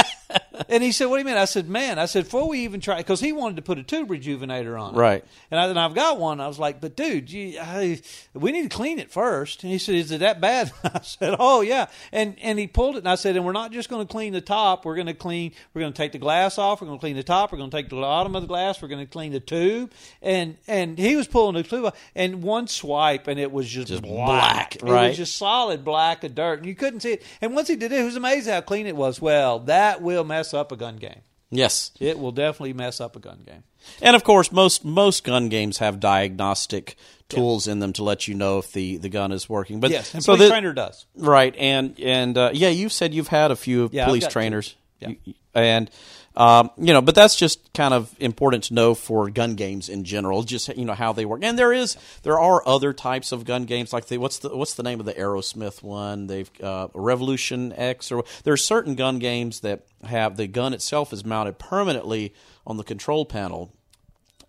[0.68, 1.36] and he said, what do you mean?
[1.36, 3.82] I said, man, I said, before we even try, because he wanted to put a
[3.82, 5.24] tube rejuvenator on it, Right.
[5.50, 6.40] And, I, and I've got one.
[6.40, 8.00] I was like, but dude, you, I,
[8.34, 9.62] we need to clean it first.
[9.62, 10.72] And he said, is it that bad?
[10.84, 11.86] I said, oh yeah.
[12.12, 14.32] And and he pulled it, and I said, and we're not just going to clean
[14.32, 14.84] the top.
[14.84, 15.52] We're going to clean.
[15.72, 16.80] We're going to take the glass off.
[16.80, 17.52] We're going to clean the top.
[17.52, 18.80] We're going to take the bottom of the glass.
[18.82, 19.92] We're going to clean the tube.
[20.22, 23.88] And and he was pulling the tube off, and one swipe, and it was just,
[23.88, 24.78] Just black.
[24.80, 27.22] black, It was just solid black of dirt, and you couldn't see it.
[27.40, 29.20] And once he did it, it was amazing how clean it was.
[29.20, 31.20] Well, that will mess up a gun game.
[31.50, 31.92] Yes.
[32.00, 33.62] It will definitely mess up a gun game.
[34.02, 36.96] And of course, most most gun games have diagnostic
[37.28, 39.78] tools in them to let you know if the, the gun is working.
[39.80, 41.06] But Yes, and so police the- trainer does.
[41.16, 41.54] right?
[41.56, 45.12] And and uh, yeah, you've said you've had a few Yeah, police trainers, Yeah.
[45.54, 45.90] And
[46.36, 50.04] um, you know, but that's just kind of important to know for gun games in
[50.04, 50.42] general.
[50.42, 51.40] Just you know how they work.
[51.44, 54.74] And there is there are other types of gun games like the what's the what's
[54.74, 56.26] the name of the Aerosmith one?
[56.26, 61.12] They've uh, Revolution X or there are certain gun games that have the gun itself
[61.12, 62.34] is mounted permanently
[62.66, 63.72] on the control panel.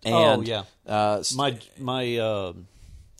[0.04, 0.64] And, Oh, yeah.
[0.86, 2.52] uh, My my uh,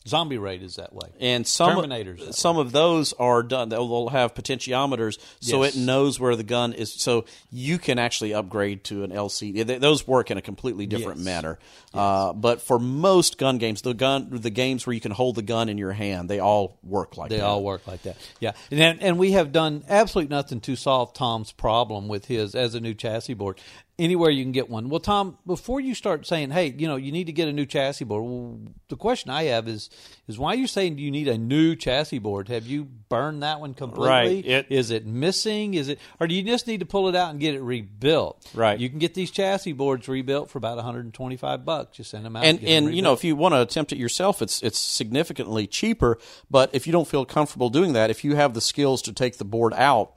[0.07, 1.09] zombie raid is that way.
[1.21, 3.69] and some Terminators some of those are done.
[3.69, 5.75] They'll, have potentiometers, so Yes.
[5.77, 6.93] it knows where the gun is.
[6.93, 9.63] So you can actually upgrade to an LCD.
[9.81, 11.25] Those work in a completely different Yes.
[11.25, 11.59] manner.
[11.95, 15.43] Uh, but for most gun games, the gun, the games where you can hold the
[15.43, 17.37] gun in your hand, they all work like that.
[17.37, 17.47] They that.
[17.47, 18.17] all work like that.
[18.41, 22.75] Yeah, and and we have done absolutely nothing to solve Tom's problem with his as
[22.75, 23.59] a new chassis board.
[23.99, 24.91] Anywhere you can get one.
[24.91, 27.65] Well, Tom, before you start saying, "Hey, you know, you need to get a new
[27.65, 28.59] chassis board," well,
[28.89, 29.89] the question I have is,
[30.29, 32.49] is why are you saying you need a new chassis board?
[32.51, 34.07] Have you burned that one completely?
[34.11, 34.45] Right.
[34.47, 35.73] It- Is it missing?
[35.73, 38.47] Is it, or do you just need to pull it out and get it rebuilt?
[38.53, 38.79] Right.
[38.79, 41.97] You can get these chassis boards rebuilt for about 125 bucks.
[41.97, 42.45] Just send them out.
[42.45, 44.79] and get them and you know if you want to attempt it yourself it's it's
[44.79, 46.19] significantly cheaper
[46.51, 49.39] but if you don't feel comfortable doing that if you have the skills to take
[49.39, 50.13] the board out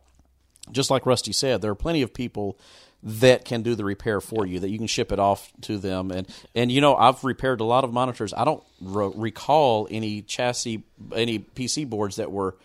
[0.69, 2.57] just like rusty said there are plenty of people
[3.01, 4.59] that can do the repair for you.
[4.59, 7.65] That you can ship it off to them, and and you know I've repaired a
[7.65, 8.33] lot of monitors.
[8.33, 12.55] I don't re- recall any chassis, any PC boards that were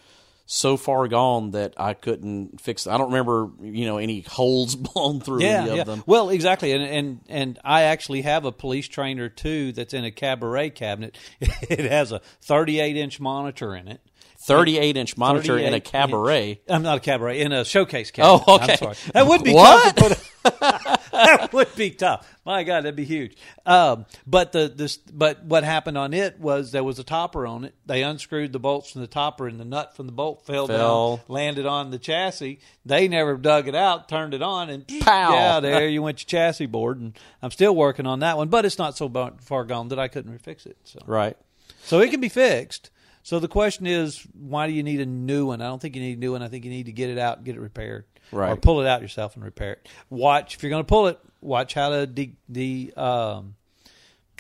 [0.47, 2.87] so far gone that I couldn't fix.
[2.87, 5.85] I don't remember, you know, any holes blown through yeah, any of yeah.
[5.85, 6.03] them.
[6.07, 10.11] Well, exactly, and and and I actually have a police trainer too that's in a
[10.11, 11.17] cabaret cabinet.
[11.75, 14.01] It has a 38 inch monitor in it.
[14.45, 16.51] 38 inch monitor in a cabaret.
[16.51, 18.45] inch- I'm not a cabaret in a showcase cabinet.
[18.47, 18.73] Oh, okay.
[18.73, 18.97] I'm sorry.
[19.13, 19.97] That would be What?
[19.97, 20.09] tough.
[20.09, 20.21] To a-
[21.13, 22.31] that would be tough.
[22.45, 23.35] My God, that'd be huge.
[23.65, 27.65] Um, but the this but what happened on it was there was a topper on
[27.65, 27.75] it.
[27.87, 31.17] They unscrewed the bolts from the topper, and the nut from the bolt fell, Fell.
[31.17, 32.59] down, landed on the chassis.
[32.85, 35.33] They never dug it out, turned it on, and Pow.
[35.33, 37.01] yeah, there you went your chassis board.
[37.01, 39.11] And I'm still working on that one, but it's not so
[39.41, 40.77] far gone that I couldn't fix it.
[40.85, 41.39] So Right.
[41.85, 42.91] so it can be fixed.
[43.25, 45.61] So the question is, why do you need a new one?
[45.63, 46.43] I don't think you need a new one.
[46.43, 48.51] I think you need to get it out, and get it repaired, Right.
[48.53, 49.89] Or pull it out yourself and repair it.
[50.11, 51.19] Watch if you're going to pull it.
[51.41, 53.55] Watch how to de, de um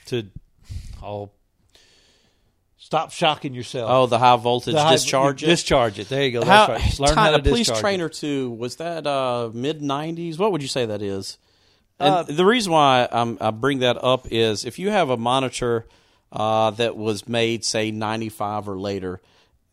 [0.06, 0.24] to
[1.02, 1.30] oh
[2.76, 3.90] stop shocking yourself.
[3.90, 5.42] Oh, the high voltage The high- discharge.
[5.42, 5.46] it?
[5.46, 6.08] Discharge it.
[6.08, 6.44] There you go.
[6.44, 6.88] How, That's right.
[6.88, 7.80] Just Learn Ty- how to a police discharge it.
[7.80, 10.38] trainer too was that uh, mid '90s?
[10.38, 11.38] What would you say that is?
[11.98, 15.16] And Uh, the reason why I'm, I bring that up is if you have a
[15.16, 15.86] monitor
[16.34, 19.20] uh, that was made, say '95 or later,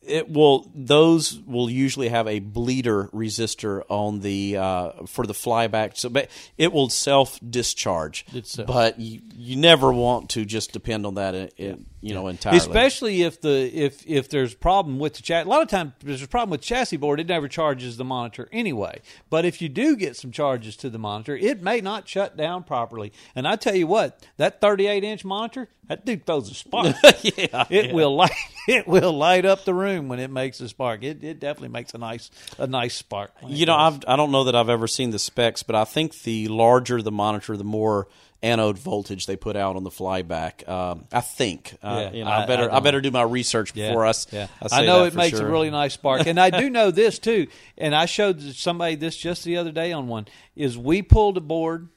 [0.01, 5.95] it will those will usually have a bleeder resistor on the uh, for the flyback,
[5.95, 8.25] so but it will self discharge.
[8.65, 12.57] But you, you never want to just depend on that, in, in, you know, entirely.
[12.57, 15.93] Especially if the if if there's a problem with the chat A lot of times
[16.03, 17.19] there's a problem with chassis board.
[17.19, 19.01] It never charges the monitor anyway.
[19.29, 22.63] But if you do get some charges to the monitor, it may not shut down
[22.63, 23.13] properly.
[23.35, 26.95] And I tell you what, that 38 inch monitor, that dude throws a spark.
[27.21, 28.31] yeah, It will light
[28.67, 31.03] it will light up the room when it makes a spark.
[31.03, 33.31] It it definitely makes a nice a nice spark.
[33.45, 33.75] You know.
[33.75, 37.01] I've, I don't know that I've ever seen the specs, but I think the larger
[37.01, 38.07] the monitor, the more
[38.43, 40.67] anode voltage they put out on the flyback.
[40.67, 41.77] Um, I think.
[41.83, 44.07] Uh, Yeah, you know, I, I- better I I, better do my research Yeah, before
[44.07, 44.25] us.
[44.31, 45.47] Yeah, I, say I know it makes sure.
[45.47, 47.47] a really nice spark, and I do know this too.
[47.77, 50.27] And I showed somebody this just the other day on one.
[50.55, 51.89] Is we pulled a board,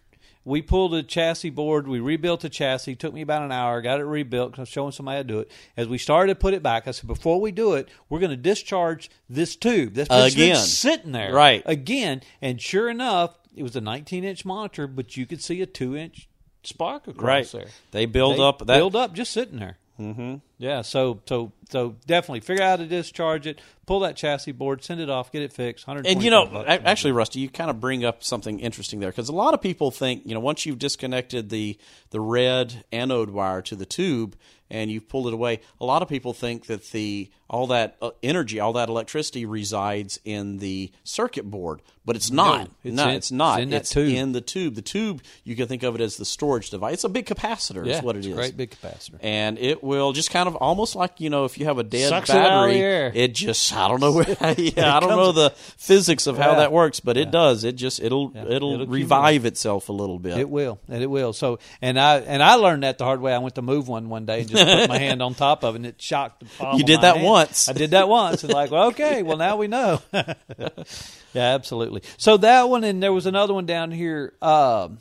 [0.45, 2.95] we pulled a chassis board, we rebuilt the chassis.
[2.97, 4.53] Took me about an hour, got it rebuilt.
[4.53, 5.51] 'cause I was showing somebody how to do it.
[5.77, 8.31] As we started to put it back, I said, before we do it, we're going
[8.31, 9.95] to discharge this tube.
[9.95, 10.57] This been Again.
[10.57, 11.63] sitting there, Right.
[11.67, 15.67] Again, and sure enough, it was a 19 inch monitor, but you could see a
[15.67, 16.29] two inch
[16.63, 17.63] spark across Right.
[17.65, 17.71] there.
[17.93, 19.79] They build They up that build up just sitting there.
[20.01, 20.35] Mm-hmm.
[20.59, 24.85] Yeah, so so so definitely figure out how to discharge it, pull that chassis board,
[24.85, 25.87] send it off, get it fixed.
[25.89, 29.29] And you know, a- actually, Rusty, you kind of bring up something interesting there because
[29.29, 31.77] a lot of people think, you know, once you've disconnected the
[32.11, 34.37] the red anode wire to the tube
[34.71, 38.11] and you've pulled it away, a lot of people think that the all that uh,
[38.23, 42.69] energy, all that electricity resides in the circuit board, but it's not.
[42.83, 43.61] it's no, in- it's not.
[43.61, 44.09] it's in It's tube.
[44.15, 44.75] in the tube.
[44.75, 46.95] The tube, you can think of it as the storage device.
[46.95, 47.87] It's a big capacitor.
[47.87, 48.35] yeah, is what it it's is.
[48.35, 49.19] Great big capacitor.
[49.21, 52.09] and it will just kind of almost like you know if you have a dead
[52.09, 53.13] Sucks it battery, air.
[53.15, 54.27] it just I don't know where
[54.59, 56.57] yeah I don't comes- know the physics of how Yeah.
[56.57, 57.65] that works, but it does.
[57.65, 60.39] It just it'll it'll, It'll revive itself a little bit.
[60.39, 61.33] It will, and it will.
[61.33, 63.35] So, and I and I learned that the hard way.
[63.35, 65.75] I went to move one one day and just put my hand on top of
[65.75, 66.79] it, and it shocked the palm.
[66.79, 67.27] You did that hand.
[67.27, 67.69] once.
[67.69, 70.01] I did that once, and like, well, okay, well now we know.
[70.13, 72.03] yeah, absolutely.
[72.17, 74.33] So that one, and there was another one down here.
[74.43, 74.99] Um,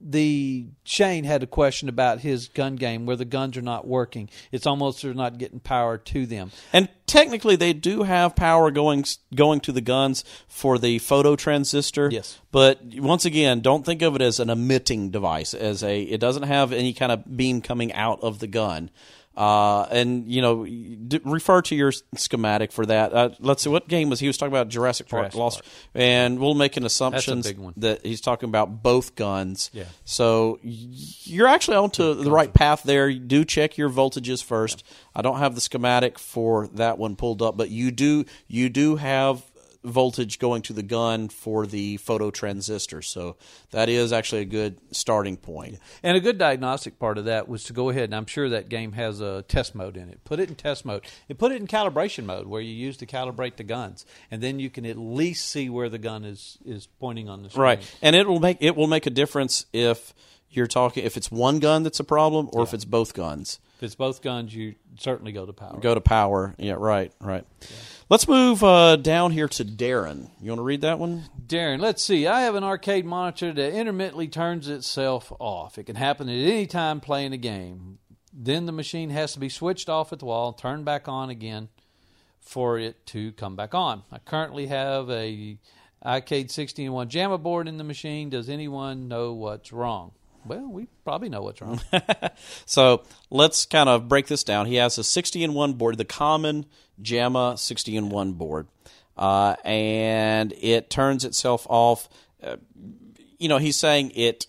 [0.00, 4.28] the Shane had a question about his gun game where the guns are not working.
[4.52, 6.52] It's almost they're not getting power to them.
[6.72, 9.04] And technically, they do have power going
[9.34, 12.10] going to the guns for the photo transistor.
[12.12, 12.38] Yes.
[12.52, 15.54] But once again, don't think of it as an emitting device.
[15.54, 18.90] As a, it doesn't have any kind of beam coming out of the gun.
[19.36, 23.12] Uh, and you know, d- refer to your schematic for that.
[23.12, 24.68] Uh, let's see, what game was he was talking about?
[24.68, 25.72] Jurassic Park, Jurassic Lost, Park.
[25.94, 27.42] and we'll make an assumption
[27.76, 29.70] that he's talking about both guns.
[29.74, 29.84] Yeah.
[30.06, 33.08] So you're actually onto the right path there.
[33.08, 34.82] You do check your voltages first.
[35.14, 38.96] I don't have the schematic for that one pulled up, but you do you do
[38.96, 39.42] have
[39.86, 43.02] voltage going to the gun for the photo transistor.
[43.02, 43.36] So
[43.70, 45.78] that is actually a good starting point.
[46.02, 48.68] And a good diagnostic part of that was to go ahead, and I'm sure that
[48.68, 50.24] game has a test mode in it.
[50.24, 51.04] Put it in test mode.
[51.28, 54.58] And put it in calibration mode, where you use to calibrate the guns, and then
[54.58, 57.62] you can at least see where the gun is is pointing on the screen.
[57.62, 57.94] Right.
[58.02, 60.14] And it will make it will make a difference if
[60.50, 63.60] you're talking if it's one gun that's a problem or if it's both guns.
[63.76, 65.78] If it's both guns, you certainly go to power.
[65.78, 66.54] Go to power.
[66.58, 67.44] Yeah, right, right.
[68.08, 70.30] Let's move uh, down here to Darren.
[70.40, 71.24] You want to read that one?
[71.44, 72.28] Darren, let's see.
[72.28, 75.76] I have an arcade monitor that intermittently turns itself off.
[75.76, 77.98] It can happen at any time playing a game.
[78.32, 81.68] Then the machine has to be switched off at the wall, turned back on again
[82.38, 84.04] for it to come back on.
[84.12, 85.58] I currently have a
[86.04, 88.30] Arcade 60 and 1 JAMMA board in the machine.
[88.30, 90.12] Does anyone know what's wrong?
[90.44, 91.80] Well, we probably know what's wrong.
[92.66, 94.66] So let's kind of break this down.
[94.66, 96.66] He has a 60 in 1 board, the common
[97.02, 98.66] JAMMA 60 in 1 board,
[99.16, 102.08] uh, and it turns itself off.
[102.42, 102.56] Uh,
[103.38, 104.46] you know, he's saying it.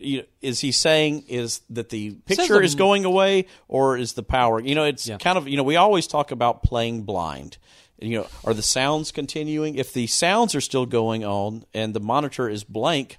[0.00, 4.22] You know, is he saying is that the picture is going away or is the
[4.22, 4.60] power?
[4.60, 5.16] You know, it's Yeah.
[5.16, 7.56] kind of you know we always talk about playing blind.
[7.98, 9.76] You know, are the sounds continuing?
[9.76, 13.16] If the sounds are still going on and the monitor is blank,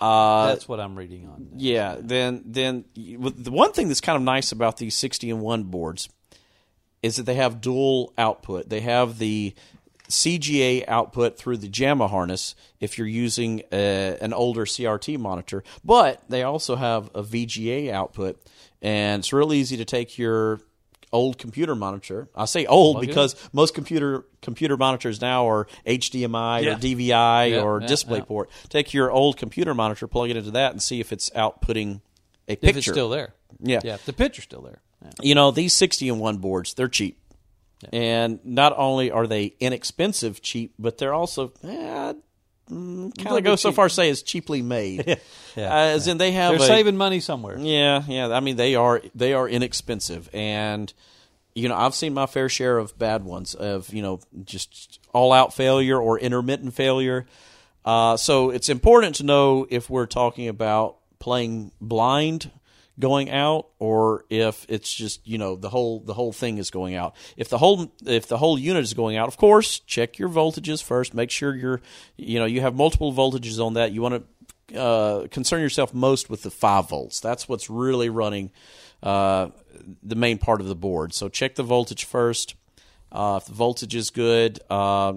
[0.00, 1.48] That's what I'm reading on.
[1.56, 5.64] yeah, then then the one thing that's kind of nice about these 60 and 1
[5.64, 6.08] boards
[7.02, 8.68] is that they have dual output.
[8.68, 9.54] They have the
[10.08, 16.22] CGA output through the JAMMA harness if you're using a, an older CRT monitor, but
[16.28, 18.40] they also have a VGA output
[18.82, 20.60] and it's real easy to take your
[21.12, 22.28] old computer monitor.
[22.34, 26.72] I say old Plug because most computer computer monitors now are HDMI Yeah.
[26.72, 28.46] or DVI Yeah, or yeah, DisplayPort.
[28.68, 32.00] Take your old computer monitor, plug it into that, and see if it's outputting
[32.48, 32.78] a If picture.
[32.78, 33.34] it's still there.
[33.60, 33.80] Yeah.
[33.84, 34.80] Yeah, if the picture's still there.
[35.02, 35.10] Yeah.
[35.20, 37.18] You know, these 60 and 1 boards, they're cheap.
[37.92, 42.12] And not only are they inexpensive cheap, but they're also eh,
[42.68, 45.20] kind of go bit so far as say is cheaply made.
[45.54, 47.58] Yeah, Uh, as in they have They're a- saving money somewhere.
[47.58, 48.28] yeah, yeah.
[48.28, 50.90] I mean, they are they are inexpensive, and
[51.54, 55.30] you know, I've seen my fair share of bad ones of you know just all
[55.30, 57.26] out failure or intermittent failure.
[57.84, 62.50] Uh, so it's important to know if we're talking about playing blind
[62.98, 66.94] going out or if it's just you know the whole the whole thing is going
[66.94, 67.16] out.
[67.36, 70.82] If the whole if the whole unit is going out of course check your voltages
[70.82, 71.14] first.
[71.14, 71.80] Make sure you're
[72.16, 73.92] you know you have multiple voltages on that.
[73.92, 74.24] You want
[74.70, 77.20] to uh, concern yourself most with the five volts.
[77.20, 78.50] That's what's really running
[79.02, 79.48] uh,
[80.02, 81.12] the main part of the board.
[81.14, 82.54] So check the voltage first.
[83.10, 85.14] Uh, if the voltage is good uh,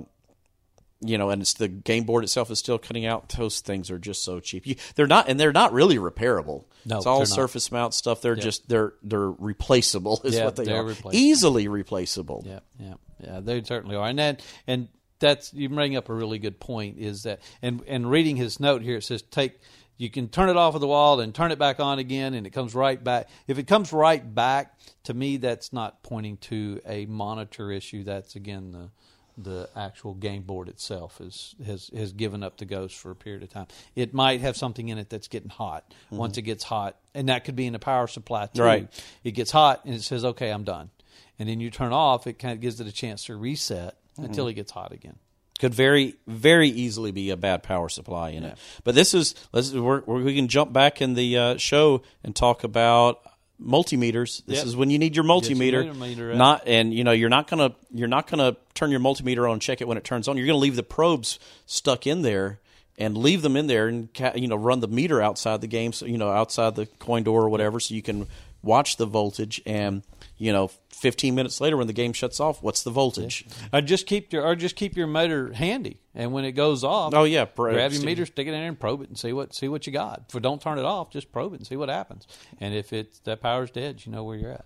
[1.01, 3.29] you know, and it's the game board itself is still cutting out.
[3.29, 4.65] Those things are just so cheap.
[4.65, 6.65] You, they're not, and they're not really repairable.
[6.85, 7.35] No, it's all they're not.
[7.35, 8.21] surface mount stuff.
[8.21, 10.21] They're just they're they're replaceable.
[10.23, 10.83] Is what they are.
[10.83, 11.15] replaceable.
[11.15, 12.43] Easily replaceable.
[12.45, 13.39] Yeah, yeah, yeah.
[13.41, 14.87] They certainly are, and that and
[15.19, 16.97] that's you bring up a really good point.
[16.97, 19.59] Is that and and reading his note here, it says take.
[19.97, 22.45] You can turn it off of the wall and turn it back on again, and
[22.45, 23.29] it comes right back.
[23.47, 28.03] If it comes right back, to me, that's not pointing to a monitor issue.
[28.03, 28.89] That's again the
[29.37, 33.43] the actual game board itself is has has given up the ghost for a period
[33.43, 33.67] of time.
[33.95, 35.93] It might have something in it that's getting hot.
[36.09, 38.63] Once it gets hot, and that could be in the power supply too.
[38.63, 39.05] Right.
[39.23, 40.89] It gets hot and it says, "Okay, I'm done."
[41.37, 42.27] And then you turn off.
[42.27, 45.17] It kind of gives it a chance to reset until it gets hot again.
[45.59, 48.57] Could very very easily be a bad power supply in it.
[48.83, 52.63] But this is let's we're, we can jump back in the uh, show and talk
[52.63, 53.21] about
[53.61, 54.43] multimeters.
[54.45, 54.65] This Yep.
[54.67, 56.35] is when you need your Get your multimeter.
[56.35, 59.61] not and you know you're not gonna you're not gonna turn your multimeter on and
[59.61, 60.37] check it when it turns on.
[60.37, 62.59] You're gonna leave the probes stuck in there
[62.97, 65.93] and leave them in there and ca- you know run the meter outside the game,
[65.93, 68.27] so you know outside the coin door or whatever, so you can
[68.61, 70.01] watch the voltage and
[70.37, 70.69] you know
[71.05, 73.45] 15 minutes later when the game shuts off, what's the voltage?
[73.71, 77.13] Or just keep your or just keep your meter handy, and when it goes off,
[77.13, 79.31] Oh, yeah, pro- grab your meter, stick it in there, and probe it, and see
[79.31, 80.23] what see what you got.
[80.33, 82.25] If don't turn it off, just probe it and see what happens.
[82.59, 84.65] And if it's that power's dead, you know where you're at.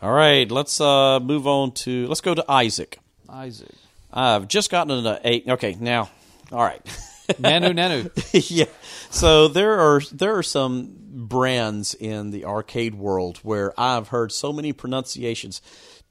[0.00, 2.98] All right, let's uh, move on to let's go to Isaac.
[3.28, 3.74] Isaac,
[4.10, 5.44] I've just gotten an eight.
[5.46, 6.08] Okay, now,
[6.50, 6.80] all right.
[7.28, 8.10] Nanu Nanu.
[8.50, 8.66] yeah.
[9.10, 14.52] So there are there are some brands in the arcade world where I've heard so
[14.52, 15.60] many pronunciations.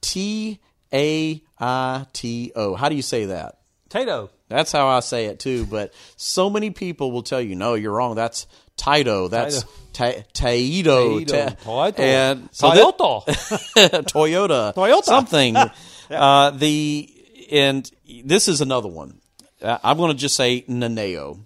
[0.01, 0.59] T
[0.93, 2.75] A I T O.
[2.75, 3.59] How do you say that?
[3.89, 4.29] Tato.
[4.47, 5.65] That's how I say it too.
[5.65, 8.15] But so many people will tell you, no, you're wrong.
[8.15, 8.47] That's
[8.77, 9.29] Taito.
[9.29, 9.63] That's
[9.93, 11.25] Ta- Taito.
[11.25, 11.57] Taito.
[11.57, 11.99] Taito.
[11.99, 13.25] And so that- Toyota.
[14.05, 15.03] Toyota, Toyota.
[15.03, 15.55] something.
[16.09, 17.09] uh, the
[17.51, 17.89] and
[18.23, 19.20] this is another one.
[19.61, 21.39] Uh, I'm going to just say Nanao,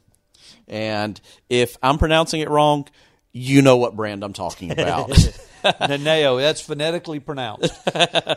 [0.67, 1.19] and
[1.49, 2.87] if I'm pronouncing it wrong,
[3.31, 5.09] you know what brand I'm talking about.
[5.65, 6.39] Nanao.
[6.39, 7.73] That's phonetically pronounced.
[7.95, 8.35] uh,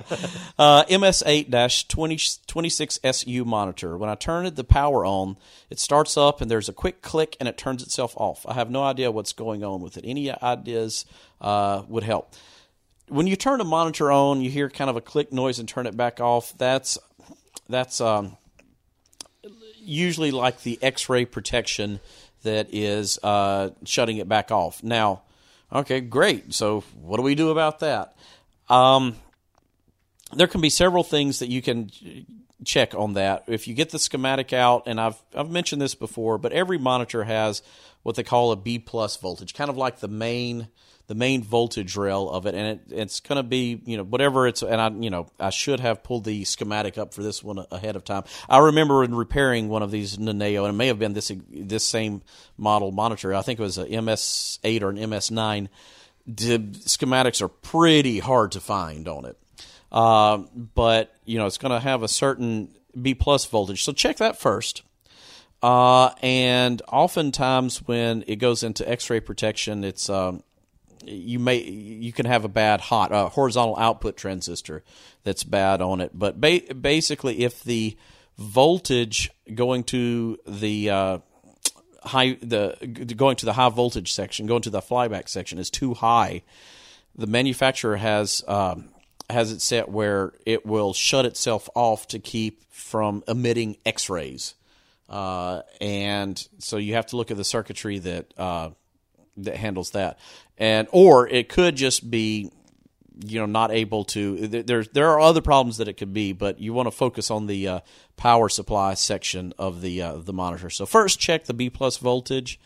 [0.85, 3.97] MS8-26SU monitor.
[3.97, 5.37] When I turn the power on,
[5.71, 8.47] it starts up and there's a quick click and it turns itself off.
[8.49, 10.05] I have no idea what's going on with it.
[10.07, 11.05] Any ideas
[11.41, 12.35] uh, would help.
[13.09, 15.87] When you turn a monitor on, you hear kind of a click noise and turn
[15.87, 16.57] it back off.
[16.59, 16.99] That's
[17.69, 18.37] that's um,
[19.89, 22.01] usually like the X-ray protection
[22.43, 24.83] that is uh, shutting it back off.
[24.83, 25.23] Now,
[25.73, 26.55] okay, great.
[26.55, 28.17] So what do we do about that?
[28.69, 29.17] Um,
[30.33, 31.91] there can be several things that you can
[32.65, 33.45] check on that.
[33.47, 37.25] If you get the schematic out, and I've I've mentioned this before, but every monitor
[37.25, 37.63] has
[38.03, 40.69] what they call a B plus voltage, kind of like the main
[41.09, 44.47] the main voltage rail of it, and it, it's going to be you know whatever
[44.47, 44.63] it's.
[44.63, 47.97] And I you know I should have pulled the schematic up for this one ahead
[47.97, 48.25] of time.
[48.49, 51.87] I remember in repairing one of these Nanao, and it may have been this this
[51.87, 52.23] same
[52.57, 53.35] model monitor.
[53.35, 55.69] I think it was a MS8 or an MS9.
[56.27, 59.39] The schematics are pretty hard to find on it,
[59.91, 62.69] uh, but you know it's going to have a certain
[63.01, 63.83] B plus voltage.
[63.83, 64.83] So check that first.
[65.61, 70.45] Uh, and oftentimes when it goes into X-ray protection, it's um,
[71.09, 74.83] you may you can have a bad hot uh, horizontal output transistor
[75.25, 76.11] that's bad on it.
[76.15, 77.97] But ba- basically, if the
[78.37, 81.19] voltage going to the uh,
[82.05, 82.77] high the
[83.17, 86.43] going to the high voltage section, going to the flyback section is too high,
[87.17, 88.91] the manufacturer has um,
[89.31, 94.55] has it set where it will shut itself off to keep from emitting X-rays.
[95.09, 98.71] Uh, and so you have to look at the circuitry that uh,
[99.45, 100.19] that handles that,
[100.57, 102.51] and or it could just be
[103.25, 104.47] you know not able to.
[104.47, 107.47] There there are other problems that it could be, but you want to focus on
[107.47, 107.81] the uh,
[108.17, 110.71] power supply section of the uh, the monitor.
[110.71, 112.61] So first check the B plus voltage.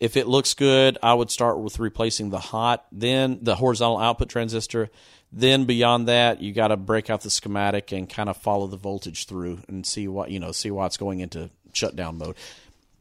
[0.00, 4.28] If it looks good, I would start with replacing the hot, then the horizontal output
[4.28, 4.90] transistor.
[5.32, 8.76] Then beyond that, you got to break out the schematic and kind of follow the
[8.76, 12.36] voltage through and see what you know, see why it's going into shutdown mode.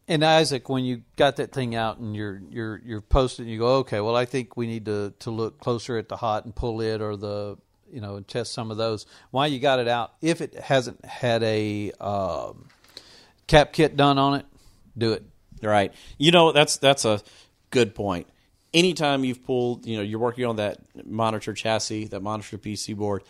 [0.08, 3.76] And Isaac, when you got that thing out and you're you're you're posting, you go,
[3.78, 6.80] okay, well, I think we need to to look closer at the hot and pull
[6.82, 7.58] it or the
[7.92, 9.06] you know and test some of those.
[9.32, 10.14] Why you got it out?
[10.22, 12.70] If it hasn't had a um,
[13.48, 14.46] cap kit done on it,
[14.98, 15.24] do it.
[15.62, 15.94] Right.
[16.18, 17.22] You know that's that's a
[17.70, 18.28] good point.
[18.74, 23.24] Anytime you've pulled, you know, you're working on that monitor chassis, that monitor PC board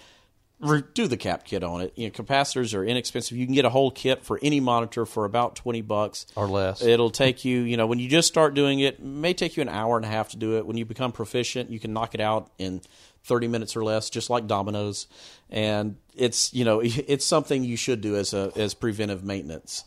[0.94, 1.94] do the cap kit on it.
[1.96, 3.38] You know, capacitors are inexpensive.
[3.38, 6.82] You can get a whole kit for any monitor for about twenty bucks or less.
[6.82, 9.62] It'll take you, you know, when you just start doing it, it may take you
[9.62, 10.66] an hour and a half to do it.
[10.66, 12.82] When you become proficient, you can knock it out in
[13.24, 15.08] thirty minutes or less, just like dominoes.
[15.50, 19.84] And it's, you know, it's something you should do as a as preventive maintenance.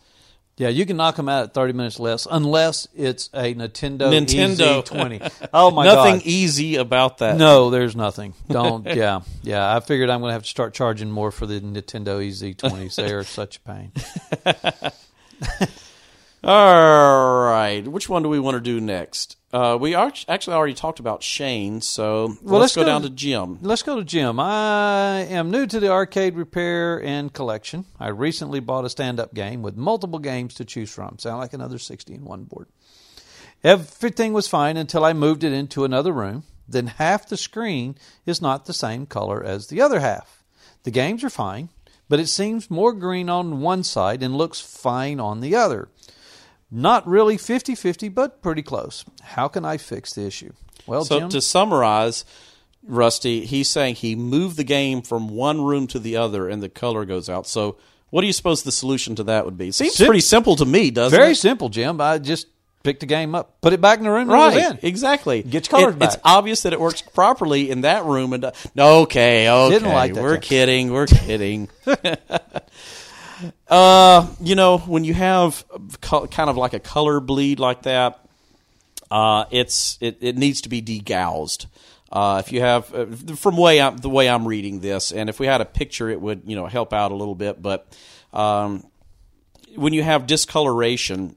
[0.57, 4.85] Yeah, you can knock them out at 30 minutes less, unless it's a Nintendo, Nintendo.
[4.85, 5.49] EZ20.
[5.55, 6.05] Oh my Nothing god!
[6.17, 7.37] Nothing easy about that.
[7.39, 8.35] No, there's nothing.
[8.49, 8.85] Don't.
[8.95, 9.75] yeah, yeah.
[9.75, 12.95] I figured I'm going to have to start charging more for the Nintendo EZ20s.
[12.97, 13.93] They are such a pain.
[16.43, 19.37] All right, which one do we want to do next?
[19.53, 23.03] Uh, we are, actually already talked about Shane, so Well, let's, let's go, go down
[23.03, 23.59] to- to Jim.
[23.61, 24.41] Let's go to Jim.
[24.41, 27.85] I am new to the arcade repair and collection.
[27.99, 31.19] I recently bought a stand-up game with multiple games to choose from.
[31.19, 32.69] Sound like another 60 in one board.
[33.63, 36.45] Everything was fine until I moved it into another room.
[36.67, 40.43] Then half the screen is not the same color as the other half.
[40.85, 41.69] The games are fine,
[42.09, 45.89] but it seems more green on one side and looks fine on the other.
[46.71, 49.05] Not really 50 50, but pretty close.
[49.23, 50.53] How can I fix the issue?
[50.87, 52.25] Well, So Jim, to summarize,
[52.87, 56.69] Rusty, he's saying he moved the game from one room to the other, and the
[56.69, 57.47] color goes out.
[57.47, 57.77] So,
[58.11, 59.71] what do you suppose the solution to that would be?
[59.73, 61.27] Seems Sim- pretty simple to me, doesn't Very it?
[61.27, 62.01] Very simple, Jim.
[62.01, 62.47] I just
[62.83, 64.79] picked the game up, put it back in the room, Right, it was in.
[64.83, 65.43] exactly.
[65.43, 68.33] Get your colors It- It's obvious that it works properly in that room.
[68.33, 68.45] And
[68.79, 71.69] okay, okay, Didn't like that we're kidding, we're kidding.
[73.69, 75.65] uh, you know, when you have
[76.01, 78.25] co- kind of like a color bleed like that,
[79.11, 81.67] uh, it's it, it needs to be degaussed.
[82.13, 83.07] Uh, if you have, uh,
[83.37, 86.21] from way I'm, the way I'm reading this, and if we had a picture, it
[86.21, 87.63] would you know help out a little bit.
[87.63, 87.97] But
[88.33, 88.85] um,
[89.77, 91.37] when you have discoloration,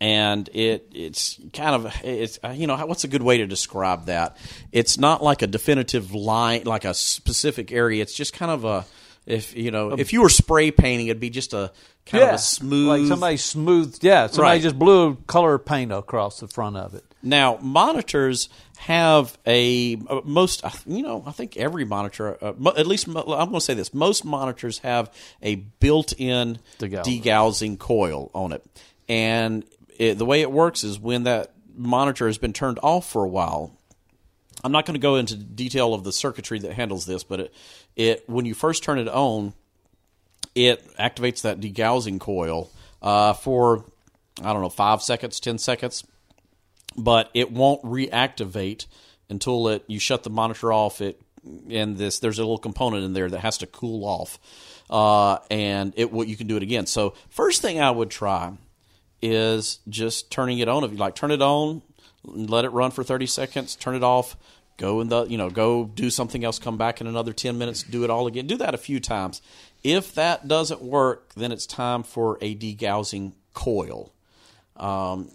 [0.00, 4.06] and it it's kind of it's uh, you know what's a good way to describe
[4.06, 4.36] that?
[4.72, 8.02] It's not like a definitive line, like a specific area.
[8.02, 8.84] It's just kind of a
[9.26, 11.72] if you know if you were spray painting, it'd be just a
[12.06, 12.88] kind of a smooth.
[12.88, 14.04] like somebody smoothed.
[14.04, 14.62] Yeah, somebody Right.
[14.62, 17.04] just blew color paint across the front of it.
[17.22, 23.06] Now, monitors have a uh, most you know I think every monitor uh, at least
[23.06, 25.10] I'm going to say this most monitors have
[25.40, 27.04] a built-in Degauser.
[27.22, 28.62] degaussing coil on it,
[29.08, 29.64] and
[29.96, 33.28] it, the way it works is when that monitor has been turned off for a
[33.28, 33.73] while.
[34.64, 37.54] I'm not going to go into detail of the circuitry that handles this, but it,
[37.94, 39.52] it when you first turn it on,
[40.54, 42.70] it activates that degaussing coil
[43.02, 43.84] uh, for
[44.42, 46.02] I don't know five seconds, ten seconds,
[46.96, 48.86] but it won't reactivate
[49.28, 51.02] until it you shut the monitor off.
[51.02, 51.20] It
[51.68, 54.38] and this there's a little component in there that has to cool off,
[54.88, 56.86] uh, and it will you can do it again.
[56.86, 58.54] So first thing I would try
[59.20, 60.84] is just turning it on.
[60.84, 61.82] If you like, turn it on,
[62.24, 64.36] let it run for 30 seconds, turn it off,
[64.76, 67.82] go in the, you know, go do something else, come back in another 10 minutes,
[67.82, 68.46] do it all again.
[68.46, 69.40] Do that a few times.
[69.82, 74.12] If that doesn't work, then it's time for a degaussing coil.
[74.76, 75.30] Um,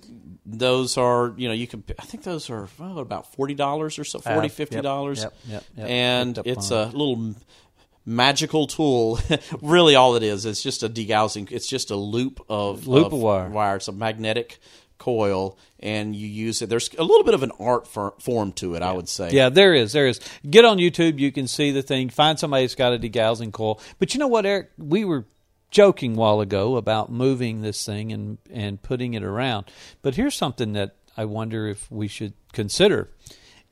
[0.45, 4.03] those are you know you can I think those are well, about forty dollars or
[4.03, 5.15] so, forty Uh, $50.
[5.21, 5.87] yep, yep, yep.
[5.87, 7.35] And it's on a little
[8.05, 9.17] magical tool.
[9.61, 11.49] really, all it is, it's just a degaussing.
[11.51, 13.49] It's just a loop of Loop of of wire.
[13.49, 13.75] wire.
[13.77, 14.59] It's a magnetic
[14.99, 16.69] coil, and you use it.
[16.69, 19.31] There's a little bit of an art for, form to it, I would say.
[19.31, 19.93] Yeah, there is.
[19.93, 20.19] There is.
[20.47, 21.17] Get on YouTube.
[21.17, 22.09] You can see the thing.
[22.09, 23.81] Find somebody that's got a degaussing coil.
[23.97, 24.69] But you know what, Erich?
[24.77, 25.26] We were
[25.71, 29.71] joking a while ago about moving this thing and and putting it around.
[30.01, 33.09] But here's something that I wonder if we should consider.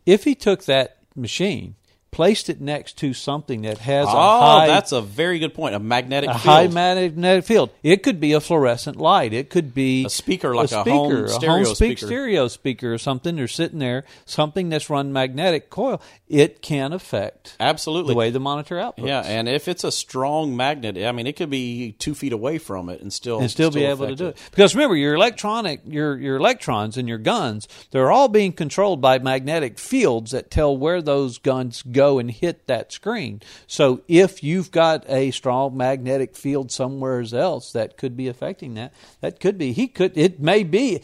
[0.06, 1.76] If he took that machine,
[2.18, 5.76] placed it next to something that has a Oh, high that's a very good point.
[5.76, 6.44] A magnetic a field.
[6.44, 7.69] high magnetic field.
[7.84, 9.34] It could be a fluorescent light.
[9.34, 12.07] It could be A speaker, like a speaker, home stereo speak speaker.
[12.07, 13.35] stereo speaker or something.
[13.35, 16.02] They're sitting there, something that's run magnetic coil.
[16.27, 18.15] It can affect Absolutely.
[18.15, 19.06] the way the monitor outputs.
[19.06, 22.57] Yeah, and if it's a strong magnet, I mean, it could be two feet away
[22.57, 24.38] from it and still and still, be able to do it.
[24.49, 29.19] Because remember, your electronic, your your electrons and your guns, they're all being controlled by
[29.19, 33.42] magnetic fields that tell where those guns go and hit that screen.
[33.68, 38.94] So if you've got a strong magnetic field somewhere else that could be affecting that,
[39.22, 39.74] that could be.
[39.74, 40.18] He could.
[40.18, 41.02] It may be.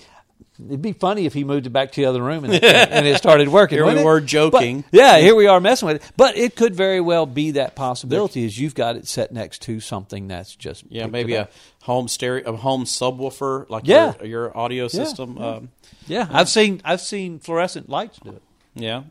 [0.63, 3.07] It'd be funny if he moved it back to the other room and it, and
[3.07, 3.79] it started working.
[3.79, 4.05] Here we it?
[4.05, 4.83] were But- joking.
[4.91, 6.11] yeah, here we are messing with it.
[6.15, 9.79] But it could very well be that possibility is you've got it set next to
[9.79, 11.49] something that's just Yeah, maybe a
[11.81, 14.13] home stereo, a home subwoofer, like Yeah.
[14.19, 15.37] your, your audio system.
[15.39, 15.45] yeah.
[15.47, 15.69] Um,
[16.07, 18.41] Yeah, I've seen I've seen fluorescent lights do it.
[18.75, 19.03] yeah.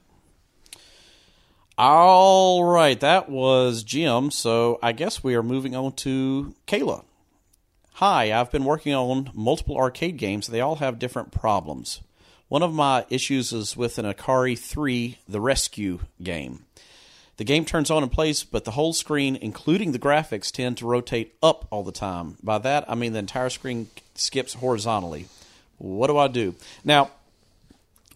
[1.78, 4.30] All right, that was Jim.
[4.30, 7.04] So I guess we are moving on to Kayla.
[7.94, 10.46] Hi, I've been working on multiple arcade games.
[10.46, 12.00] They all have different problems.
[12.48, 16.66] One of my issues is with an Ikari 3, the Rescue game.
[17.38, 20.86] The game turns on and plays, but the whole screen, including the graphics, tend to
[20.86, 22.36] rotate up all the time.
[22.42, 25.26] By that, I mean the entire screen skips horizontally.
[25.78, 26.54] What do I do?
[26.84, 27.10] Now,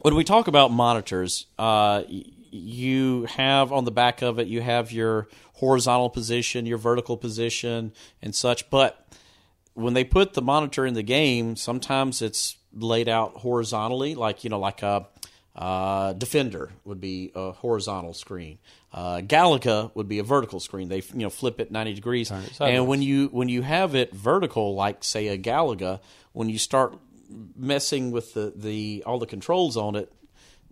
[0.01, 2.03] when we talk about monitors, uh,
[2.57, 7.93] you have on the back of it, you have your horizontal position, your vertical position,
[8.23, 8.69] and such.
[8.71, 9.07] But
[9.75, 14.51] when they put the monitor in the game, sometimes it's laid out horizontally, like you
[14.51, 15.07] know, like a
[15.57, 18.59] uh, Defender would be a horizontal screen.
[18.93, 20.89] Uh, Galaga would be a vertical screen.
[20.89, 22.61] They you know flip it ninety degrees, sideways.
[22.61, 26.01] and when you when you have it vertical, like say a Galaga,
[26.33, 26.99] when you start
[27.57, 30.13] messing with the, the all the controls on it,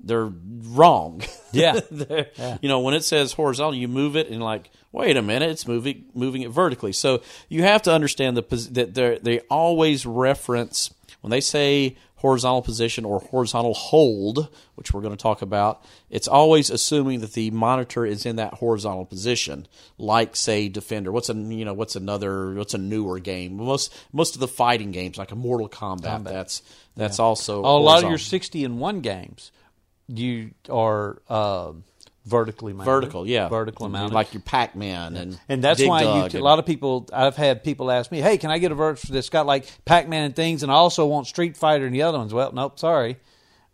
[0.06, 0.30] they're
[0.68, 1.22] wrong.
[1.52, 1.80] Yeah.
[1.90, 2.30] They're-
[2.62, 5.66] You know, when it says horizontal, you move it and like, wait a minute, it's
[5.68, 6.92] moving moving it vertically.
[6.92, 12.62] So you have to understand the that they they always reference when they say horizontal
[12.62, 15.84] position or horizontal hold, which we're going to talk about.
[16.08, 19.66] It's always assuming that the monitor is in that horizontal position,
[19.98, 21.12] like say Defender.
[21.12, 23.56] What's a you know what's another what's a newer game?
[23.58, 26.24] Most most of the fighting games like a Mortal Kombat.
[26.24, 26.62] That's
[26.96, 29.52] that's also Oh, a lot of your sixty and one games,
[30.08, 31.84] you are um
[32.26, 32.90] vertically mounted.
[32.90, 34.14] vertical, yeah, vertically mounted.
[34.14, 37.08] like your Pac Man and and that's Dig why you, Dug a lot of people.
[37.12, 40.08] I've had people ask me, "Hey, can I get a vert that's got like Pac
[40.08, 42.78] Man and things, and I also want Street Fighter and the other ones?" Well, nope,
[42.78, 43.16] sorry,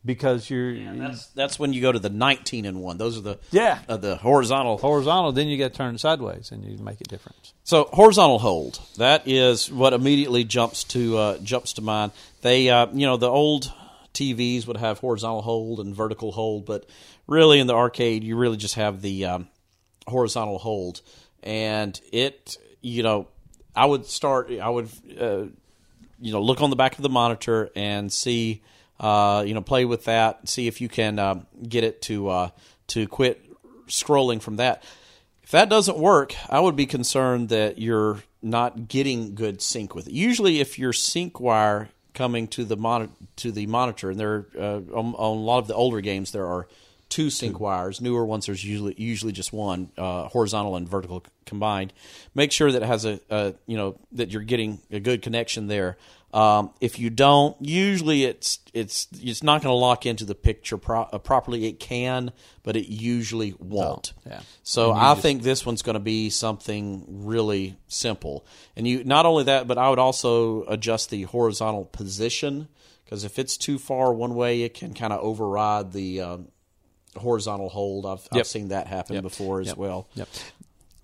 [0.05, 2.97] because you're That's that's when you go to the nineteen and one.
[2.99, 3.79] Those are the Yeah.
[3.89, 4.79] uh, the horizontal.
[4.79, 5.31] horizontal.
[5.33, 7.53] Then you got turned sideways, and you make a difference.
[7.65, 8.81] So horizontal hold.
[8.97, 12.13] That is what immediately jumps to uh, jumps to mind.
[12.43, 13.73] They uh, you know the old
[14.15, 16.87] TVs would have horizontal hold and vertical hold, but
[17.27, 19.49] really in the arcade you really just have the um,
[20.07, 21.01] horizontal hold,
[21.43, 23.29] and it you know
[23.75, 24.89] I would start I would
[25.19, 25.45] uh,
[26.21, 28.63] you know look on the back of the monitor and see
[28.99, 32.51] uh, you know play with that see if you can uh, get it to uh,
[32.89, 33.45] to quit
[33.87, 34.83] scrolling from that.
[35.43, 40.07] If that doesn't work i would be concerned that you're not getting good sync with
[40.09, 40.13] it.
[40.13, 44.81] Usually if your sync wire coming to the monitor to the monitor and there uh,
[44.95, 46.67] on, on a lot of the older games there are
[47.11, 48.01] two sync wires.
[48.01, 51.93] Newer ones there's usually usually just one, uh, horizontal and vertical combined.
[52.35, 55.67] Make sure that it has a, a you know that you're getting a good connection
[55.67, 55.99] there.
[56.33, 60.77] Um, if you don't, usually it's it's it's not going to lock into the picture
[60.79, 61.67] pro- uh, properly.
[61.67, 62.31] It can,
[62.63, 64.13] but it usually won't.
[64.25, 64.41] yeah.
[64.63, 68.47] So I think this one's going to be something really simple.
[68.77, 72.69] And you not only that, but I would also adjust the horizontal position
[73.05, 76.49] because if it's too far one way, it can kind of override the um,
[77.17, 78.07] horizontal hold.
[78.07, 79.77] I've, I've seen that happen before as Yep.
[79.77, 80.09] well.
[80.15, 80.29] Yep.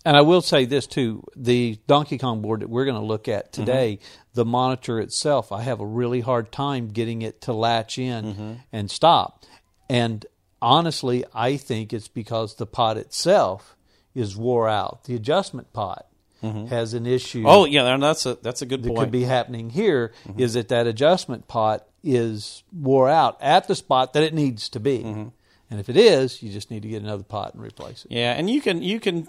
[0.04, 3.26] And I will say this too: the Donkey Kong board that we're going to look
[3.26, 3.62] at Mm-hmm.
[3.64, 3.98] today,
[4.36, 8.52] the monitor itself, I have a really hard time getting it to latch in Mm-hmm.
[8.70, 9.44] and stop.
[9.88, 10.24] And
[10.60, 13.74] honestly, I think it's because the pot itself
[14.14, 15.04] is wore out.
[15.04, 16.06] The adjustment pot
[16.42, 16.66] mm-hmm.
[16.66, 17.44] has an issue.
[17.46, 19.00] Oh yeah, and that's a that's a good that point.
[19.00, 20.38] could be happening here mm-hmm.
[20.38, 24.80] is that that adjustment pot is wore out at the spot that it needs to
[24.80, 24.98] be.
[24.98, 25.28] Mm-hmm.
[25.70, 28.12] And if it is, you just need to get another pot and replace it.
[28.12, 29.28] Yeah, and you can you can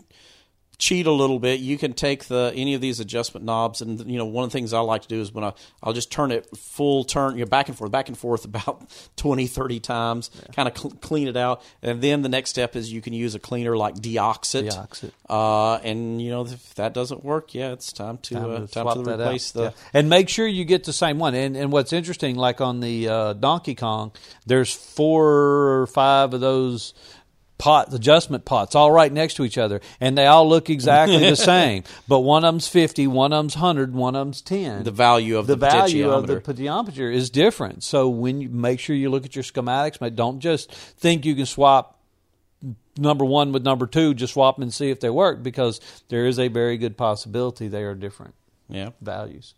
[0.80, 1.60] cheat a little bit.
[1.60, 4.54] You can take the any of these adjustment knobs, and you know one of the
[4.58, 7.40] things I like to do is when I I'll just turn it full turn, you
[7.46, 11.28] know, back and forth, back and forth about 20, 30 times, kind of cl- clean
[11.28, 14.70] it out, and then the next step is you can use a cleaner like Deoxit.
[14.70, 15.12] Deoxit.
[15.30, 18.68] Uh, and you know if that doesn't work, yeah, it's time to Time uh, to
[18.68, 19.60] time to replace out.
[19.60, 19.64] the.
[19.64, 20.00] Yeah.
[20.00, 21.34] and make sure you get the same one.
[21.34, 24.12] And and what's interesting, like on the uh, Donkey Kong,
[24.46, 26.94] there's four or five of those
[27.58, 31.36] pot adjustment pots all right next to each other, and they all look exactly the
[31.36, 31.84] same.
[32.08, 34.84] But one of them's fifty, one of them's hundred, one of them's ten.
[34.84, 37.84] The value of the, the, value of the potentiometer is different.
[37.84, 41.36] So when you make sure you look at your schematics, but don't just think you
[41.36, 42.00] can swap
[42.98, 45.80] number one with number two, just swap them and see if they work because
[46.10, 48.36] there is a very good possibility they are different
[48.70, 48.90] yeah.
[49.02, 49.54] values.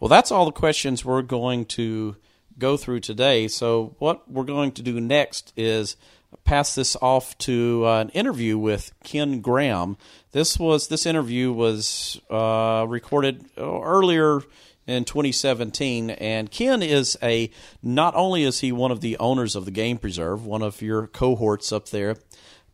[0.00, 2.16] Well, that's all the questions we're going to
[2.58, 3.48] go through today.
[3.48, 5.96] So, what we're going to do next is
[6.44, 9.96] pass this off to uh, an interview with Ken Graham.
[10.32, 14.40] This was this interview was uh, recorded earlier
[14.86, 17.50] in 2017, and Ken is a
[17.82, 21.06] not only is he one of the owners of the Game Preserve, one of your
[21.06, 22.16] cohorts up there,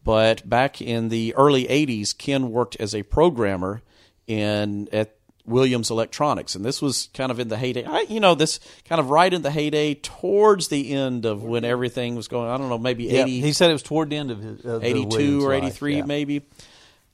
[0.05, 3.83] but back in the early 80s, Ken worked as a programmer
[4.27, 5.17] in at
[5.47, 7.85] Williams Electronics, and this was kind of in the heyday.
[7.85, 11.65] I, you know, this kind of right in the heyday, towards the end of when
[11.65, 12.49] everything was going.
[12.49, 13.41] I don't know, maybe Yeah, eighty.
[13.41, 15.53] he said it was toward the end of his of 82 Williams or.
[15.53, 16.05] 83 Yeah.
[16.05, 16.43] maybe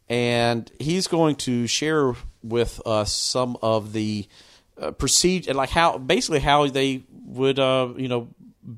[0.09, 4.27] and he's going to share with us some of the
[4.81, 8.29] uh, procedure like how basically how they would uh, you know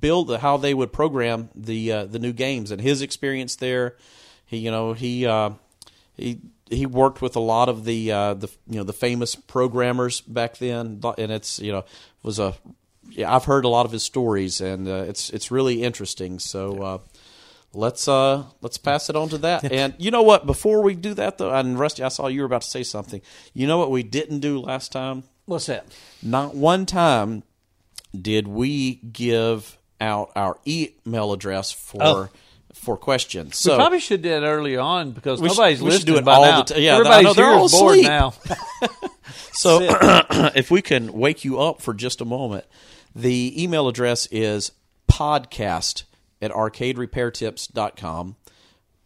[0.00, 3.96] build the, how they would program the uh, the new games and his experience there
[4.46, 5.50] he you know he uh,
[6.16, 6.40] he
[6.72, 10.58] he worked with a lot of the uh, the you know the famous programmers back
[10.58, 11.84] then and it's you know
[12.22, 12.54] was a
[13.10, 16.82] yeah, I've heard a lot of his stories and uh, it's it's really interesting so
[16.82, 16.98] uh,
[17.74, 19.64] let's uh let's pass it on to that.
[19.72, 20.46] and you know what?
[20.46, 23.20] Before we do that though, and Rusty, I saw you were about to say something.
[23.52, 25.24] You know what we didn't do last time?
[25.46, 25.86] What's that?
[26.22, 27.42] Not one time
[28.18, 32.28] did we give out our email address for Oh.
[32.82, 33.64] For questions.
[33.68, 36.24] we probably should do that early on because We nobody's we should listening do it
[36.24, 36.62] by all now.
[36.62, 38.06] the ti- yeah, Everybody's know, they're all bored asleep.
[38.06, 38.34] now.
[39.54, 39.80] So,
[40.54, 42.64] if we can wake you up for just a moment,
[43.14, 44.72] the email address is
[45.10, 46.04] podcast
[46.40, 48.36] at arcaderepairtips.com.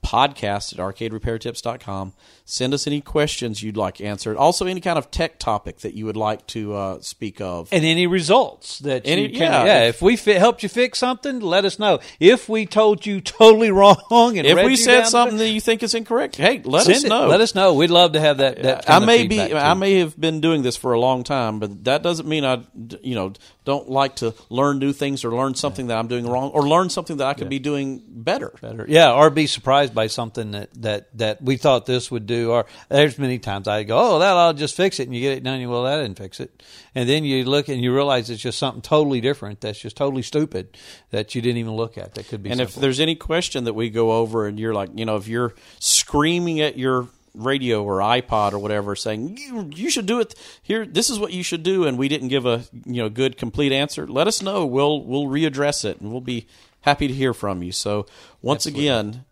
[0.05, 2.13] Podcast at arcaderepairtips.com.
[2.49, 4.37] Send us any questions you'd like answered.
[4.37, 7.69] Also, any kind of tech topic that you would like to uh, speak of.
[7.73, 9.41] and any results that Any- you can.
[9.41, 9.65] yeah.
[9.65, 11.99] Yeah, if we fi- helped you fix something, let us know.
[12.21, 15.93] If we told you totally wrong, and if we said something that you think is
[15.97, 17.09] incorrect, hey, let us it.
[17.09, 17.27] know.
[17.27, 17.75] Let us know.
[17.75, 18.63] We'd love to have that.
[18.63, 21.59] that I may be, feedback, I may have been doing this for a long time,
[21.59, 22.63] but that doesn't mean I,
[23.03, 23.33] you know,
[23.65, 26.91] don't like to learn new things or learn something that I'm doing wrong or learn
[26.91, 28.53] something that I could be doing better.
[28.61, 28.87] better.
[28.89, 32.36] Yeah, or be surprised by something that, that, that we thought this would do.
[32.45, 35.37] Or there's many times I go, oh, that I'll just fix it, and you get
[35.37, 35.61] it done.
[35.61, 36.63] You well, that didn't fix it,
[36.95, 39.61] and then you look and you realize it's just something totally different.
[39.61, 40.77] That's just totally stupid
[41.11, 42.15] that you didn't even look at.
[42.15, 42.51] That could be.
[42.51, 45.29] And if there's any question that we go over, and you're like, you know, if
[45.29, 50.35] you're screaming at your radio or iPod or whatever, saying you you should do it
[50.63, 53.37] here, this is what you should do, and we didn't give a you know good
[53.37, 54.67] complete answer, let us know.
[54.67, 56.47] We'll we'll readdress it, and we'll be
[56.81, 57.73] happy to hear from you.
[57.73, 58.07] So
[58.43, 59.25] once again,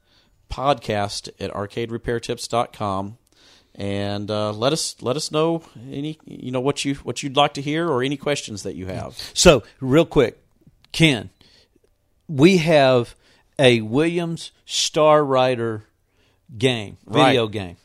[0.51, 3.19] podcast at arcaderepairtips.com.
[3.77, 7.55] And uh, let us let us know any you know what you what you'd like
[7.55, 9.17] to hear or any questions that you have.
[9.35, 10.39] So, real quick,
[10.93, 11.31] Ken,
[12.29, 13.17] we have
[13.59, 15.87] a Williams Star Rider
[16.57, 17.31] game, Right.
[17.31, 17.77] video game,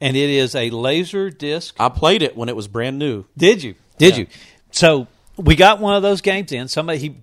[0.00, 1.74] and it is a laser disc.
[1.80, 3.24] I played it when it was brand new.
[3.36, 3.74] Did you?
[3.98, 4.20] Did Yeah.
[4.20, 4.26] you?
[4.70, 6.68] So we got one of those games in.
[6.68, 7.16] Somebody he.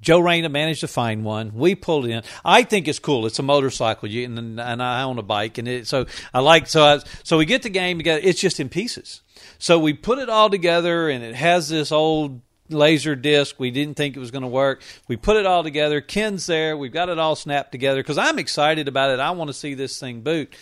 [0.00, 1.54] Joe Raina managed to find one.
[1.54, 2.22] We pulled in.
[2.44, 3.24] I think it's cool.
[3.24, 6.66] It's a motorcycle, you, and, and I own a bike, and it, so I like
[6.66, 6.84] so.
[6.84, 8.20] I, so we get the game together.
[8.22, 9.22] It's just in pieces.
[9.58, 13.56] So we put it all together, and it has this old laser disc.
[13.58, 14.82] We didn't think it was going to work.
[15.08, 16.00] We put it all together.
[16.00, 16.76] Ken's there.
[16.76, 19.20] We've got it all snapped together because I'm excited about it.
[19.20, 20.54] I want to see this thing boot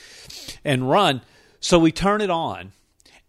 [0.65, 1.23] and run.
[1.61, 2.73] So we turn it on.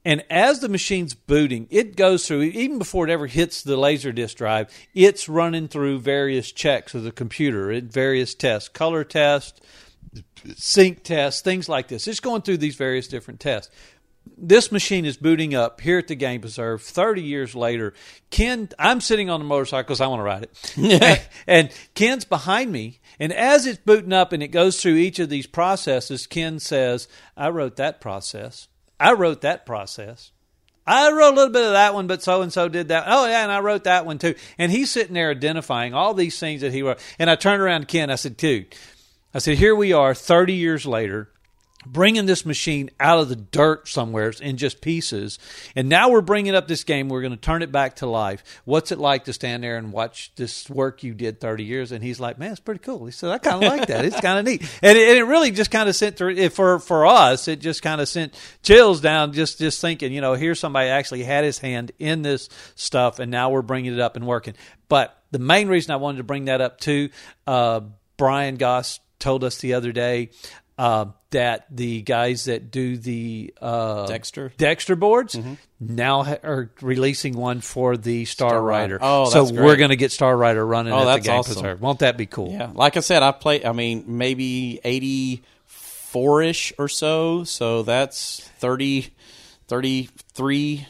[0.06, 4.12] And as the machine's booting, it goes through, even before it ever hits the laser
[4.12, 9.62] disk drive, it's running through various checks of the computer, various tests, color tests,
[10.56, 12.08] sync tests, things like this.
[12.08, 13.74] It's going through these various different tests.
[14.38, 17.94] This machine is booting up here at the Game Preserve 30 years later.
[18.30, 21.30] Ken, I'm sitting on the motorcycle because I want to ride it.
[21.48, 23.00] and Ken's behind me.
[23.20, 27.08] And as it's booting up and it goes through each of these processes, Ken says,
[27.36, 28.70] I wrote that process.
[29.00, 30.32] I wrote that process.
[30.86, 33.06] I wrote a little bit of that one, but so and so did that.
[33.08, 34.36] Oh yeah, and I wrote that one too.
[34.58, 37.00] And he's sitting there identifying all these things that he wrote.
[37.18, 38.10] And I turned around to Ken.
[38.10, 38.76] I said, "Dude,
[39.34, 41.30] I said here we are, thirty years later."
[41.86, 45.40] Bringing this machine out of the dirt somewhere in just pieces.
[45.76, 47.10] And now we're bringing up this game.
[47.10, 48.44] We're going to turn it back to life.
[48.66, 51.92] What's it like to stand there and watch this work you did 30 years?
[51.92, 53.06] And he's like, man, it's pretty cool.
[53.06, 54.06] He said, I kind of like that.
[54.06, 54.70] It's kind of neat.
[54.84, 57.82] And it, and it, really just kind of sent through for, for us, it just
[57.82, 58.34] kind of sent
[58.64, 62.50] chills down just, just thinking, you know, here's somebody actually had his hand in this
[62.76, 64.56] stuff and now we're bringing it up and working.
[64.90, 67.10] But the main reason I wanted to bring that up too,
[67.48, 67.82] uh,
[68.18, 70.32] Brian Goss told us the other day
[70.78, 75.54] uh, that the guys that do the uh, Dexter Dexter boards mm-hmm.
[75.80, 78.98] now ha- are releasing one for the Star, Star Rider.
[79.02, 79.64] Oh, so great.
[79.64, 81.54] we're going to get Star Rider running oh, at that's the Game awesome.
[81.56, 81.82] Preserve.
[81.82, 82.52] Won't that be cool?
[82.52, 83.66] Yeah, like I said, I played.
[83.66, 85.44] I mean, maybe eighty
[86.14, 87.44] four ish or so.
[87.44, 89.10] So that's 30,
[89.68, 90.88] 33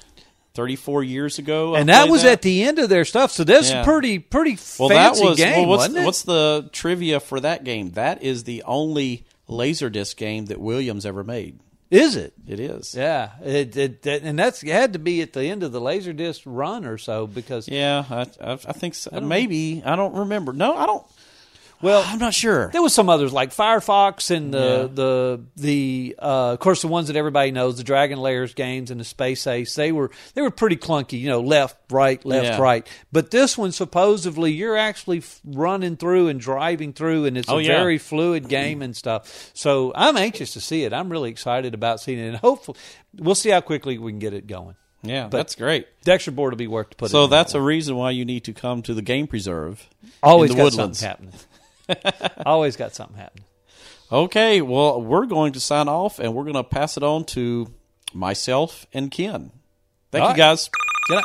[0.54, 1.76] 34 years ago.
[1.76, 2.34] And that was that.
[2.34, 3.32] at the end of their stuff.
[3.32, 3.84] So that's yeah.
[3.84, 6.06] pretty pretty well, fancy that was, game, well, what's, wasn't it?
[6.06, 7.92] What's the trivia for that game?
[7.92, 11.60] That is the only Laserdisc game that Williams ever made.
[11.92, 12.34] Is it?
[12.48, 12.96] It is.
[12.96, 15.80] Yeah, it, it, it, and that's it had to be at the end of the
[15.80, 19.12] Laserdisc run or so because yeah, I, I, I think so.
[19.14, 20.54] I maybe I don't remember.
[20.54, 21.06] No, I don't.
[21.84, 22.70] Well, I'm not sure.
[22.70, 24.96] There was some others like Firefox and the yeah.
[24.96, 29.02] the the uh, of course the ones that everybody knows, the Dragon's Lair games and
[29.02, 29.76] the Space Ace.
[29.76, 32.58] They were they were pretty clunky, you know, left, right, left, yeah.
[32.58, 32.88] right.
[33.12, 37.62] But this one supposedly you're actually running through and driving through, and it's oh, a
[37.62, 37.76] yeah.
[37.76, 39.52] very fluid game and stuff.
[39.54, 40.94] So I'm anxious to see it.
[40.94, 42.78] I'm really excited about seeing it, and hopefully
[43.18, 44.76] we'll see how quickly we can get it going.
[45.02, 45.88] Yeah, but that's great.
[46.06, 47.06] Dexter board will be worth to put.
[47.08, 47.10] It.
[47.10, 49.86] So that's a reason why you need to come to the game preserve.
[50.22, 51.00] Always in the got woodlands.
[51.00, 51.48] something happening.
[52.46, 53.46] Always got something happening.
[54.12, 57.74] Okay, well, we're going to sign off and we're going to pass it on to
[58.14, 59.52] myself and Ken.
[60.12, 60.38] Thank All you, right.
[60.38, 60.70] guys.
[61.08, 61.24] Good night.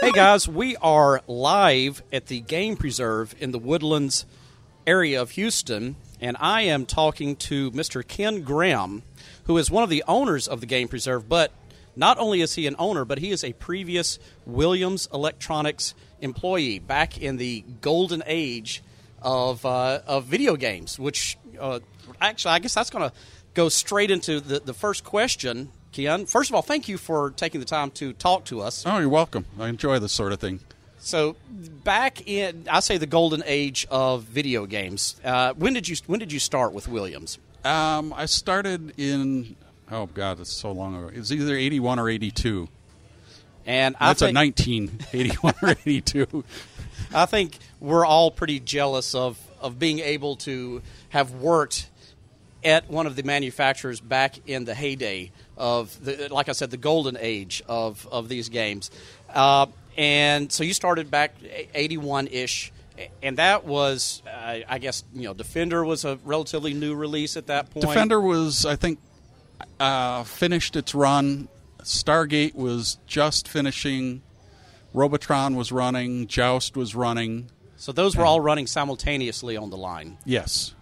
[0.00, 4.24] Hey, guys, we are live at the Game Preserve in the Woodlands
[4.86, 8.06] area of Houston, and I am talking to Mr.
[8.06, 9.02] Ken Graham,
[9.44, 11.52] who is one of the owners of the Game Preserve, but
[11.96, 17.18] not only is he an owner, but he is a previous Williams Electronics employee back
[17.18, 18.82] in the golden age
[19.22, 20.98] of uh, of video games.
[20.98, 21.80] Which uh,
[22.20, 23.14] actually, I guess that's going to
[23.54, 26.26] go straight into the, the first question, Ken.
[26.26, 28.84] First of all, thank you for taking the time to talk to us.
[28.86, 29.46] Oh, you're welcome.
[29.58, 30.60] I enjoy this sort of thing.
[30.98, 31.36] So,
[31.84, 35.20] back in I say the golden age of video games.
[35.24, 37.38] Uh, when did you when did you start with Williams?
[37.64, 39.56] Um, I started in
[39.90, 41.08] oh god, it's so long ago.
[41.08, 42.68] It was either eighty one or eighty two.
[43.66, 46.44] And That's I a think, 1981 or 82.
[47.14, 51.90] I think we're all pretty jealous of, of being able to have worked
[52.64, 56.76] at one of the manufacturers back in the heyday of the, like I said, the
[56.76, 58.90] golden age of, of these games.
[59.32, 59.66] Uh,
[59.96, 61.34] and so you started back
[61.74, 62.72] 81 ish.
[63.22, 67.48] And that was, uh, I guess, you know, Defender was a relatively new release at
[67.48, 67.86] that point.
[67.86, 68.98] Defender was, I think,
[69.78, 71.48] uh, finished its run.
[71.86, 74.22] Stargate was just finishing.
[74.92, 76.26] Robotron was running.
[76.26, 77.48] Joust was running.
[77.76, 80.18] So those were all running simultaneously on the line.
[80.24, 80.74] Yes.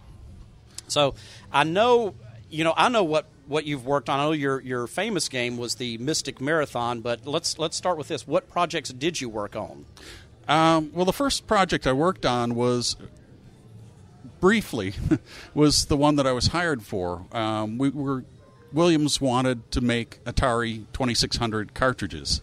[0.87, 1.15] So
[1.51, 2.15] I know,
[2.49, 4.19] you know, I know what, what you've worked on.
[4.19, 8.07] I know your your famous game was the Mystic Marathon, but let's let's start with
[8.07, 8.25] this.
[8.25, 9.85] What projects did you work on?
[10.47, 12.95] Um, well, the first project I worked on was
[14.39, 14.93] briefly
[15.53, 17.25] was the one that I was hired for.
[17.31, 18.25] Um, we were
[18.75, 22.41] Williams wanted to make Atari 2600 cartridges,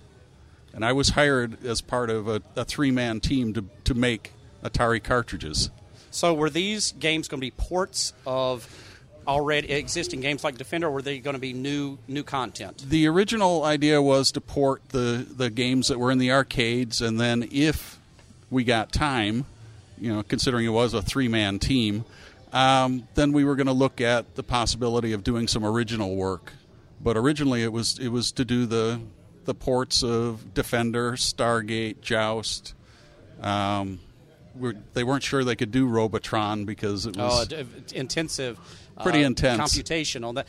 [0.72, 4.32] and I was hired as part of a, a three man team to to make
[4.64, 5.70] Atari cartridges.
[6.10, 8.66] So were these games going to be ports of
[9.26, 12.82] already existing games like Defender, or were they going to be new new content?
[12.88, 17.20] The original idea was to port the the games that were in the arcades, and
[17.20, 17.98] then if
[18.50, 19.44] we got time,
[19.98, 22.06] you know, considering it was a three man team,
[22.52, 26.52] um, then we were going to look at the possibility of doing some original work.
[27.00, 29.00] But originally, it was it was to do the
[29.44, 32.74] the ports of Defender, Stargate, Joust.
[33.40, 33.98] Um,
[34.54, 37.64] we're, they weren't sure they could do Robotron because it was Oh,
[37.94, 38.58] intensive,
[39.02, 39.58] Pretty uh, intense.
[39.58, 40.46] computation on that.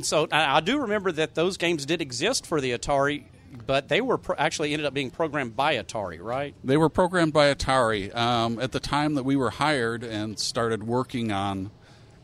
[0.00, 3.24] So I, I do remember that those games did exist for the Atari,
[3.66, 6.54] but they were pro- actually ended up being programmed by Atari, right?
[6.64, 8.14] They were programmed by Atari.
[8.14, 11.70] Um, at the time that we were hired and started working on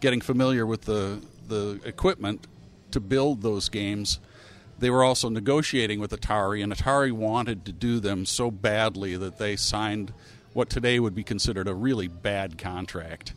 [0.00, 2.46] getting familiar with the, the equipment
[2.90, 4.20] to build those games,
[4.78, 9.38] they were also negotiating with Atari, and Atari wanted to do them so badly that
[9.38, 10.12] they signed
[10.52, 13.34] what today would be considered a really bad contract.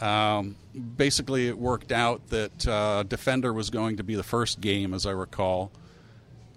[0.00, 0.56] Um,
[0.96, 5.06] basically, it worked out that uh, Defender was going to be the first game, as
[5.06, 5.72] I recall,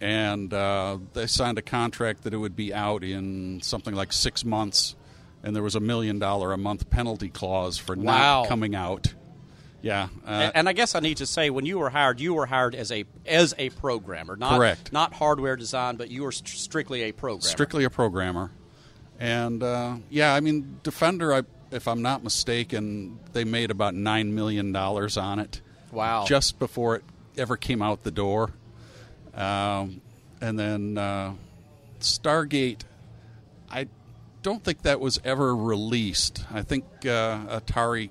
[0.02, 4.44] and uh, they signed a contract that it would be out in something like six
[4.46, 4.96] months,
[5.44, 8.42] and there was a million dollar a month penalty clause for Wow.
[8.42, 9.14] not coming out.
[9.82, 12.48] Yeah, uh, and I guess I need to say, when you were hired, you were
[12.48, 14.92] hired as a as a programmer, not Correct.
[14.92, 17.42] not hardware design, but you were st- strictly a programmer.
[17.48, 18.52] strictly a programmer.
[19.20, 24.34] And uh, yeah, I mean, Defender, I, if I'm not mistaken, they made about nine
[24.36, 25.62] million dollars on it.
[25.92, 26.26] Wow.
[26.26, 27.04] Just before it
[27.38, 28.52] ever came out the door,
[29.38, 30.02] um,
[30.42, 31.34] and then uh,
[32.00, 32.82] Stargate,
[33.70, 33.88] I
[34.42, 36.44] don't think that was ever released.
[36.52, 38.10] I think uh, Atari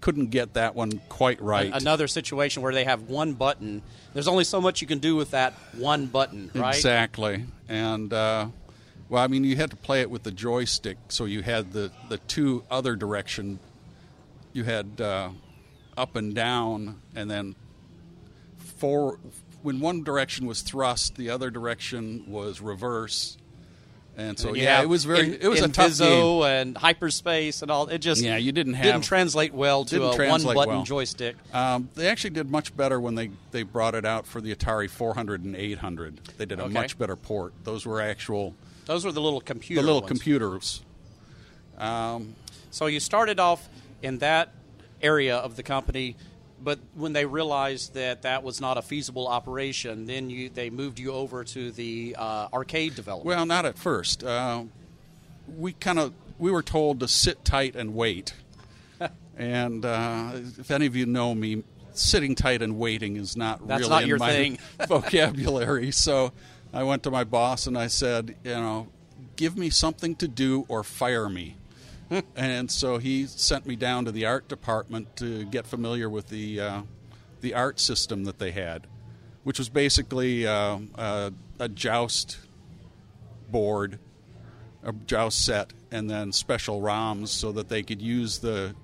[0.00, 1.70] couldn't get that one quite right.
[1.72, 3.82] Another situation where they have one button.
[4.14, 6.74] There's only so much you can do with that one button, right?
[6.74, 7.44] Exactly.
[7.68, 8.48] And uh,
[9.08, 11.90] well, I mean, you had to play it with the joystick, so you had the
[12.08, 13.58] the two other direction.
[14.52, 15.30] You had uh,
[15.96, 17.54] up and down, and then
[18.58, 19.18] for
[19.62, 23.36] when one direction was thrust, the other direction was reverse.
[24.14, 26.42] And so And yeah, it was very in- it was a tough game.
[26.42, 27.86] And hyperspace and all.
[27.88, 30.82] It just Yeah, you didn't have- didn't translate well to a one button well.
[30.82, 31.36] joystick.
[31.54, 34.90] Um, they actually did much better when they, they brought it out for the Atari
[34.90, 36.20] 400 and 800.
[36.36, 36.72] They did a Okay.
[36.74, 37.54] much better port.
[37.64, 39.80] Those were actual Those were the little computer.
[39.80, 40.08] the little ones.
[40.10, 40.82] computers.
[41.78, 43.68] So you started off
[44.02, 44.52] in that
[45.00, 46.16] area of the company,
[46.62, 50.98] but when they realized that that was not a feasible operation, then you they moved
[50.98, 53.26] you over to the uh, arcade development.
[53.26, 54.24] Well, not at first.
[54.24, 54.64] Uh,
[55.56, 58.34] we kind of we were told to sit tight and wait.
[59.36, 61.62] and uh, if any of you know me,
[61.94, 64.58] sitting tight and waiting is not That's really not in your my thing.
[64.88, 65.90] vocabulary.
[65.90, 66.32] So
[66.72, 68.88] I went to my boss and I said, you know,
[69.36, 71.56] give me something to do or fire me.
[72.36, 76.60] and so he sent me down to the art department to get familiar with the
[76.60, 76.82] uh,
[77.40, 78.86] the art system that they had,
[79.44, 82.38] which was basically uh, uh, a joust
[83.50, 83.98] board,
[84.82, 88.74] a joust set, and then special ROMs so that they could use the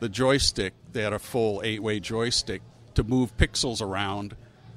[0.00, 0.74] the joystick.
[0.92, 2.62] They had a full eight way joystick
[2.94, 4.36] to move pixels around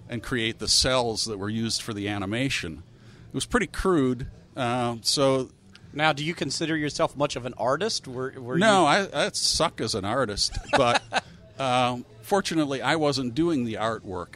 [0.10, 2.84] and create the cells that were used for the animation.
[3.30, 4.28] It was pretty crude.
[4.56, 5.50] Uh, so
[5.94, 8.08] now, do you consider yourself much of an artist?
[8.08, 11.02] Were, were no, you, I, I suck as an artist, but
[11.60, 14.36] um, fortunately, I wasn't doing the artwork.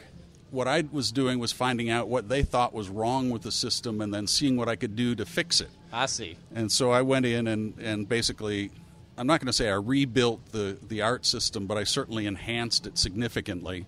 [0.50, 4.00] What I was doing was finding out what they thought was wrong with the system
[4.00, 5.68] and then seeing what I could do to fix it.
[5.92, 6.38] I see.
[6.54, 8.70] And so I went in and, and basically,
[9.18, 12.86] I'm not going to say I rebuilt the, the art system, but I certainly enhanced
[12.86, 13.84] it significantly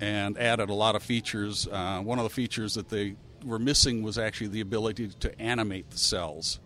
[0.00, 1.66] and added a lot of features.
[1.66, 5.90] Uh, one of the features that they were missing was actually the ability to animate
[5.90, 6.60] the cells.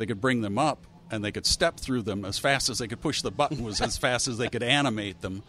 [0.00, 2.88] They could bring them up and they could step through them as fast as they
[2.88, 5.42] could push the button was as fast as they could animate them.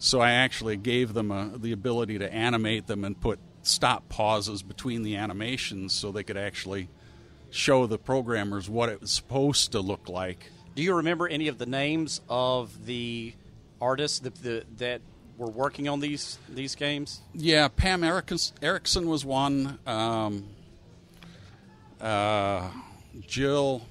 [0.00, 4.60] So I actually gave them a, the ability to animate them and put stop pauses
[4.64, 6.88] between the animations so they could actually
[7.50, 10.50] show the programmers what it was supposed to look like.
[10.74, 13.34] Do you remember any of the names of the
[13.80, 15.00] artists that, the, that
[15.38, 17.20] were working on these these games?
[17.34, 19.78] Yeah, Pam Erickson, Erickson was one.
[19.86, 20.48] Um,
[22.00, 22.68] uh,
[23.20, 23.82] Jill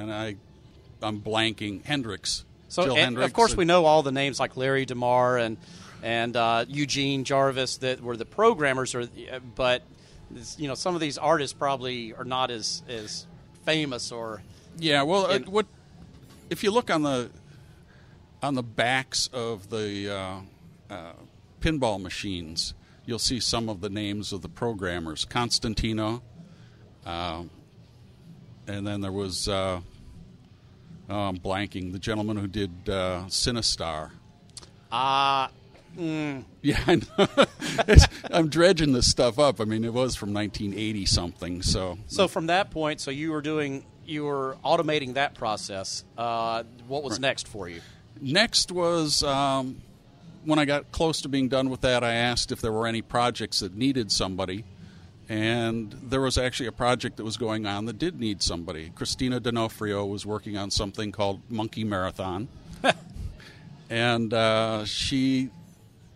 [0.00, 0.36] and I,
[1.02, 1.84] I'm blanking.
[1.84, 2.44] Hendricks.
[2.68, 3.26] So, Jill and Hendricks.
[3.26, 5.56] of course, we know all the names like Larry DeMar and
[6.02, 9.06] and uh, Eugene Jarvis that were the programmers, or
[9.54, 9.82] but
[10.56, 13.26] you know some of these artists probably are not as as
[13.64, 14.42] famous or
[14.78, 15.66] Yeah, well, uh, what
[16.48, 17.30] if you look on the
[18.42, 21.12] on the backs of the uh, uh,
[21.60, 22.74] pinball machines?
[23.04, 26.22] You'll see some of the names of the programmers: Constantino,
[27.04, 27.42] uh,
[28.68, 29.48] and then there was
[31.10, 34.10] uh, I'm blanking the gentleman who did uh, Sinistar.
[34.92, 35.50] ah.
[36.62, 37.96] Yeah, I.
[38.30, 39.60] I'm dredging this stuff up.
[39.60, 41.62] I mean, it was from 1980 something.
[41.62, 46.04] So, so from that point, so you were doing you were automating that process.
[46.16, 47.80] Uh, what was next for you?
[48.20, 49.80] Next was um,
[50.44, 53.02] when I got close to being done with that, I asked if there were any
[53.02, 54.64] projects that needed somebody.
[55.30, 58.90] And there was actually a project that was going on that did need somebody.
[58.96, 62.48] Christina D'Onofrio was working on something called Monkey Marathon.
[63.90, 65.50] and uh, she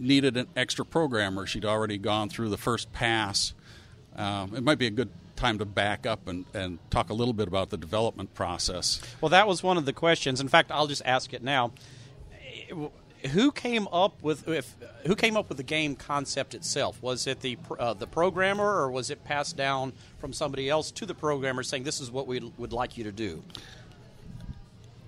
[0.00, 1.46] needed an extra programmer.
[1.46, 3.54] She'd already gone through the first pass.
[4.16, 7.34] Um, it might be a good time to back up and, and talk a little
[7.34, 9.00] bit about the development process.
[9.20, 10.40] Well, that was one of the questions.
[10.40, 11.70] In fact, I'll just ask it now.
[13.32, 14.76] Who came up with if
[15.06, 17.02] who came up with the game concept itself?
[17.02, 21.06] Was it the uh, the programmer, or was it passed down from somebody else to
[21.06, 23.42] the programmer, saying this is what we would like you to do?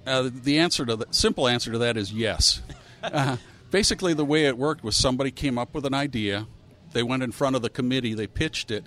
[0.06, 2.62] Uh, the answer to the simple answer to that is yes.
[3.02, 3.36] Uh,
[3.70, 6.47] basically, the way it worked was somebody came up with an idea,
[6.93, 8.84] they went in front of the committee, they pitched it.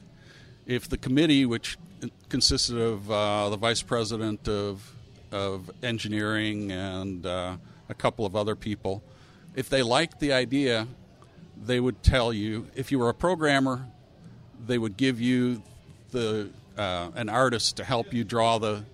[0.65, 1.77] If the committee, which
[2.29, 4.95] consisted of uh, the vice president of
[5.31, 7.55] of engineering and uh,
[7.87, 9.03] a couple of other people,
[9.59, 10.87] if they liked the idea,
[11.61, 12.67] they would tell you.
[12.75, 13.87] If you were a programmer,
[14.65, 15.61] they would give you
[16.11, 18.85] the uh, an artist to help you draw the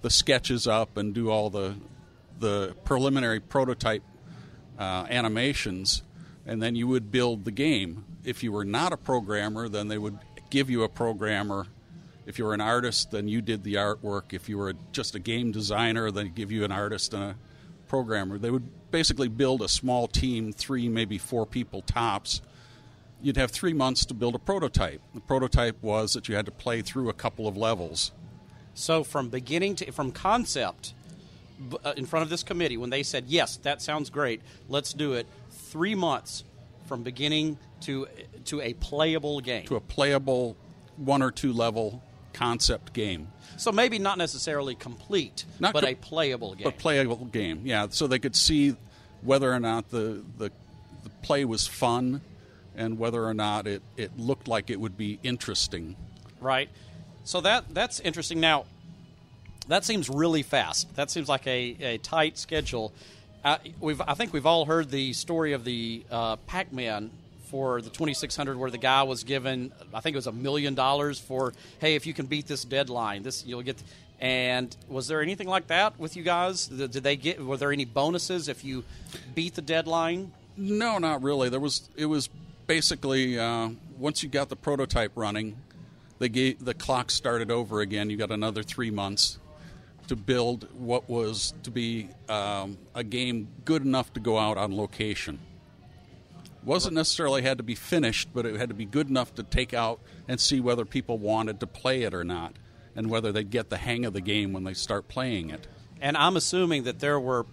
[0.00, 1.76] the sketches up and do all the
[2.40, 4.02] the preliminary prototype
[4.76, 6.02] uh, animations,
[6.44, 8.04] and then you would build the game.
[8.24, 10.18] If you were not a programmer, then they would
[10.50, 11.68] give you a programmer.
[12.26, 14.32] If you were an artist, then you did the artwork.
[14.32, 17.36] If you were just a game designer, then give you an artist and a
[17.86, 18.36] programmer.
[18.36, 22.42] They would basically build a small team, three, maybe four people tops.
[23.20, 25.00] You'd have three months to build a prototype.
[25.14, 28.12] The prototype was that you had to play through a couple of levels.
[28.74, 30.94] So from beginning to from concept
[31.84, 35.12] uh, in front of this committee, when they said yes, that sounds great, let's do
[35.14, 35.26] it.
[35.50, 36.44] Three months
[36.86, 38.06] from beginning to
[38.46, 39.66] to a playable game.
[39.66, 40.56] To a playable
[40.96, 42.02] one or two level
[42.32, 43.28] concept game.
[43.62, 46.64] So maybe not necessarily complete, Not but co- a playable game.
[46.64, 47.86] But playable game, yeah.
[47.90, 48.74] So they could see
[49.22, 50.50] whether or not the, the,
[51.04, 52.20] the play was fun
[52.76, 55.94] and whether or not it, it looked like it would be interesting.
[56.40, 56.68] right?
[57.24, 58.40] So that that's interesting.
[58.40, 58.64] Now,
[59.68, 60.92] that seems really fast.
[60.96, 62.92] That seems like a, a tight schedule.
[63.44, 67.10] Uh, we've I think we've all heard the story of the uh, Pac-Man
[67.52, 71.18] for the 2600 where the guy was given I think it was a million dollars
[71.20, 73.80] for hey if you can beat this deadline this you'll get
[74.20, 77.84] and was there anything like that with you guys did they get were there any
[77.84, 78.82] bonuses if you
[79.34, 81.48] beat the deadline No, not really.
[81.48, 82.28] There was it was
[82.66, 85.56] basically uh, once you got the prototype running,
[86.18, 88.10] they gave, the clock started over again.
[88.10, 89.38] You got another three months
[90.08, 94.76] to build what was to be um, a game good enough to go out on
[94.76, 95.38] location.
[96.64, 99.74] Wasn't necessarily had to be finished, but it had to be good enough to take
[99.74, 102.54] out and see whether people wanted to play it or not,
[102.94, 105.66] and whether they'd get the hang of the game when they start playing it.
[106.00, 107.46] and I'm assuming that there were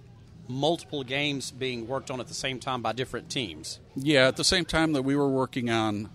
[0.48, 4.44] multiple games being worked on at the same time by different teams Yeah, at the
[4.44, 6.10] same time that we were working on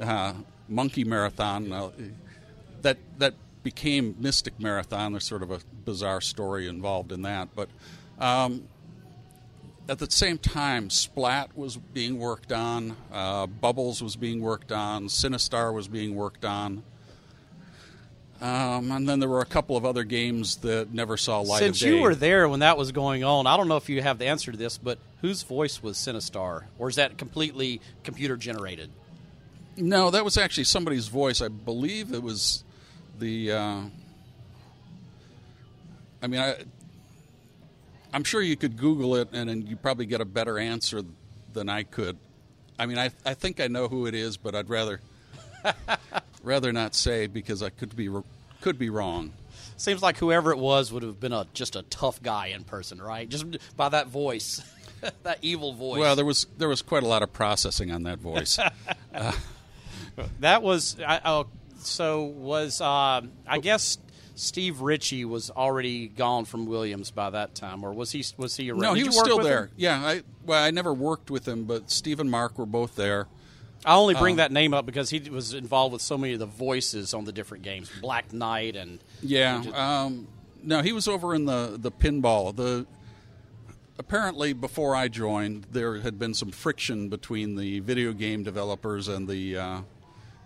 [0.00, 0.32] uh,
[0.68, 1.90] Monkey Marathon, uh,
[2.82, 5.12] that that became Mystic Marathon.
[5.12, 7.68] There's sort of a bizarre story involved in that, but
[8.18, 8.66] um,
[9.88, 15.06] at the same time, Splat was being worked on, uh, Bubbles was being worked on,
[15.06, 16.82] Sinistar was being worked on.
[18.40, 21.80] Um, and then there were a couple of other games that never saw light Since
[21.80, 21.94] of day.
[21.94, 24.26] you were there when that was going on, I don't know if you have the
[24.26, 28.90] answer to this, but whose voice was Sinistar, or is that completely computer generated?
[29.76, 31.40] No, that was actually somebody's voice.
[31.40, 32.64] I believe it was
[33.18, 33.52] the.
[33.52, 33.80] Uh,
[36.20, 36.56] I mean, I,
[38.12, 41.02] I'm sure you could Google it and, and you probably get a better answer
[41.52, 42.18] than I could.
[42.78, 45.00] I mean, I, I think I know who it is, but I'd rather
[46.42, 48.08] rather not say because I could be
[48.60, 49.32] could be wrong.
[49.76, 53.00] Seems like whoever it was would have been a just a tough guy in person,
[53.00, 53.28] right?
[53.28, 54.62] Just by that voice,
[55.22, 56.00] that evil voice.
[56.00, 58.58] Well, there was there was quite a lot of processing on that voice.
[60.40, 61.46] that was I, oh,
[61.78, 63.98] so was uh, I guess
[64.42, 68.70] Steve Ritchie was already gone from Williams by that time, or was he was he
[68.70, 68.80] around?
[68.80, 69.64] no, he was still there.
[69.66, 69.70] him?
[69.76, 73.28] Yeah, I well, I never worked with him, but Steve and Mark were both there.
[73.84, 76.38] I only bring Um, that name up because he was involved with so many of
[76.38, 79.62] the voices on the different games, Black Knight and Yeah.
[79.62, 80.28] Just- Um,
[80.62, 82.54] no, he was over in the the pinball.
[82.54, 82.86] The
[83.98, 89.28] apparently before I joined, there had been some friction between the video game developers and
[89.28, 89.80] the uh,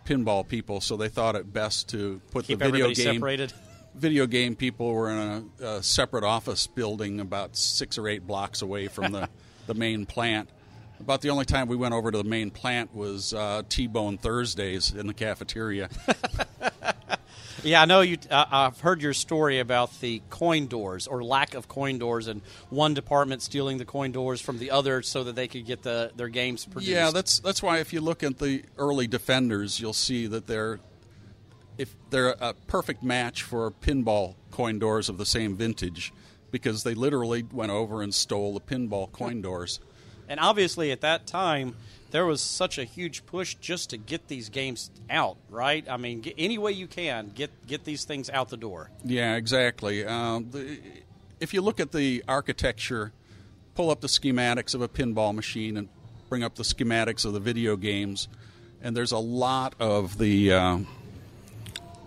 [0.05, 3.53] pinball people, so they thought it best to put keep the video game separated.
[3.97, 8.63] Video game people were in a, a separate office building about six or eight blocks
[8.63, 9.29] away from the,
[9.67, 10.49] the main plant.
[10.99, 14.93] About the only time we went over to the main plant was uh, T-Bone Thursdays
[14.93, 15.91] in the cafeteria.
[17.67, 18.17] Yeah, I know you.
[18.31, 22.41] Uh, I've heard your story about the coin doors or lack of coin doors, and
[22.71, 26.13] one department stealing the coin doors from the other so that they could get the
[26.15, 26.93] their games produced.
[26.93, 30.79] Yeah, that's that's why if you look at the early defenders, you'll see that they're
[31.79, 36.13] if they're a perfect match for pinball coin doors of the same vintage
[36.51, 39.81] because they literally went over and stole the pinball coin doors.
[40.29, 41.75] and obviously at that time
[42.11, 45.37] there was such a huge push just to get these games out.
[45.51, 45.85] Right?
[45.89, 48.91] I mean, get, any way you can get get these things out the door.
[49.05, 50.05] Yeah, exactly.
[50.05, 50.79] Um, the,
[51.41, 53.13] if you look at the architecture,
[53.75, 55.89] pull up the schematics of a pinball machine and
[56.29, 58.29] bring up the schematics of the video games,
[58.83, 60.79] and there's a lot of the uh,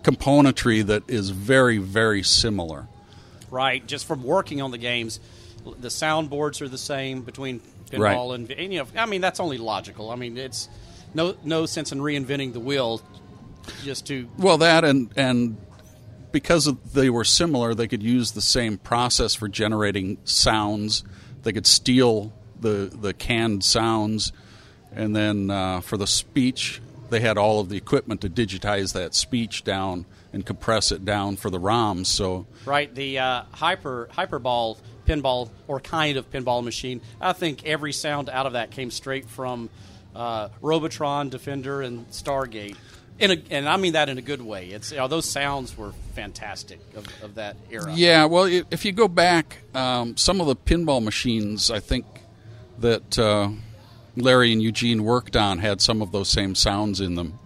[0.02, 2.86] componentry that is very, very similar.
[3.50, 3.84] right?
[3.86, 5.20] Just from working on the games,
[5.64, 7.60] the soundboards are the same between
[7.90, 8.34] pinball Right.
[8.38, 10.10] and, and you know, I mean that's only logical.
[10.10, 10.68] I mean it's
[11.12, 13.02] no no sense in reinventing the wheel
[13.84, 15.56] just to Well, that and and
[16.32, 21.02] because they were similar, they could use the same process for generating sounds.
[21.42, 24.32] They could steal the the canned sounds,
[24.94, 26.80] and then uh, for the speech,
[27.10, 31.36] they had all of the equipment to digitize that speech down and compress it down
[31.36, 32.06] for the ROMs.
[32.06, 37.00] So right the uh, hyper hyperball pinball or kind of pinball machine.
[37.20, 39.68] I think every sound out of that came straight from
[40.14, 42.76] uh, Robotron, Defender, and Stargate.
[43.18, 44.68] In a, and I mean that in a good way.
[44.68, 47.92] It's you know, those sounds were fantastic of, of that era.
[47.94, 52.06] Yeah, well, if you go back, um, some of the pinball machines, I think
[52.78, 53.50] that uh,
[54.20, 57.38] Larry and Eugene worked on had some of those same sounds in them.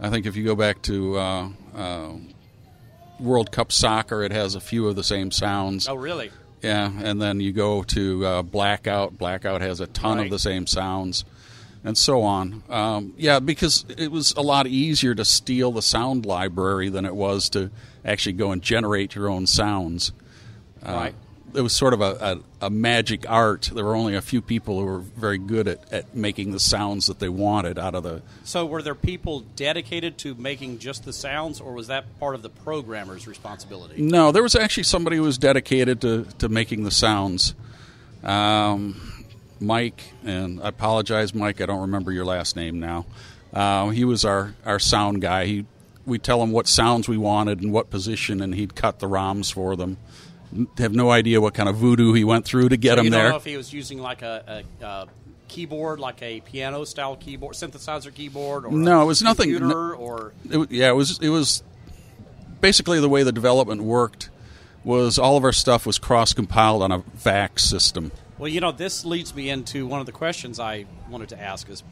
[0.00, 2.12] I think if you go back to uh, uh,
[3.18, 5.88] World Cup soccer, it has a few of the same sounds.
[5.88, 6.30] Oh, really?
[6.62, 9.16] Yeah, and then you go to uh, Blackout.
[9.18, 10.24] Blackout has a ton Right.
[10.26, 11.24] of the same sounds,
[11.84, 12.62] and so on.
[12.68, 17.14] Um, yeah, because it was a lot easier to steal the sound library than it
[17.14, 17.70] was to
[18.04, 20.12] actually go and generate your own sounds.
[20.84, 21.14] Uh, right.
[21.54, 23.70] It was sort of a, a, a magic art.
[23.72, 27.06] There were only a few people who were very good at, at making the sounds
[27.06, 28.22] that they wanted out of the.
[28.44, 32.42] So, were there people dedicated to making just the sounds, or was that part of
[32.42, 34.00] the programmer's responsibility?
[34.02, 37.54] No, there was actually somebody who was dedicated to, to making the sounds.
[38.22, 39.24] Um,
[39.60, 43.06] Mike, and I apologize, Mike, I don't remember your last name now.
[43.52, 45.46] Uh, he was our, our sound guy.
[45.46, 45.66] He
[46.08, 49.52] we'd tell him what sounds we wanted and what position, and he'd cut the ROMs
[49.52, 49.98] for them.
[50.78, 53.30] Have no idea what kind of voodoo he went through to get them don't there.
[53.30, 55.06] know if he was using like a, a, a
[55.48, 60.32] keyboard, like a piano style keyboard, synthesizer keyboard, or No, it was nothing- Computer, or
[60.50, 61.62] It, yeah, it was it was
[62.60, 64.30] basically the way the development worked
[64.84, 68.10] was all of our stuff was cross compiled on a VAX system.
[68.38, 71.68] Well, you know, this leads me into one of the questions I wanted to ask
[71.68, 71.82] is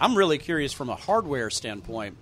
[0.00, 2.16] I'm really curious from a hardware standpoint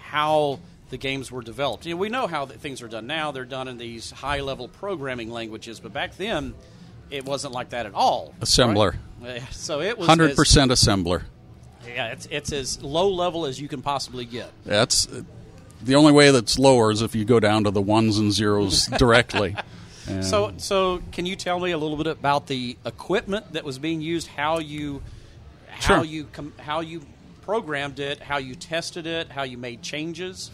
[0.00, 0.58] how
[0.90, 1.86] the games were developed.
[1.86, 3.30] You know, we know how things are done now.
[3.30, 6.54] They're done in these high level programming languages, but back then
[7.10, 8.34] it wasn't like that at all.
[8.40, 8.96] Assembler.
[9.20, 9.42] right?
[9.52, 11.22] So it was Hundred as- percent assembler.
[11.86, 14.50] Yeah, it's it's as low level as you can possibly get.
[14.64, 15.22] That's uh,
[15.82, 18.86] the only way that's lower is if you go down to the ones and zeros
[18.98, 19.56] directly.
[20.06, 23.78] And So, so can you tell me a little bit about the equipment that was
[23.78, 24.26] being used?
[24.26, 25.02] How you,
[25.68, 26.04] how Sure.
[26.04, 27.02] you, com- how you
[27.42, 28.20] programmed it?
[28.20, 29.30] How you tested it?
[29.30, 30.50] How you made changes?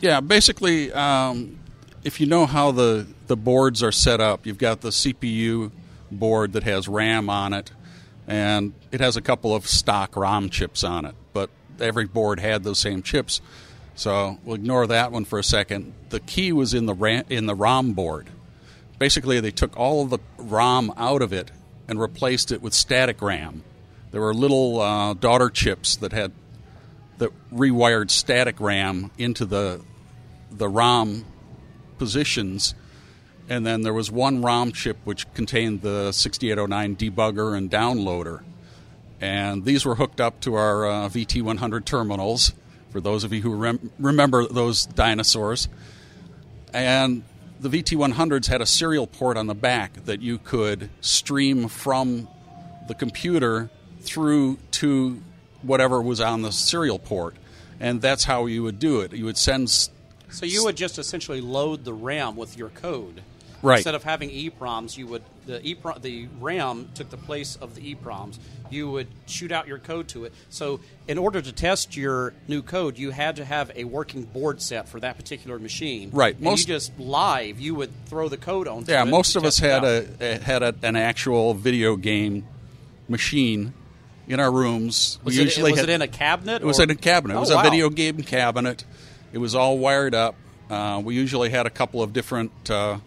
[0.00, 1.58] Yeah, basically, um,
[2.04, 5.70] if you know how the the boards are set up, you've got the CPU
[6.10, 7.70] board that has RAM on it,
[8.26, 11.14] and it has a couple of stock ROM chips on it.
[11.32, 11.50] But
[11.80, 13.40] every board had those same chips,
[13.94, 15.92] so we'll ignore that one for a second.
[16.10, 18.28] The key was in the RAM, in the ROM board.
[18.98, 21.50] Basically, they took all of the ROM out of it
[21.86, 23.62] and replaced it with static RAM.
[24.10, 26.32] There were little uh, daughter chips that had
[27.18, 29.80] that rewired static RAM into the
[30.50, 31.24] the ROM
[31.98, 32.74] positions,
[33.48, 38.42] and then there was one ROM chip which contained the 6809 debugger and downloader,
[39.20, 42.52] and these were hooked up to our uh, VT100 terminals.
[42.90, 45.68] For those of you who rem- remember those dinosaurs,
[46.72, 47.22] and
[47.60, 52.28] the VT100s had a serial port on the back that you could stream from
[52.86, 53.68] the computer
[54.00, 55.20] through to
[55.62, 57.36] whatever was on the serial port.
[57.80, 59.12] And that's how you would do it.
[59.12, 59.70] You would send.
[59.70, 59.90] So
[60.42, 63.22] you would just essentially load the RAM with your code.
[63.62, 63.76] Right.
[63.78, 67.94] Instead of having EEPROMs, you would the EEPROM, the RAM took the place of the
[67.94, 68.38] EEPROMs.
[68.70, 70.34] You would shoot out your code to it.
[70.50, 74.60] So in order to test your new code, you had to have a working board
[74.60, 76.10] set for that particular machine.
[76.12, 76.34] Right.
[76.34, 78.84] And Most- you just live, you would throw the code on.
[78.86, 82.46] Yeah, most of us had a, a had a, an actual video game
[83.08, 83.72] machine
[84.28, 85.18] in our rooms.
[85.24, 86.62] Was, we it, usually was had, it in a cabinet?
[86.62, 87.34] It was or- in a cabinet.
[87.34, 87.60] It Oh, was wow.
[87.60, 88.84] a video game cabinet.
[89.32, 90.34] It was all wired up.
[90.70, 92.98] Uh, we usually had a couple of different uh,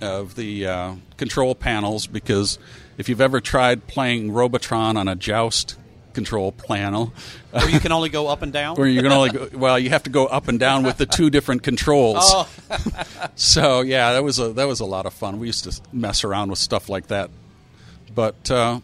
[0.00, 2.58] of the uh, control panels because
[2.98, 5.76] if you've ever tried playing Robotron on a joust
[6.14, 7.12] control panel,
[7.52, 8.74] Where you can only go up and down.
[8.76, 11.06] where you can only go, well, you have to go up and down with the
[11.06, 12.18] two different controls.
[12.20, 12.48] Oh.
[13.36, 15.38] so yeah, that was a that was a lot of fun.
[15.38, 17.30] We used to mess around with stuff like that,
[18.14, 18.80] but uh,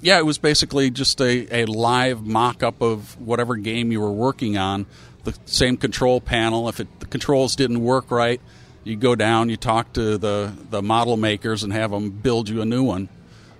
[0.00, 4.56] yeah, it was basically just a, a live mock-up of whatever game you were working
[4.56, 4.86] on.
[5.24, 6.68] The same control panel.
[6.68, 8.40] If it, the controls didn't work right,
[8.84, 12.62] you go down, you talk to the the model makers, and have them build you
[12.62, 13.08] a new one.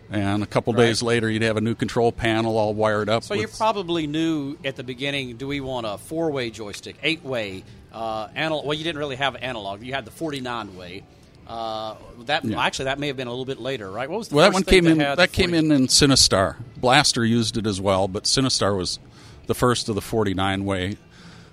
[0.09, 3.25] And a couple days later, you'd have a new control panel all wired up.
[3.25, 5.37] So you probably knew at the beginning.
[5.37, 8.65] Do we want a four-way joystick, eight-way, uh, analog?
[8.67, 9.83] Well, you didn't really have analog.
[9.83, 11.03] You had the forty-nine way.
[11.49, 11.95] Uh,
[12.25, 14.11] that actually that may have been a little bit later, right?
[14.11, 15.17] What was the Well, that first one thing came in.
[15.17, 16.57] That came in in Sinistar.
[16.77, 18.99] Blaster used it as well, but Sinistar was
[19.47, 20.97] the first of the 49 way.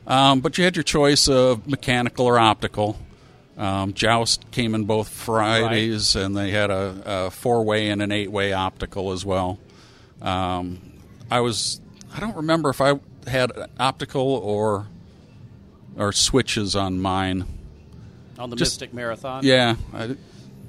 [0.08, 2.98] Um, but you had your choice of mechanical or optical.
[3.58, 8.12] Um, Joust came in both varieties, and they had a, a four way and an
[8.12, 9.60] eight way optical as well.
[10.22, 10.80] Um,
[11.30, 11.80] I was.
[12.16, 14.88] I don't remember if I had optical or
[15.98, 17.46] or switches on mine.
[18.40, 19.46] On the just- Mystic Marathon.
[19.46, 20.16] Yeah, I,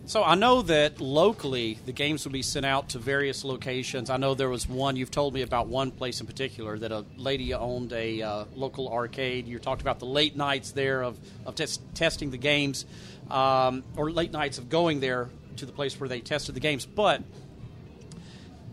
[0.06, 4.10] So I know that locally the games would be sent out to various locations.
[4.10, 7.06] I know there was one you've told me about one place in particular that a
[7.16, 9.48] lady owned a uh, local arcade.
[9.48, 12.84] You talked about the late nights there of of tes- testing the games,
[13.30, 16.84] um, or late nights of going there to the place where they tested the games.
[16.84, 17.22] But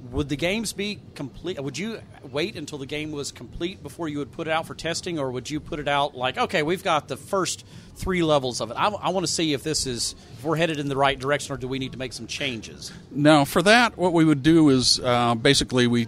[0.10, 1.62] would the games be complete?
[1.64, 2.00] Would you
[2.32, 5.30] wait until the game was complete before you would put it out for testing, or
[5.32, 7.66] would you put it out like, okay, we've got the first
[7.96, 8.74] three levels of it.
[8.76, 11.58] I, want to see if this is if we're headed in the right direction, or
[11.58, 12.92] do we need to make some changes?
[13.12, 16.08] Now, for that, what we would do is uh, basically we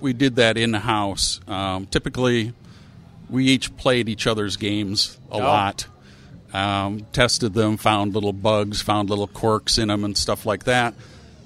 [0.00, 1.40] we did that in house.
[1.48, 2.54] Um, typically,
[3.28, 5.38] we each played each other's games a Oh.
[5.38, 5.86] lot,
[6.54, 10.94] um, tested them, found little bugs, found little quirks in them, and stuff like that.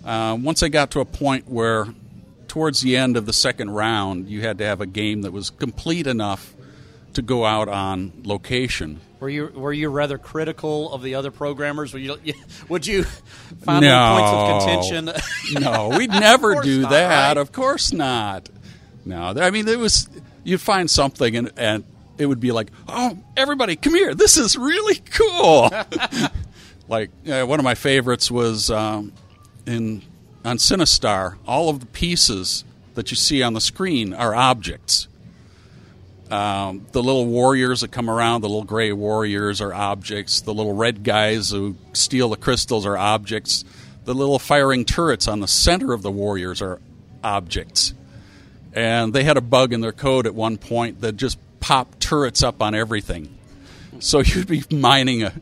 [0.04, 1.86] Um, once I got to a point where,
[2.48, 5.50] towards the end of the second round, you had to have a game that was
[5.50, 6.54] complete enough
[7.14, 9.00] to go out on location.
[9.18, 11.92] Were you were you rather critical of the other programmers?
[11.92, 12.16] Would you
[12.68, 14.16] would you find No.
[14.18, 15.62] points of contention?
[15.62, 17.26] No, we'd never do not, that.
[17.28, 17.36] right?
[17.36, 18.48] Of course not.
[19.04, 20.08] No, I mean, it was
[20.44, 21.84] you'd find something and and
[22.16, 24.14] it would be like, oh, everybody, come here.
[24.14, 25.70] This is really cool.
[26.88, 29.12] like uh, one of my favorites was um,
[29.66, 30.02] in
[30.44, 31.36] on Sinistar.
[31.46, 32.64] All of the pieces
[32.94, 35.08] that you see on the screen are objects.
[36.30, 40.40] Um, the little warriors that come around, the little gray warriors are objects.
[40.42, 43.64] The little red guys who steal the crystals are objects.
[44.04, 46.80] The little firing turrets on the center of the warriors are
[47.24, 47.94] objects.
[48.72, 52.42] And they had a bug in their code at one point that just popped turrets
[52.42, 53.36] up on everything.
[53.98, 55.32] So you'd be mining a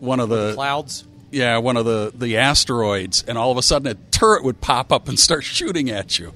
[0.00, 1.04] one of the Clouds.
[1.34, 4.92] Yeah, one of the, the asteroids, and all of a sudden a turret would pop
[4.92, 6.32] up and start shooting at you.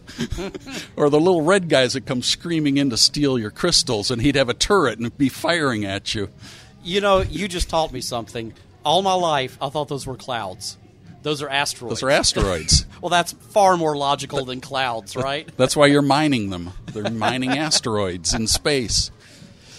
[0.97, 4.35] or the little red guys that come screaming in to steal your crystals, and he'd
[4.35, 6.29] have a turret and be firing at you.
[6.83, 8.53] You know, you just taught me something.
[8.85, 10.77] All my life, I thought those were clouds.
[11.23, 12.01] Those are asteroids.
[12.01, 12.85] Those are asteroids.
[13.01, 15.49] Well, that's far more logical than clouds, right?
[15.57, 16.71] That's why you're mining them.
[16.87, 19.13] They're mining asteroids in space.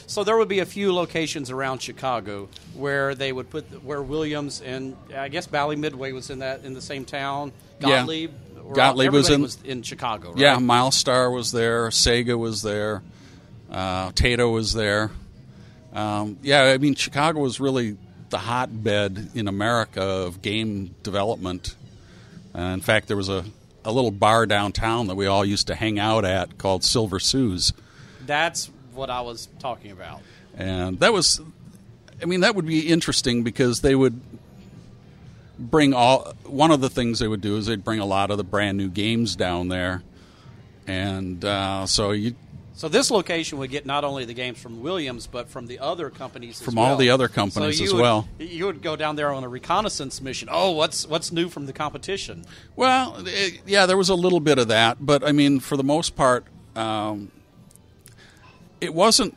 [0.09, 4.59] So there would be a few locations around Chicago where they would put where Williams
[4.59, 7.51] and I guess Bally Midway was in that in the same town.
[7.79, 7.99] Yeah.
[7.99, 8.31] Gottlieb,
[8.65, 10.29] or Gottlieb was in- in Chicago.
[10.29, 10.39] Right?
[10.39, 11.89] Yeah, Mylstar was there.
[11.89, 13.03] Sega was there.
[13.71, 15.11] Uh, Taito was there.
[15.93, 17.95] Um, yeah, I mean, Chicago was really
[18.31, 21.75] the hotbed in America of game development.
[22.55, 23.45] Uh, in fact, there was a,
[23.85, 27.73] a little bar downtown that we all used to hang out at called Silver Sue's.
[28.25, 30.21] That's what I was talking about.
[30.57, 31.41] And that was,
[32.21, 34.19] I mean, that would be interesting because they would
[35.57, 38.37] bring all, one of the things they would do is they'd bring a lot of
[38.37, 40.03] the brand new games down there.
[40.87, 42.33] And uh, so you
[42.73, 46.09] So this location would get not only the games from Williams, but from the other
[46.09, 48.27] companies as From all the other companies So as would- well.
[48.39, 50.49] You would go down there on a reconnaissance mission.
[50.51, 52.43] Oh, what's what's new from the competition?
[52.75, 55.83] Well, it, yeah, there was a little bit of that, but I mean, for the
[55.83, 56.45] most part,
[56.75, 57.31] um,
[58.81, 59.35] it wasn't.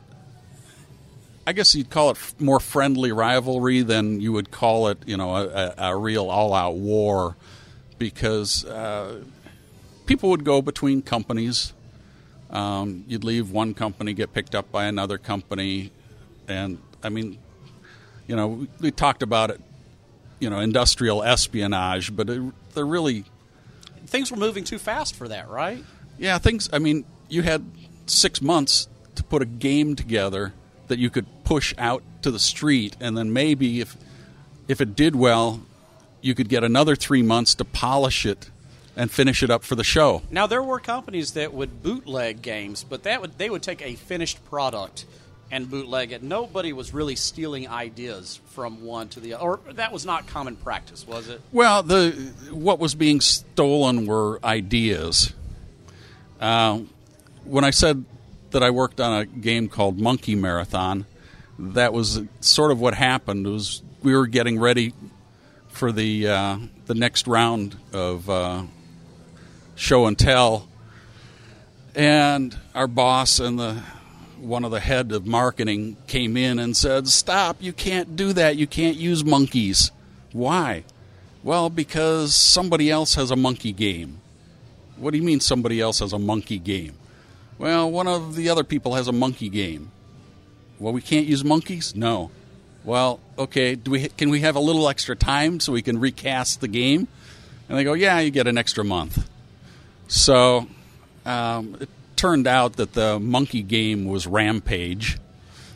[1.45, 5.35] I guess you'd call it more friendly rivalry than you would call it, you know,
[5.35, 7.35] a, a, real all-out war,
[7.97, 9.23] because uh,
[10.05, 11.73] people would go between companies.
[12.49, 15.91] Um, you'd leave one company, get picked up by another company,
[16.47, 17.37] and I mean,
[18.25, 19.59] you know, we, we talked about it,
[20.39, 22.41] you know, industrial espionage, but it,
[22.73, 23.25] they're really
[24.05, 25.83] Things were moving too fast for that, right?
[26.17, 26.69] yeah, things.
[26.71, 27.65] I mean, you had
[28.05, 30.53] six months to put a game together
[30.87, 33.95] that you could push out to the street, and then maybe if
[34.67, 35.61] if it did well,
[36.21, 38.49] you could get another three months to polish it
[38.95, 40.21] and finish it up for the show.
[40.29, 43.95] Now there were companies that would bootleg games, but that would they would take a
[43.95, 45.05] finished product
[45.51, 46.23] and bootleg it.
[46.23, 50.55] Nobody was really stealing ideas from one to the other, or that was not common
[50.55, 51.41] practice, was it?
[51.51, 52.11] Well, the
[52.51, 55.33] what was being stolen were ideas.
[56.39, 56.81] Uh,
[57.45, 58.03] when I said
[58.53, 61.05] that I worked on a game called Monkey Marathon,
[61.59, 63.45] that was sort of what happened.
[63.45, 64.93] It was we were getting ready
[65.67, 68.63] for the uh, the next round of uh,
[69.75, 70.67] show and tell,
[71.95, 73.83] and our boss and the
[74.39, 77.57] one of the head of marketing came in and said, "Stop!
[77.59, 78.55] You can't do that.
[78.55, 79.91] You can't use monkeys."
[80.31, 80.83] Why?
[81.43, 84.21] Well, because somebody else has a monkey game.
[84.97, 86.95] What do you mean somebody else has a monkey game?
[87.63, 89.89] Well, one of the other people has a monkey game.
[90.79, 91.95] Well, we can't use monkeys?
[91.95, 92.29] No.
[92.83, 96.59] Well, okay, do we can we have a little extra time so we can recast
[96.59, 97.07] the game?
[97.69, 99.29] And they go, "Yeah, you get an extra month."
[100.09, 100.67] So,
[101.25, 101.87] um, it
[102.17, 105.17] turned out that the monkey game was Rampage,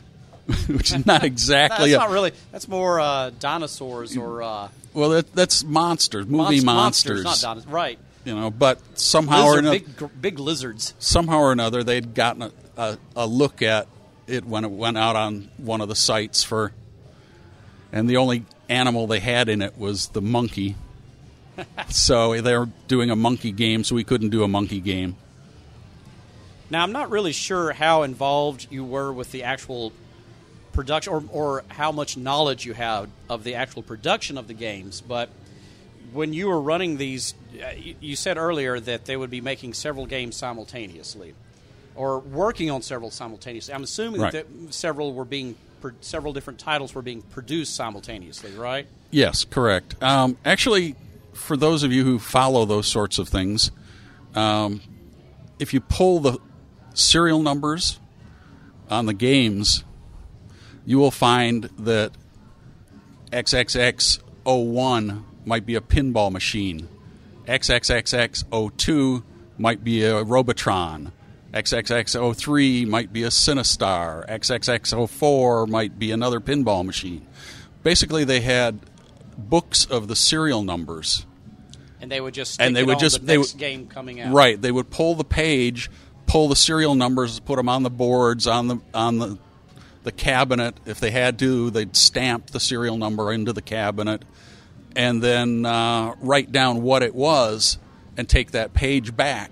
[0.66, 2.32] which is not exactly that's a, not really.
[2.52, 7.72] That's more uh, dinosaurs or uh, well, that, that's monsters, movie monsters, monsters, not dinosaurs.
[7.72, 7.98] Right.
[8.28, 8.50] You know.
[8.50, 10.94] But somehow or another, big, big lizards.
[10.98, 13.88] somehow or another, they'd gotten a, a, a look at
[14.26, 16.72] it when it went out on one of the sites for,
[17.90, 20.76] and the only animal they had in it was the monkey.
[21.88, 25.16] so they were doing a monkey game, so we couldn't do a monkey game.
[26.70, 29.90] Now, I'm not really sure how involved you were with the actual
[30.74, 35.00] production or, or how much knowledge you had of the actual production of the games,
[35.00, 35.30] but
[36.12, 39.74] when you were running these, uh, you, you said earlier that they would be making
[39.74, 41.34] several games simultaneously
[41.94, 43.74] or working on several simultaneously.
[43.74, 44.32] I'm assuming Right.
[44.32, 45.56] that several were being
[46.00, 48.86] several different titles were being produced simultaneously, right?
[49.10, 50.00] Yes, correct.
[50.02, 50.96] Um, actually,
[51.32, 53.70] for those of you who follow those sorts of things,
[54.34, 54.80] um,
[55.60, 56.38] if you pull the
[56.94, 58.00] serial numbers
[58.90, 59.84] on the games,
[60.84, 62.10] you will find that
[63.30, 66.88] XXX01 might be a pinball machine,
[67.46, 69.22] XXXX02
[69.58, 71.12] might be a Robotron,
[71.52, 74.28] XXX03 might be a Sinistar.
[74.28, 77.26] XXX04 might be another pinball machine.
[77.82, 78.78] Basically, they had
[79.36, 81.24] books of the serial numbers.
[82.00, 84.32] And they would just And they would just- the they would- game coming out.
[84.32, 84.60] Right.
[84.60, 85.90] They would pull the page,
[86.26, 89.38] pull the serial numbers, put them on the boards, on the on the
[90.04, 90.76] the cabinet.
[90.86, 94.22] If they had to, they'd stamp the serial number into the cabinet,
[94.96, 97.78] and then uh, write down what it was,
[98.16, 99.50] and take that page back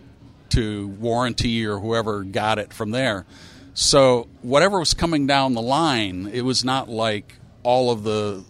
[0.51, 3.27] to warranty or whoever got it from there.
[3.75, 8.45] So whatever was coming down the line, it was not like all of the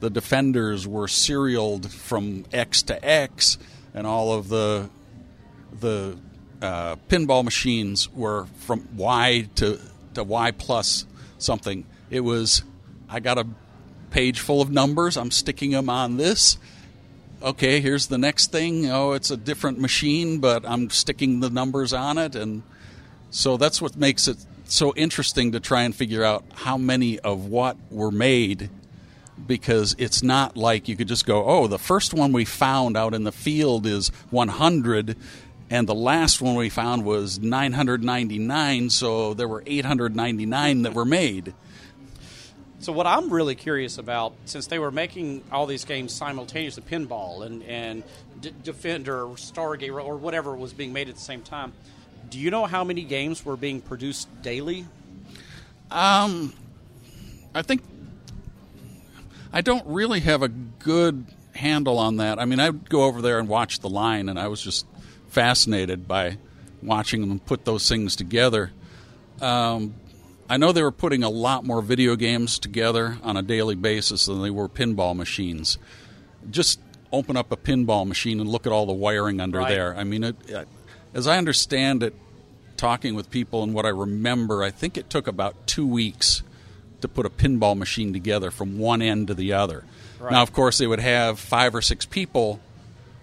[0.00, 3.58] the defenders were serialed from X to X,
[3.94, 4.90] and all of the
[5.78, 6.18] the
[6.60, 9.78] uh, pinball machines were from Y to
[10.14, 11.06] to Y plus
[11.38, 11.86] something.
[12.10, 12.64] It was
[13.08, 13.46] I got a
[14.12, 15.16] page full of numbers.
[15.16, 16.58] I'm sticking them on this.
[17.42, 18.88] Okay, here's the next thing.
[18.88, 22.62] Oh, it's a different machine, but I'm sticking the numbers on it, and
[23.30, 24.36] so that's what makes it
[24.66, 28.70] so interesting to try and figure out how many of what were made
[29.46, 33.14] because it's not like you could just go, oh, the first one we found out
[33.14, 35.16] in the field is 100,
[35.70, 41.54] and the last one we found was 999, so there were 899 that were made.
[42.82, 47.46] So what I'm really curious about, since they were making all these games simultaneously, pinball
[47.46, 48.02] and and
[48.40, 51.72] D- Defender or Stargate or whatever was being made at the same time,
[52.28, 54.84] do you know how many games were being produced daily?
[55.92, 56.54] Um,
[57.54, 57.84] I think
[59.52, 62.40] I don't really have a good handle on that.
[62.40, 64.86] I mean, I'd go over there and watch the line, and I was just
[65.28, 66.36] fascinated by
[66.82, 68.72] watching them put those things together.
[69.40, 69.94] Um,
[70.48, 74.26] I know they were putting a lot more video games together on a daily basis
[74.26, 75.78] than they were pinball machines.
[76.50, 76.78] Just
[77.12, 79.68] open up a pinball machine and look at all the wiring under Right.
[79.70, 79.96] there.
[79.96, 80.64] I mean, it, uh,
[81.14, 82.14] as I understand it,
[82.76, 86.42] talking with people and what I remember, I think it took about two weeks
[87.00, 89.84] to put a pinball machine together from one end to the other.
[90.18, 90.32] Right.
[90.32, 92.60] Now, of course, they would have five or six people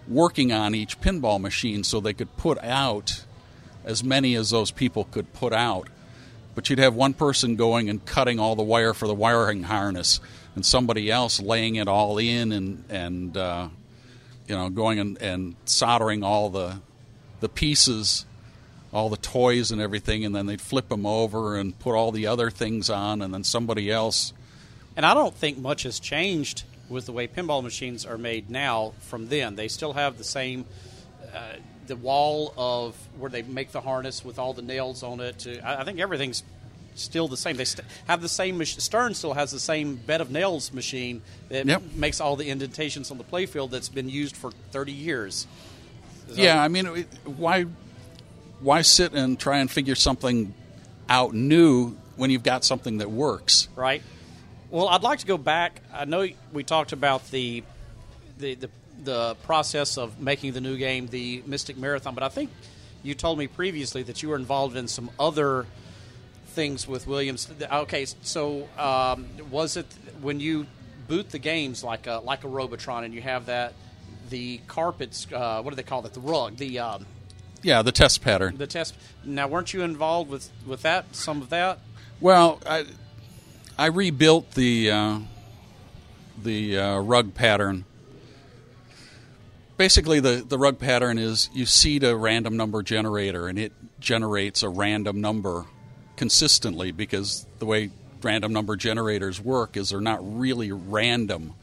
[0.07, 3.23] working on each pinball machine so they could put out
[3.85, 5.87] as many as those people could put out.
[6.59, 10.19] But you'd have one person going and cutting all the wire for the wiring harness,
[10.55, 13.69] and somebody else laying it all in and and uh,
[14.45, 16.81] you know going and, and soldering all the
[17.39, 18.25] the pieces,
[18.91, 22.27] all the toys and everything, and then they'd flip them over and put all the
[22.27, 24.33] other things on, and then somebody else.
[24.97, 28.95] And I don't think much has changed with the way pinball machines are made now
[28.99, 29.55] from then.
[29.55, 30.65] They still have the same.
[31.33, 31.53] Uh,
[31.89, 35.39] the wall of where they make the harness with all the nails on it.
[35.39, 36.43] To, I, I think everything's
[36.95, 37.57] still the same.
[37.57, 38.57] They st- have the same.
[38.57, 41.81] Mach- Stern still has the same bed of nails machine that Yep.
[41.95, 45.45] makes all the indentations on the playfield that's been used for thirty years.
[46.29, 47.65] So- Yeah, I mean, it- why
[48.61, 50.53] why sit and try and figure something
[51.09, 53.67] out new when you've got something that works?
[53.75, 54.01] right?
[54.69, 55.81] Well, I'd like to go back.
[55.93, 57.63] I know we talked about the
[58.37, 58.69] the the,
[59.03, 62.49] the process of making the new game, the Mystic Marathon, but I think
[63.03, 65.65] you told me previously that you were involved in some other
[66.47, 67.49] things with Williams.
[67.71, 69.85] Okay, so um, was it
[70.21, 70.67] when you
[71.07, 73.73] boot the games like a, like a Robotron, and you have that
[74.29, 75.27] the carpets.
[75.31, 76.13] Uh, what do they call it?
[76.13, 76.57] The rug.
[76.57, 77.05] The um,
[77.61, 78.57] Yeah, the test pattern.
[78.57, 78.95] the test.
[79.23, 81.15] Now, weren't you involved with with that?
[81.15, 81.79] Some of that.
[82.19, 82.85] Well, I
[83.77, 85.19] I rebuilt the uh,
[86.41, 87.85] the uh, rug pattern.
[89.79, 94.61] Basically, the, the rug pattern is you seed a random number generator, and it generates
[94.61, 95.63] a random number
[96.17, 97.89] consistently because the way
[98.21, 101.53] random number generators work is they're not really random.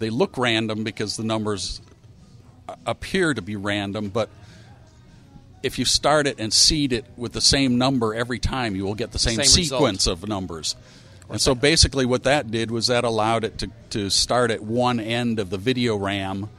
[0.00, 1.80] They look random because the numbers
[2.84, 4.28] appear to be random, but
[5.62, 8.94] if you start it and seed it with the same number every time, you will
[8.94, 9.80] get the same, Same result.
[9.80, 10.76] sequence of numbers.
[11.30, 15.00] And so basically, what that did was that allowed it to, to start at one
[15.00, 16.50] end of the video RAM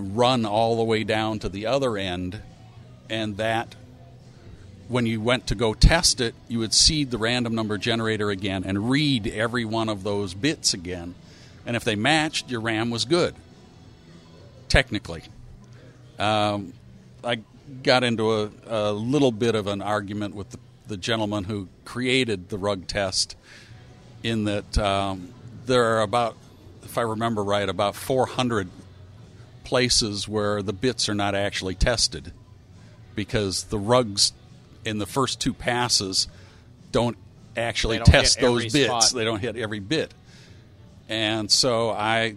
[0.00, 2.40] run all the way down to the other end.
[3.08, 3.74] And that,
[4.88, 8.64] when you went to go test it, you would seed the random number generator again
[8.64, 11.14] and read every one of those bits again.
[11.64, 13.34] And if they matched, your RAM was good,
[14.68, 15.22] technically.
[16.18, 16.72] Um,
[17.24, 17.40] I
[17.82, 22.48] got into a, a little bit of an argument with the, the gentleman who created
[22.48, 23.36] the rug test,
[24.22, 25.32] in that um,
[25.66, 26.36] there are about,
[26.82, 28.68] if I remember right, about 400
[29.66, 32.32] places where the bits are not actually tested
[33.16, 34.32] because the rugs
[34.84, 36.28] in the first two passes
[36.92, 37.16] don't
[37.56, 38.86] actually don't test those bits.
[38.86, 39.10] spot.
[39.12, 40.14] They don't hit every bit.
[41.08, 42.36] And so I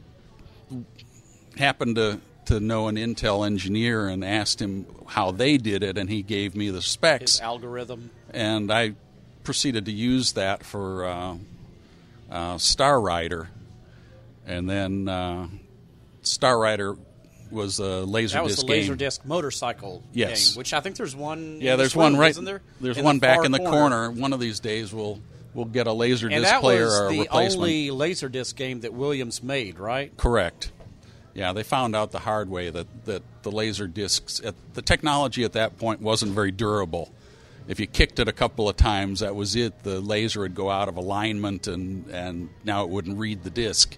[1.55, 6.09] happened to, to know an Intel engineer and asked him how they did it, and
[6.09, 8.09] he gave me the specs His algorithm.
[8.33, 8.95] and I
[9.43, 11.37] proceeded to use that for uh,
[12.31, 13.49] uh, Star Rider,
[14.47, 15.47] and then uh,
[16.23, 16.95] Star Rider
[17.51, 20.51] was a laser That was disc the laser disc motorcycle Yes.
[20.53, 21.59] game, which I think there's one.
[21.61, 22.31] Yeah, there's one right.
[22.31, 22.61] Isn't there?
[22.79, 24.11] There's In one the back in the corner.
[24.11, 25.19] One of these days we'll
[25.53, 28.93] we'll get a laser And disc player or a the only laser disc game that
[28.93, 30.15] Williams made, right?
[30.17, 30.71] Correct.
[31.33, 35.43] Yeah, they found out the hard way that, that the laser discs, at, the technology
[35.43, 37.13] at that point wasn't very durable.
[37.67, 39.83] If you kicked it a couple of times, that was it.
[39.83, 43.95] The laser would go out of alignment, and, and now it wouldn't read the disc.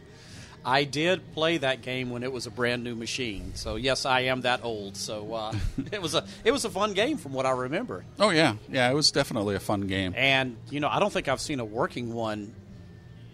[0.64, 3.54] I did play that game when it was a brand new machine.
[3.56, 4.96] So yes, I am that old.
[4.96, 5.56] So uh,
[5.92, 8.06] it was a it was a fun game from what I remember.
[8.20, 10.14] Oh yeah, yeah, it was definitely a fun game.
[10.16, 12.54] And you know, I don't think I've seen a working one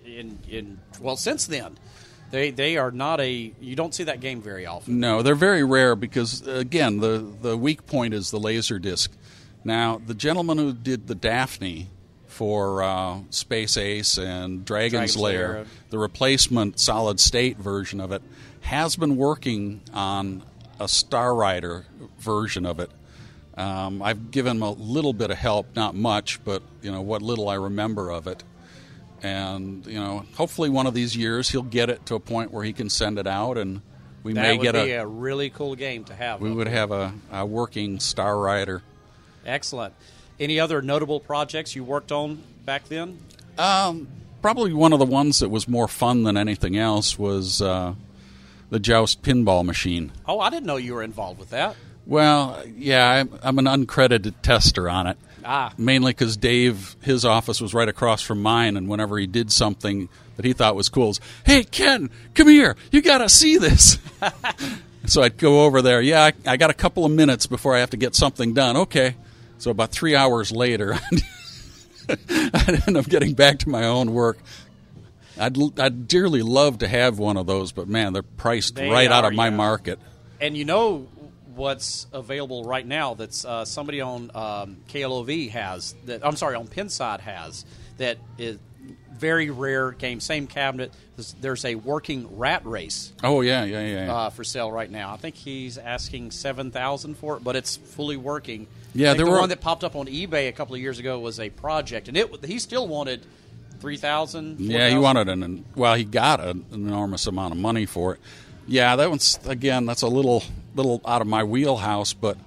[0.06, 1.78] in in well since then.
[2.32, 5.00] They they are not a you don't see that game very often.
[5.00, 9.12] No, they're very rare because again, the the weak point is the laser disc.
[9.64, 11.90] Now, the gentleman who did the Daphne
[12.38, 15.66] for uh, Space Ace and Dragon's, Dragon's Lair, Lair.
[15.90, 18.22] the replacement solid state version of it,
[18.62, 20.44] has been working on
[20.80, 21.88] a Star Rider
[22.20, 22.92] version of it.
[23.58, 27.24] Um, I've given him a little bit of help, not much, but you know what
[27.24, 28.44] little I remember of it.
[29.24, 32.64] And you know, hopefully one of these years he'll get it to a point where
[32.64, 33.82] he can send it out, and
[34.22, 36.40] we That may would get be a a really cool game to have.
[36.40, 36.74] we would there.
[36.76, 38.84] have a, a working Star Rider.
[39.44, 39.96] excellent.
[40.40, 43.18] Any other notable projects you worked on back then?
[43.58, 44.08] Um,
[44.42, 47.96] probably one of the ones that was more fun than anything else was uh,
[48.70, 50.12] the Joust pinball machine.
[50.28, 51.76] Oh, I didn't know you were involved with that.
[52.06, 55.18] Well, yeah, I'm, I'm an uncredited tester on it.
[55.44, 55.74] Ah.
[55.78, 60.10] Mainly because Dave, his office was right across from mine, and whenever he did something
[60.36, 62.76] that he thought was cool, was, hey, Ken, come here.
[62.92, 63.98] You got to see this.
[65.06, 66.02] so I'd go over there.
[66.02, 68.78] Yeah, I, I got a couple of minutes before I have to get something done.
[68.78, 69.16] Okay.
[69.58, 70.98] So about three hours later,
[72.10, 74.38] I'd end up getting back to my own work.
[75.40, 79.12] I'd, I'd dearly love to have one of those, but man, they're priced They right
[79.12, 79.56] out are, of my yeah.
[79.56, 80.00] market.
[80.42, 81.08] And you know
[81.56, 86.68] what's available right now that's uh, somebody on um, KLOV has that I'm sorry on
[86.68, 87.66] Pinside has
[87.98, 88.60] that is
[89.20, 90.92] very rare game same cabinet
[91.42, 94.06] there's, a working rat race Oh yeah, yeah, yeah.
[94.06, 94.14] yeah.
[94.16, 98.18] uh, for sale right now I think he's asking 7000 for it but it's fully
[98.18, 101.00] working Yeah, there the were- one that popped up on eBay a couple of years
[101.00, 103.26] ago was a project and it he still wanted
[103.80, 108.20] 3000 Yeah, he wanted an well, he got an enormous amount of money for it.
[108.68, 110.44] Yeah, that one's again, that's a little
[110.76, 112.38] little out of my wheelhouse, but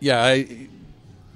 [0.00, 0.68] yeah, I,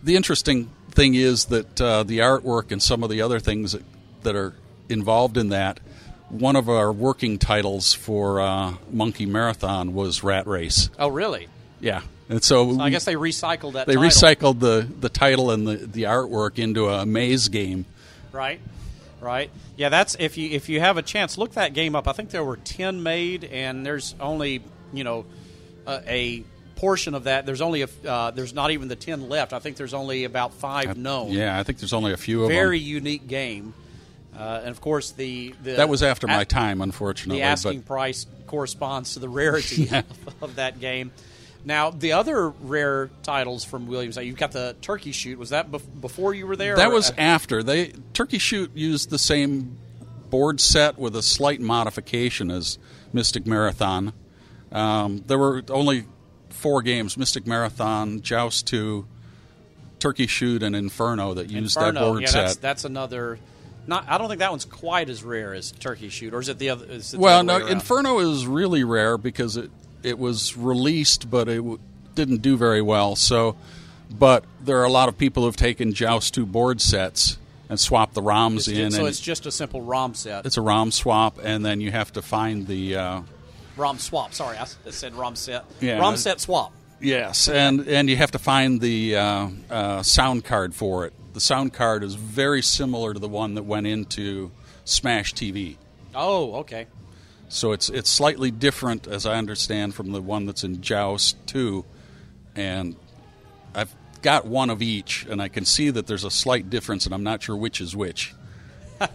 [0.03, 3.83] the interesting thing is that uh, the artwork and some of the other things that,
[4.27, 4.53] that are
[4.89, 5.81] involved in that.
[6.29, 10.91] One of our working titles for uh, Monkey Marathon was Rat Race.
[10.99, 11.47] oh really
[11.81, 14.03] Yeah, and so, I guess they recycled that they title.
[14.11, 17.87] recycled the, the title and the, the artwork into a maze game.
[18.33, 18.61] right
[19.21, 22.13] right yeah that's if you if you have a chance look that game up i
[22.13, 24.63] think there were 10 made and there's only
[24.93, 25.25] you know
[25.87, 26.45] a, a
[26.77, 29.77] portion of that there's only a uh, there's not even the 10 left i think
[29.79, 32.55] there's only about five known Yeah, I think there's only a few of them.
[32.57, 33.73] very unique game
[34.37, 37.41] Uh, and of course, the, the That was after my time, unfortunately.
[37.41, 40.05] The asking but price corresponds to the rarity of,
[40.43, 41.11] of that game.
[41.65, 45.37] Now, the other rare titles from Williams, you've got the Turkey Shoot.
[45.37, 46.77] Was that bef- before you were there?
[46.77, 49.77] that was after they Turkey Shoot used the same
[50.31, 52.79] board set with a slight modification as
[53.13, 54.13] Mystic Marathon.
[54.71, 56.05] Um, there were only
[56.51, 59.09] four games: Mystic Marathon, Joust Two,
[59.99, 62.01] Turkey Shoot, and Inferno that used Inferno.
[62.01, 62.43] that board yeah, set.
[62.43, 63.41] That's, that's another.
[63.87, 66.59] Not, I don't think that one's quite as rare as Turkey Shoot, or is it
[66.59, 66.85] the other?
[66.87, 67.67] It the well, other no?
[67.67, 69.71] Inferno is really rare because it
[70.03, 71.79] it was released, but it w-
[72.15, 73.17] didn't do very well.
[73.17, 73.57] So,
[74.11, 77.39] but there are a lot of people who've taken Joust Two board sets
[77.69, 80.47] and swapped the ROMs It's- in, so it's just a simple ROM set.
[80.47, 82.97] it's a ROM swap, and then you have to find the.
[82.97, 83.23] Uh,
[83.77, 84.33] ROM swap.
[84.33, 85.65] Sorry, I said ROM set.
[85.81, 85.99] Yeah.
[85.99, 86.73] ROM set swap.
[87.01, 91.13] Yes, and and you have to find the uh, uh, sound card for it.
[91.37, 94.53] The sound card is very similar to the one that went into
[94.87, 95.77] Smash TV,
[96.15, 96.87] Oh, okay.
[97.51, 101.85] so it's it's slightly different, as I understand, from the one that's in Joust Two,
[102.55, 102.97] and
[103.75, 107.15] I've got one of each, and I can see that there's a slight difference, and
[107.15, 108.35] I'm not sure which is which.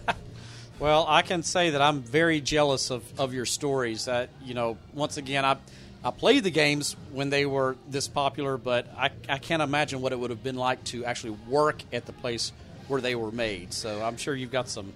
[0.78, 4.06] Well, I can say that I'm very jealous of, of your stories.
[4.06, 5.56] That you know, once again, I
[6.04, 10.12] I played the games when they were this popular, but I, I can't imagine what
[10.12, 12.52] it would have been like to actually work at the place
[12.88, 13.72] where they were made.
[13.72, 14.92] So I'm sure you've got some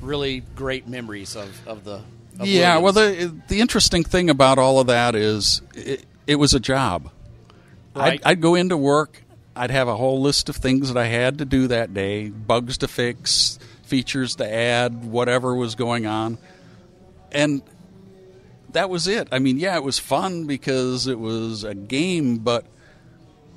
[0.00, 2.02] really great memories of, of the.
[2.38, 6.52] Of yeah, well, the the interesting thing about all of that is it, it was
[6.52, 7.10] a job.
[7.94, 8.20] Right.
[8.24, 9.22] I'd, I'd go into work.
[9.54, 12.78] I'd have a whole list of things that I had to do that day, bugs
[12.78, 16.38] to fix, features to add, whatever was going on,
[17.30, 17.62] and
[18.74, 19.26] that was it.
[19.32, 22.66] I mean, yeah, it was fun because it was a game, but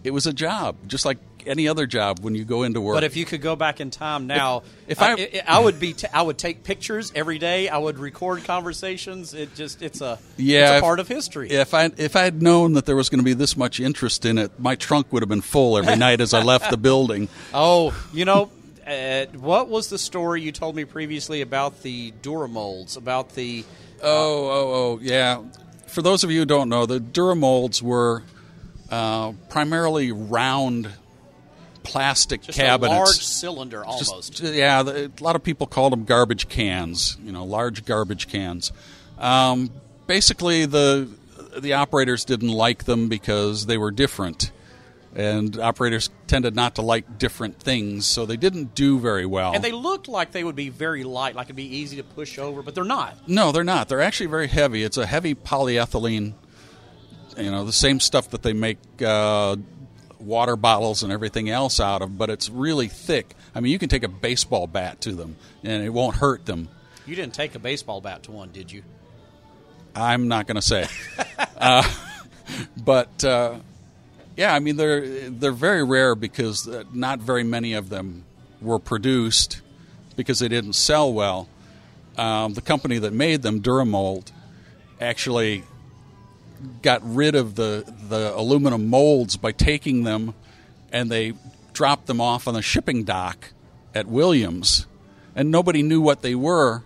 [0.04, 2.96] it was a job, just like any other job when you go into work.
[2.96, 5.80] But if you could go back in time now, if I, I- I, I would
[5.80, 7.70] be, t- I would take pictures every day.
[7.70, 9.34] I would record conversations.
[9.34, 11.50] It just, it's a, Yeah, it's a if- part of history.
[11.50, 14.26] If I if I had known that there was going to be this much interest
[14.26, 17.30] in it, my trunk would have been full every night as I left the building.
[17.54, 18.52] Oh, you know,
[18.86, 22.98] uh, what was the story you told me previously about the Duramolds?
[22.98, 23.64] About the
[24.02, 25.42] Oh, oh, oh, yeah.
[25.88, 28.24] For those of you who don't know, the Duramolds were
[28.92, 30.90] uh, primarily round
[31.84, 32.94] plastic just cabinets.
[32.94, 34.40] a large cylinder Just- almost.
[34.42, 37.18] yeah, the, a lot of people called them garbage cans.
[37.24, 38.72] You know, large garbage cans.
[39.18, 39.72] Um,
[40.06, 41.10] basically, the
[41.58, 44.52] the operators didn't like them because they were different,
[45.18, 49.54] and operators tended not to like different things, so they didn't do very well.
[49.54, 52.38] and they looked like they would be very light, like it'd be easy to push
[52.38, 53.28] over, but they're not.
[53.28, 53.90] no, they're not.
[53.90, 54.84] They're actually very heavy.
[54.84, 56.34] It's a heavy polyethylene.
[57.36, 59.56] You know, the same stuff that they make uh,
[60.20, 63.34] water bottles and everything else out of, but it's really thick.
[63.56, 66.70] I mean, you can take a baseball bat to them, and it won't hurt them.
[67.08, 68.84] You didn't take a baseball bat to one, did you?
[69.96, 70.88] I'm not going to say.
[71.58, 71.92] uh,
[72.78, 73.56] but uh,
[74.38, 78.24] yeah, I mean they're they're very rare because uh, not very many of them
[78.62, 79.62] were produced
[80.16, 81.50] because they didn't sell well.
[82.18, 84.32] Um, the company that made them, Duramold,
[85.02, 85.64] actually
[86.84, 90.36] got rid of the the aluminum molds by taking them
[90.92, 91.34] and they
[91.74, 93.54] dropped them off on the shipping dock
[93.94, 94.86] at Williams,
[95.36, 96.84] and nobody knew what they were.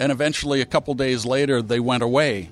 [0.00, 2.50] And eventually a couple days later they went away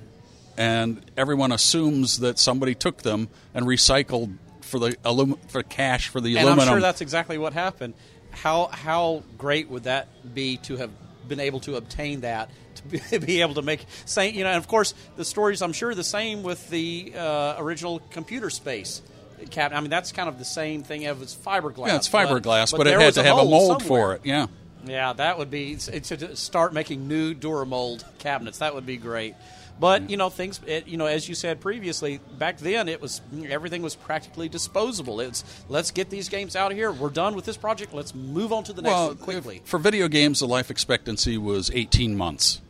[0.57, 6.19] and everyone assumes that somebody took them and recycled for the alum- for cash for
[6.19, 7.93] the And aluminum I'm sure that's exactly what happened.
[8.31, 10.91] How how great would that be to have
[11.27, 14.67] been able to obtain that to be, able to make same you know and of
[14.67, 19.01] course the stories I'm sure the same with the uh, original computer space
[19.51, 22.87] cap I mean that's kind of the same thing as fiberglass yeah it's fiberglass but,
[22.87, 23.87] it had to have a mold somewhere.
[23.87, 24.47] for it yeah
[24.85, 28.59] Yeah, that would be it's to start making new Duramold cabinets.
[28.59, 29.35] That would be great.
[29.79, 30.59] But you know things.
[30.65, 35.19] It, you know, as you said previously, back then it was everything was practically disposable.
[35.19, 36.91] It's let's get these games out of here.
[36.91, 37.93] We're done with this project.
[37.93, 39.57] Let's move on to the next well one quickly.
[39.57, 42.61] if- for video games the life expectancy was 18 months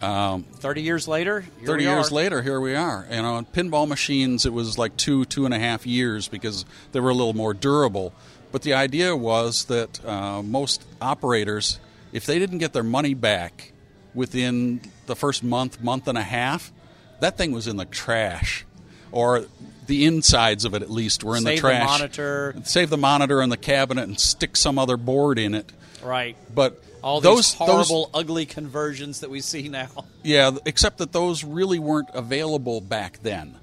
[0.00, 4.44] Thirty years later, here 30 we years later here we are you know pinball machines
[4.44, 7.54] it was like two two and a half years because they were a little more
[7.54, 8.12] durable
[8.52, 11.78] but the idea was that uh, most operators
[12.12, 13.72] if they didn't get their money back
[14.14, 16.72] within the first month month and a half
[17.20, 18.64] that thing was in the trash
[19.12, 19.46] or
[19.86, 23.40] the insides of it at least were in Save the trash monitor, save the monitor
[23.40, 25.70] in the cabinet and stick some other board in it
[26.02, 26.36] right?
[26.54, 29.88] but All those these horrible, those, ugly conversions that we see now.
[30.22, 33.56] yeah, except that those really weren't available back then.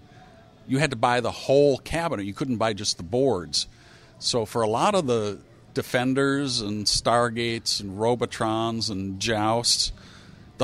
[0.67, 2.25] You had to buy the whole cabinet.
[2.25, 3.67] You couldn't buy just the boards.
[4.19, 5.39] So for a lot of the
[5.73, 9.91] Defenders and Stargates and Robotrons and Jousts.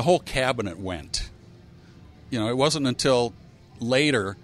[0.00, 1.28] The whole cabinet went.
[2.30, 3.34] You know, it wasn't until
[3.80, 4.38] later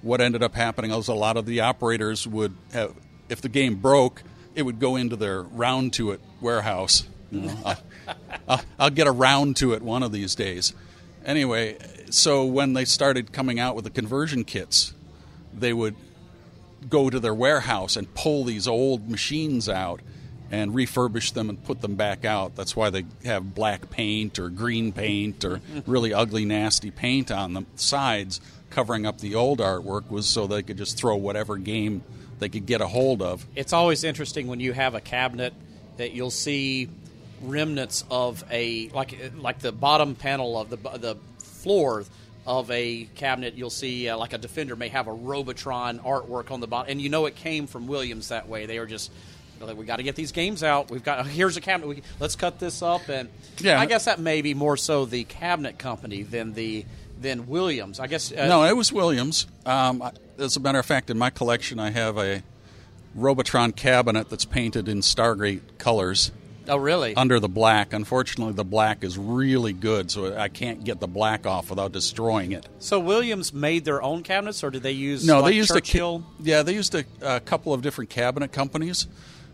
[0.00, 2.94] what ended up happening was a lot of the operators would have,
[3.28, 4.22] if the game broke,
[4.54, 7.04] it would go into their round to it warehouse.
[7.32, 7.76] You know, I'll,
[8.48, 10.72] I'll, I'll get around to it one of these days.
[11.24, 11.78] Anyway,
[12.10, 14.94] so when they started coming out with the conversion kits,
[15.52, 15.96] they would
[16.88, 20.00] go to their warehouse and pull these old machines out
[20.52, 22.54] and refurbish them and put them back out.
[22.54, 27.54] That's why they have black paint or green paint or really ugly, nasty paint on
[27.54, 32.02] the sides covering up the old artwork was so they could just throw whatever game
[32.38, 33.46] they could get a hold of.
[33.54, 35.54] It's always interesting when you have a cabinet
[35.96, 36.88] that you'll see
[37.40, 42.04] remnants of a like like the bottom panel of the the floor
[42.46, 43.54] of a cabinet.
[43.54, 47.00] You'll see uh, like a Defender may have a Robotron artwork on the bottom, and
[47.00, 48.66] you know it came from Williams that way.
[48.66, 49.12] They were just
[49.66, 50.90] like, we got to get these games out.
[50.90, 51.88] We've got here's a cabinet.
[51.88, 53.80] We, let's cut this up, and Yeah.
[53.80, 56.84] I guess that may be more so the cabinet company than the
[57.20, 58.00] than Williams.
[58.00, 59.46] I guess uh, No, it was Williams.
[59.64, 60.02] Um,
[60.38, 62.42] as a matter of fact, in my collection, I have a
[63.14, 66.32] Robotron cabinet that's painted in Stargate colors
[66.68, 67.14] Oh, really?
[67.16, 67.92] under the black.
[67.92, 72.52] Unfortunately, the black is really good, so I can't get the black off without destroying
[72.52, 72.66] it.
[72.78, 76.24] so Williams made their own cabinets, or did they use No, like they used Churchill?
[76.40, 79.06] a yeah, they used a, a couple of different cabinet companies,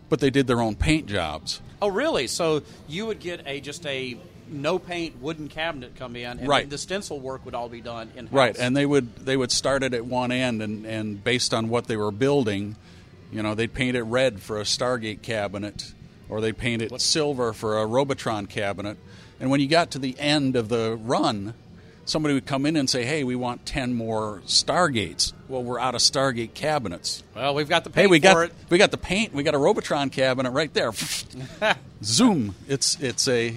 [0.09, 1.61] but they did their own paint jobs.
[1.81, 2.27] Oh, really?
[2.27, 4.17] So you would get a just a
[4.51, 6.67] no paint wooden cabinet come in, and Right.
[6.69, 8.27] the stencil work would all be done in.
[8.31, 11.69] Right, and they would they would start it at one end, and, and based on
[11.69, 12.75] what they were building,
[13.31, 15.93] you know, they'd paint it red for a Stargate cabinet,
[16.29, 18.97] or they'd paint it silver for a Robotron cabinet.
[19.39, 21.53] And when you got to the end of the run,
[22.09, 25.95] somebody would come in and say, "Hey, we want ten more Stargates." Well, we're out
[25.95, 27.23] of Stargate cabinets.
[27.35, 28.53] well, we've got the paint Hey, we for got it.
[28.69, 29.33] we got the paint.
[29.33, 30.91] We got a Robotron cabinet right there.
[32.03, 32.55] Zoom.
[32.67, 33.55] It's it's a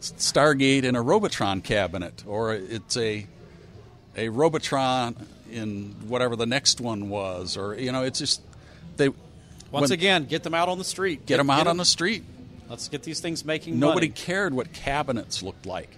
[0.00, 3.26] Stargate in a Robotron cabinet, or it's a
[4.16, 5.14] a Robotron
[5.50, 8.40] in whatever the next one was, or you know, it's just
[8.96, 9.08] they
[9.70, 11.26] Once when- again, get them out on the street.
[11.26, 12.24] get them out on the street.
[12.68, 14.14] Let's get these things making Nobody money.
[14.16, 15.90] cared what cabinets looked like.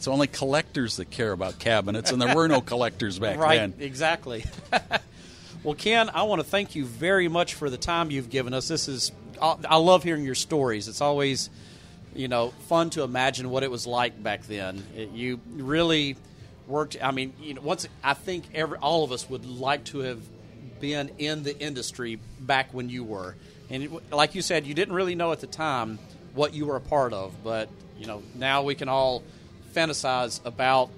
[0.00, 3.74] It's only collectors that care about cabinets, and there were no collectors back Right, then.
[3.80, 4.46] exactly.
[5.62, 8.66] well, Ken, I want to thank you very much for the time you've given us.
[8.66, 9.12] This is
[9.42, 10.88] I I love hearing your stories.
[10.88, 11.50] It's always,
[12.14, 14.82] you know, fun to imagine what it was like back then.
[14.96, 16.16] It, you really
[16.66, 16.96] worked.
[17.02, 20.22] I mean, you know, once I think every all of us would like to have
[20.80, 23.36] been in the industry back when you were,
[23.68, 25.98] and it, like you said, you didn't really know at the time
[26.32, 29.22] what you were a part of, but you know, now we can all
[29.74, 30.90] fantasize about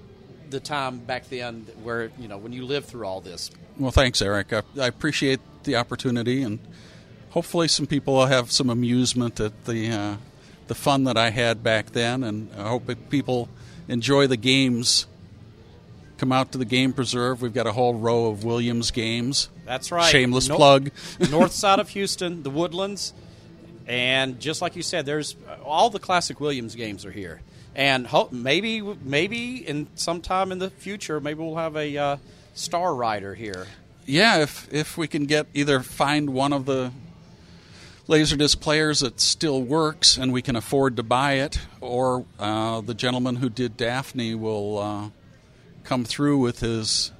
[0.49, 3.51] the time back then where you know when you lived through all this.
[3.77, 4.53] Well, thanks, Erich.
[4.53, 6.59] I, I appreciate the opportunity, and
[7.31, 10.15] hopefully, some people will have some amusement at the uh,
[10.67, 13.49] the fun that I had back then, and I hope that people
[13.87, 15.07] enjoy the games.
[16.17, 17.41] Come out to the game preserve.
[17.41, 19.49] We've got a whole row of Williams games.
[19.65, 20.09] That's right.
[20.09, 20.91] Shameless Nor- plug.
[21.31, 23.13] north side of Houston, the Woodlands,
[23.87, 25.35] and just like you said, there's
[25.65, 27.41] all the classic Williams games are here,
[27.75, 32.17] and hope maybe maybe in sometime in the future, maybe we'll have a uh,
[32.53, 33.67] Star Rider here.
[34.05, 36.91] Yeah, if if we can get either find one of the
[38.07, 42.93] Laserdisc players that still works and we can afford to buy it, or uh, the
[42.93, 45.09] gentleman who did Daphne will uh,
[45.83, 47.11] come through with his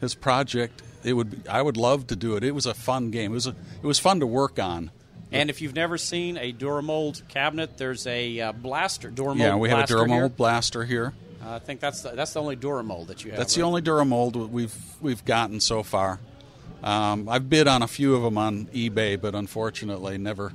[0.00, 0.82] his project.
[1.04, 2.42] It would be, I would love to do it.
[2.42, 3.30] It was a fun game.
[3.30, 3.50] It was a,
[3.82, 4.90] it was fun to work on.
[5.32, 9.38] And if you've never seen a Duramold cabinet, there's a uh, blaster Duramold.
[9.38, 10.28] yeah, we have a Duramold here.
[10.28, 11.12] blaster here.
[11.44, 13.38] Uh, I think that's the, that's the only Duramold that you have.
[13.38, 16.20] That's the only Duramold we've we've gotten so far.
[16.82, 20.52] Um, I've bid on a few of them on eBay, but unfortunately, never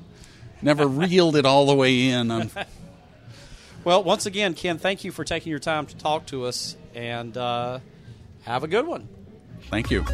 [0.62, 2.32] never reeled it all the way in.
[2.32, 2.50] On,
[3.84, 7.36] Well, once again, Ken, thank you for taking your time to talk to us, and
[7.36, 7.80] uh,
[8.44, 9.10] have a good one.
[9.70, 10.06] thank you.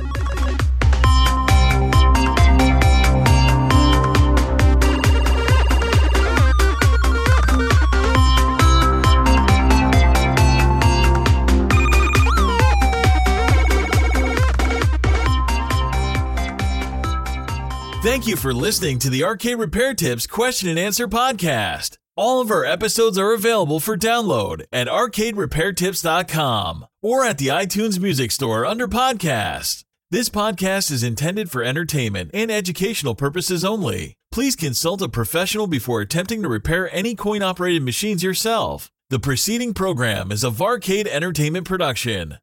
[18.04, 21.98] Thank you for listening to the Arcade Repair Tips Question and Answer podcast.
[22.16, 28.32] All of our episodes are available for download at arcaderepairtips.com or at the iTunes Music
[28.32, 29.84] Store under podcast.
[30.10, 34.16] This podcast is intended for entertainment and educational purposes only.
[34.32, 38.90] Please consult a professional before attempting to repair any coin operated machines yourself.
[39.10, 42.38] The preceding program is a Varcade Entertainment production.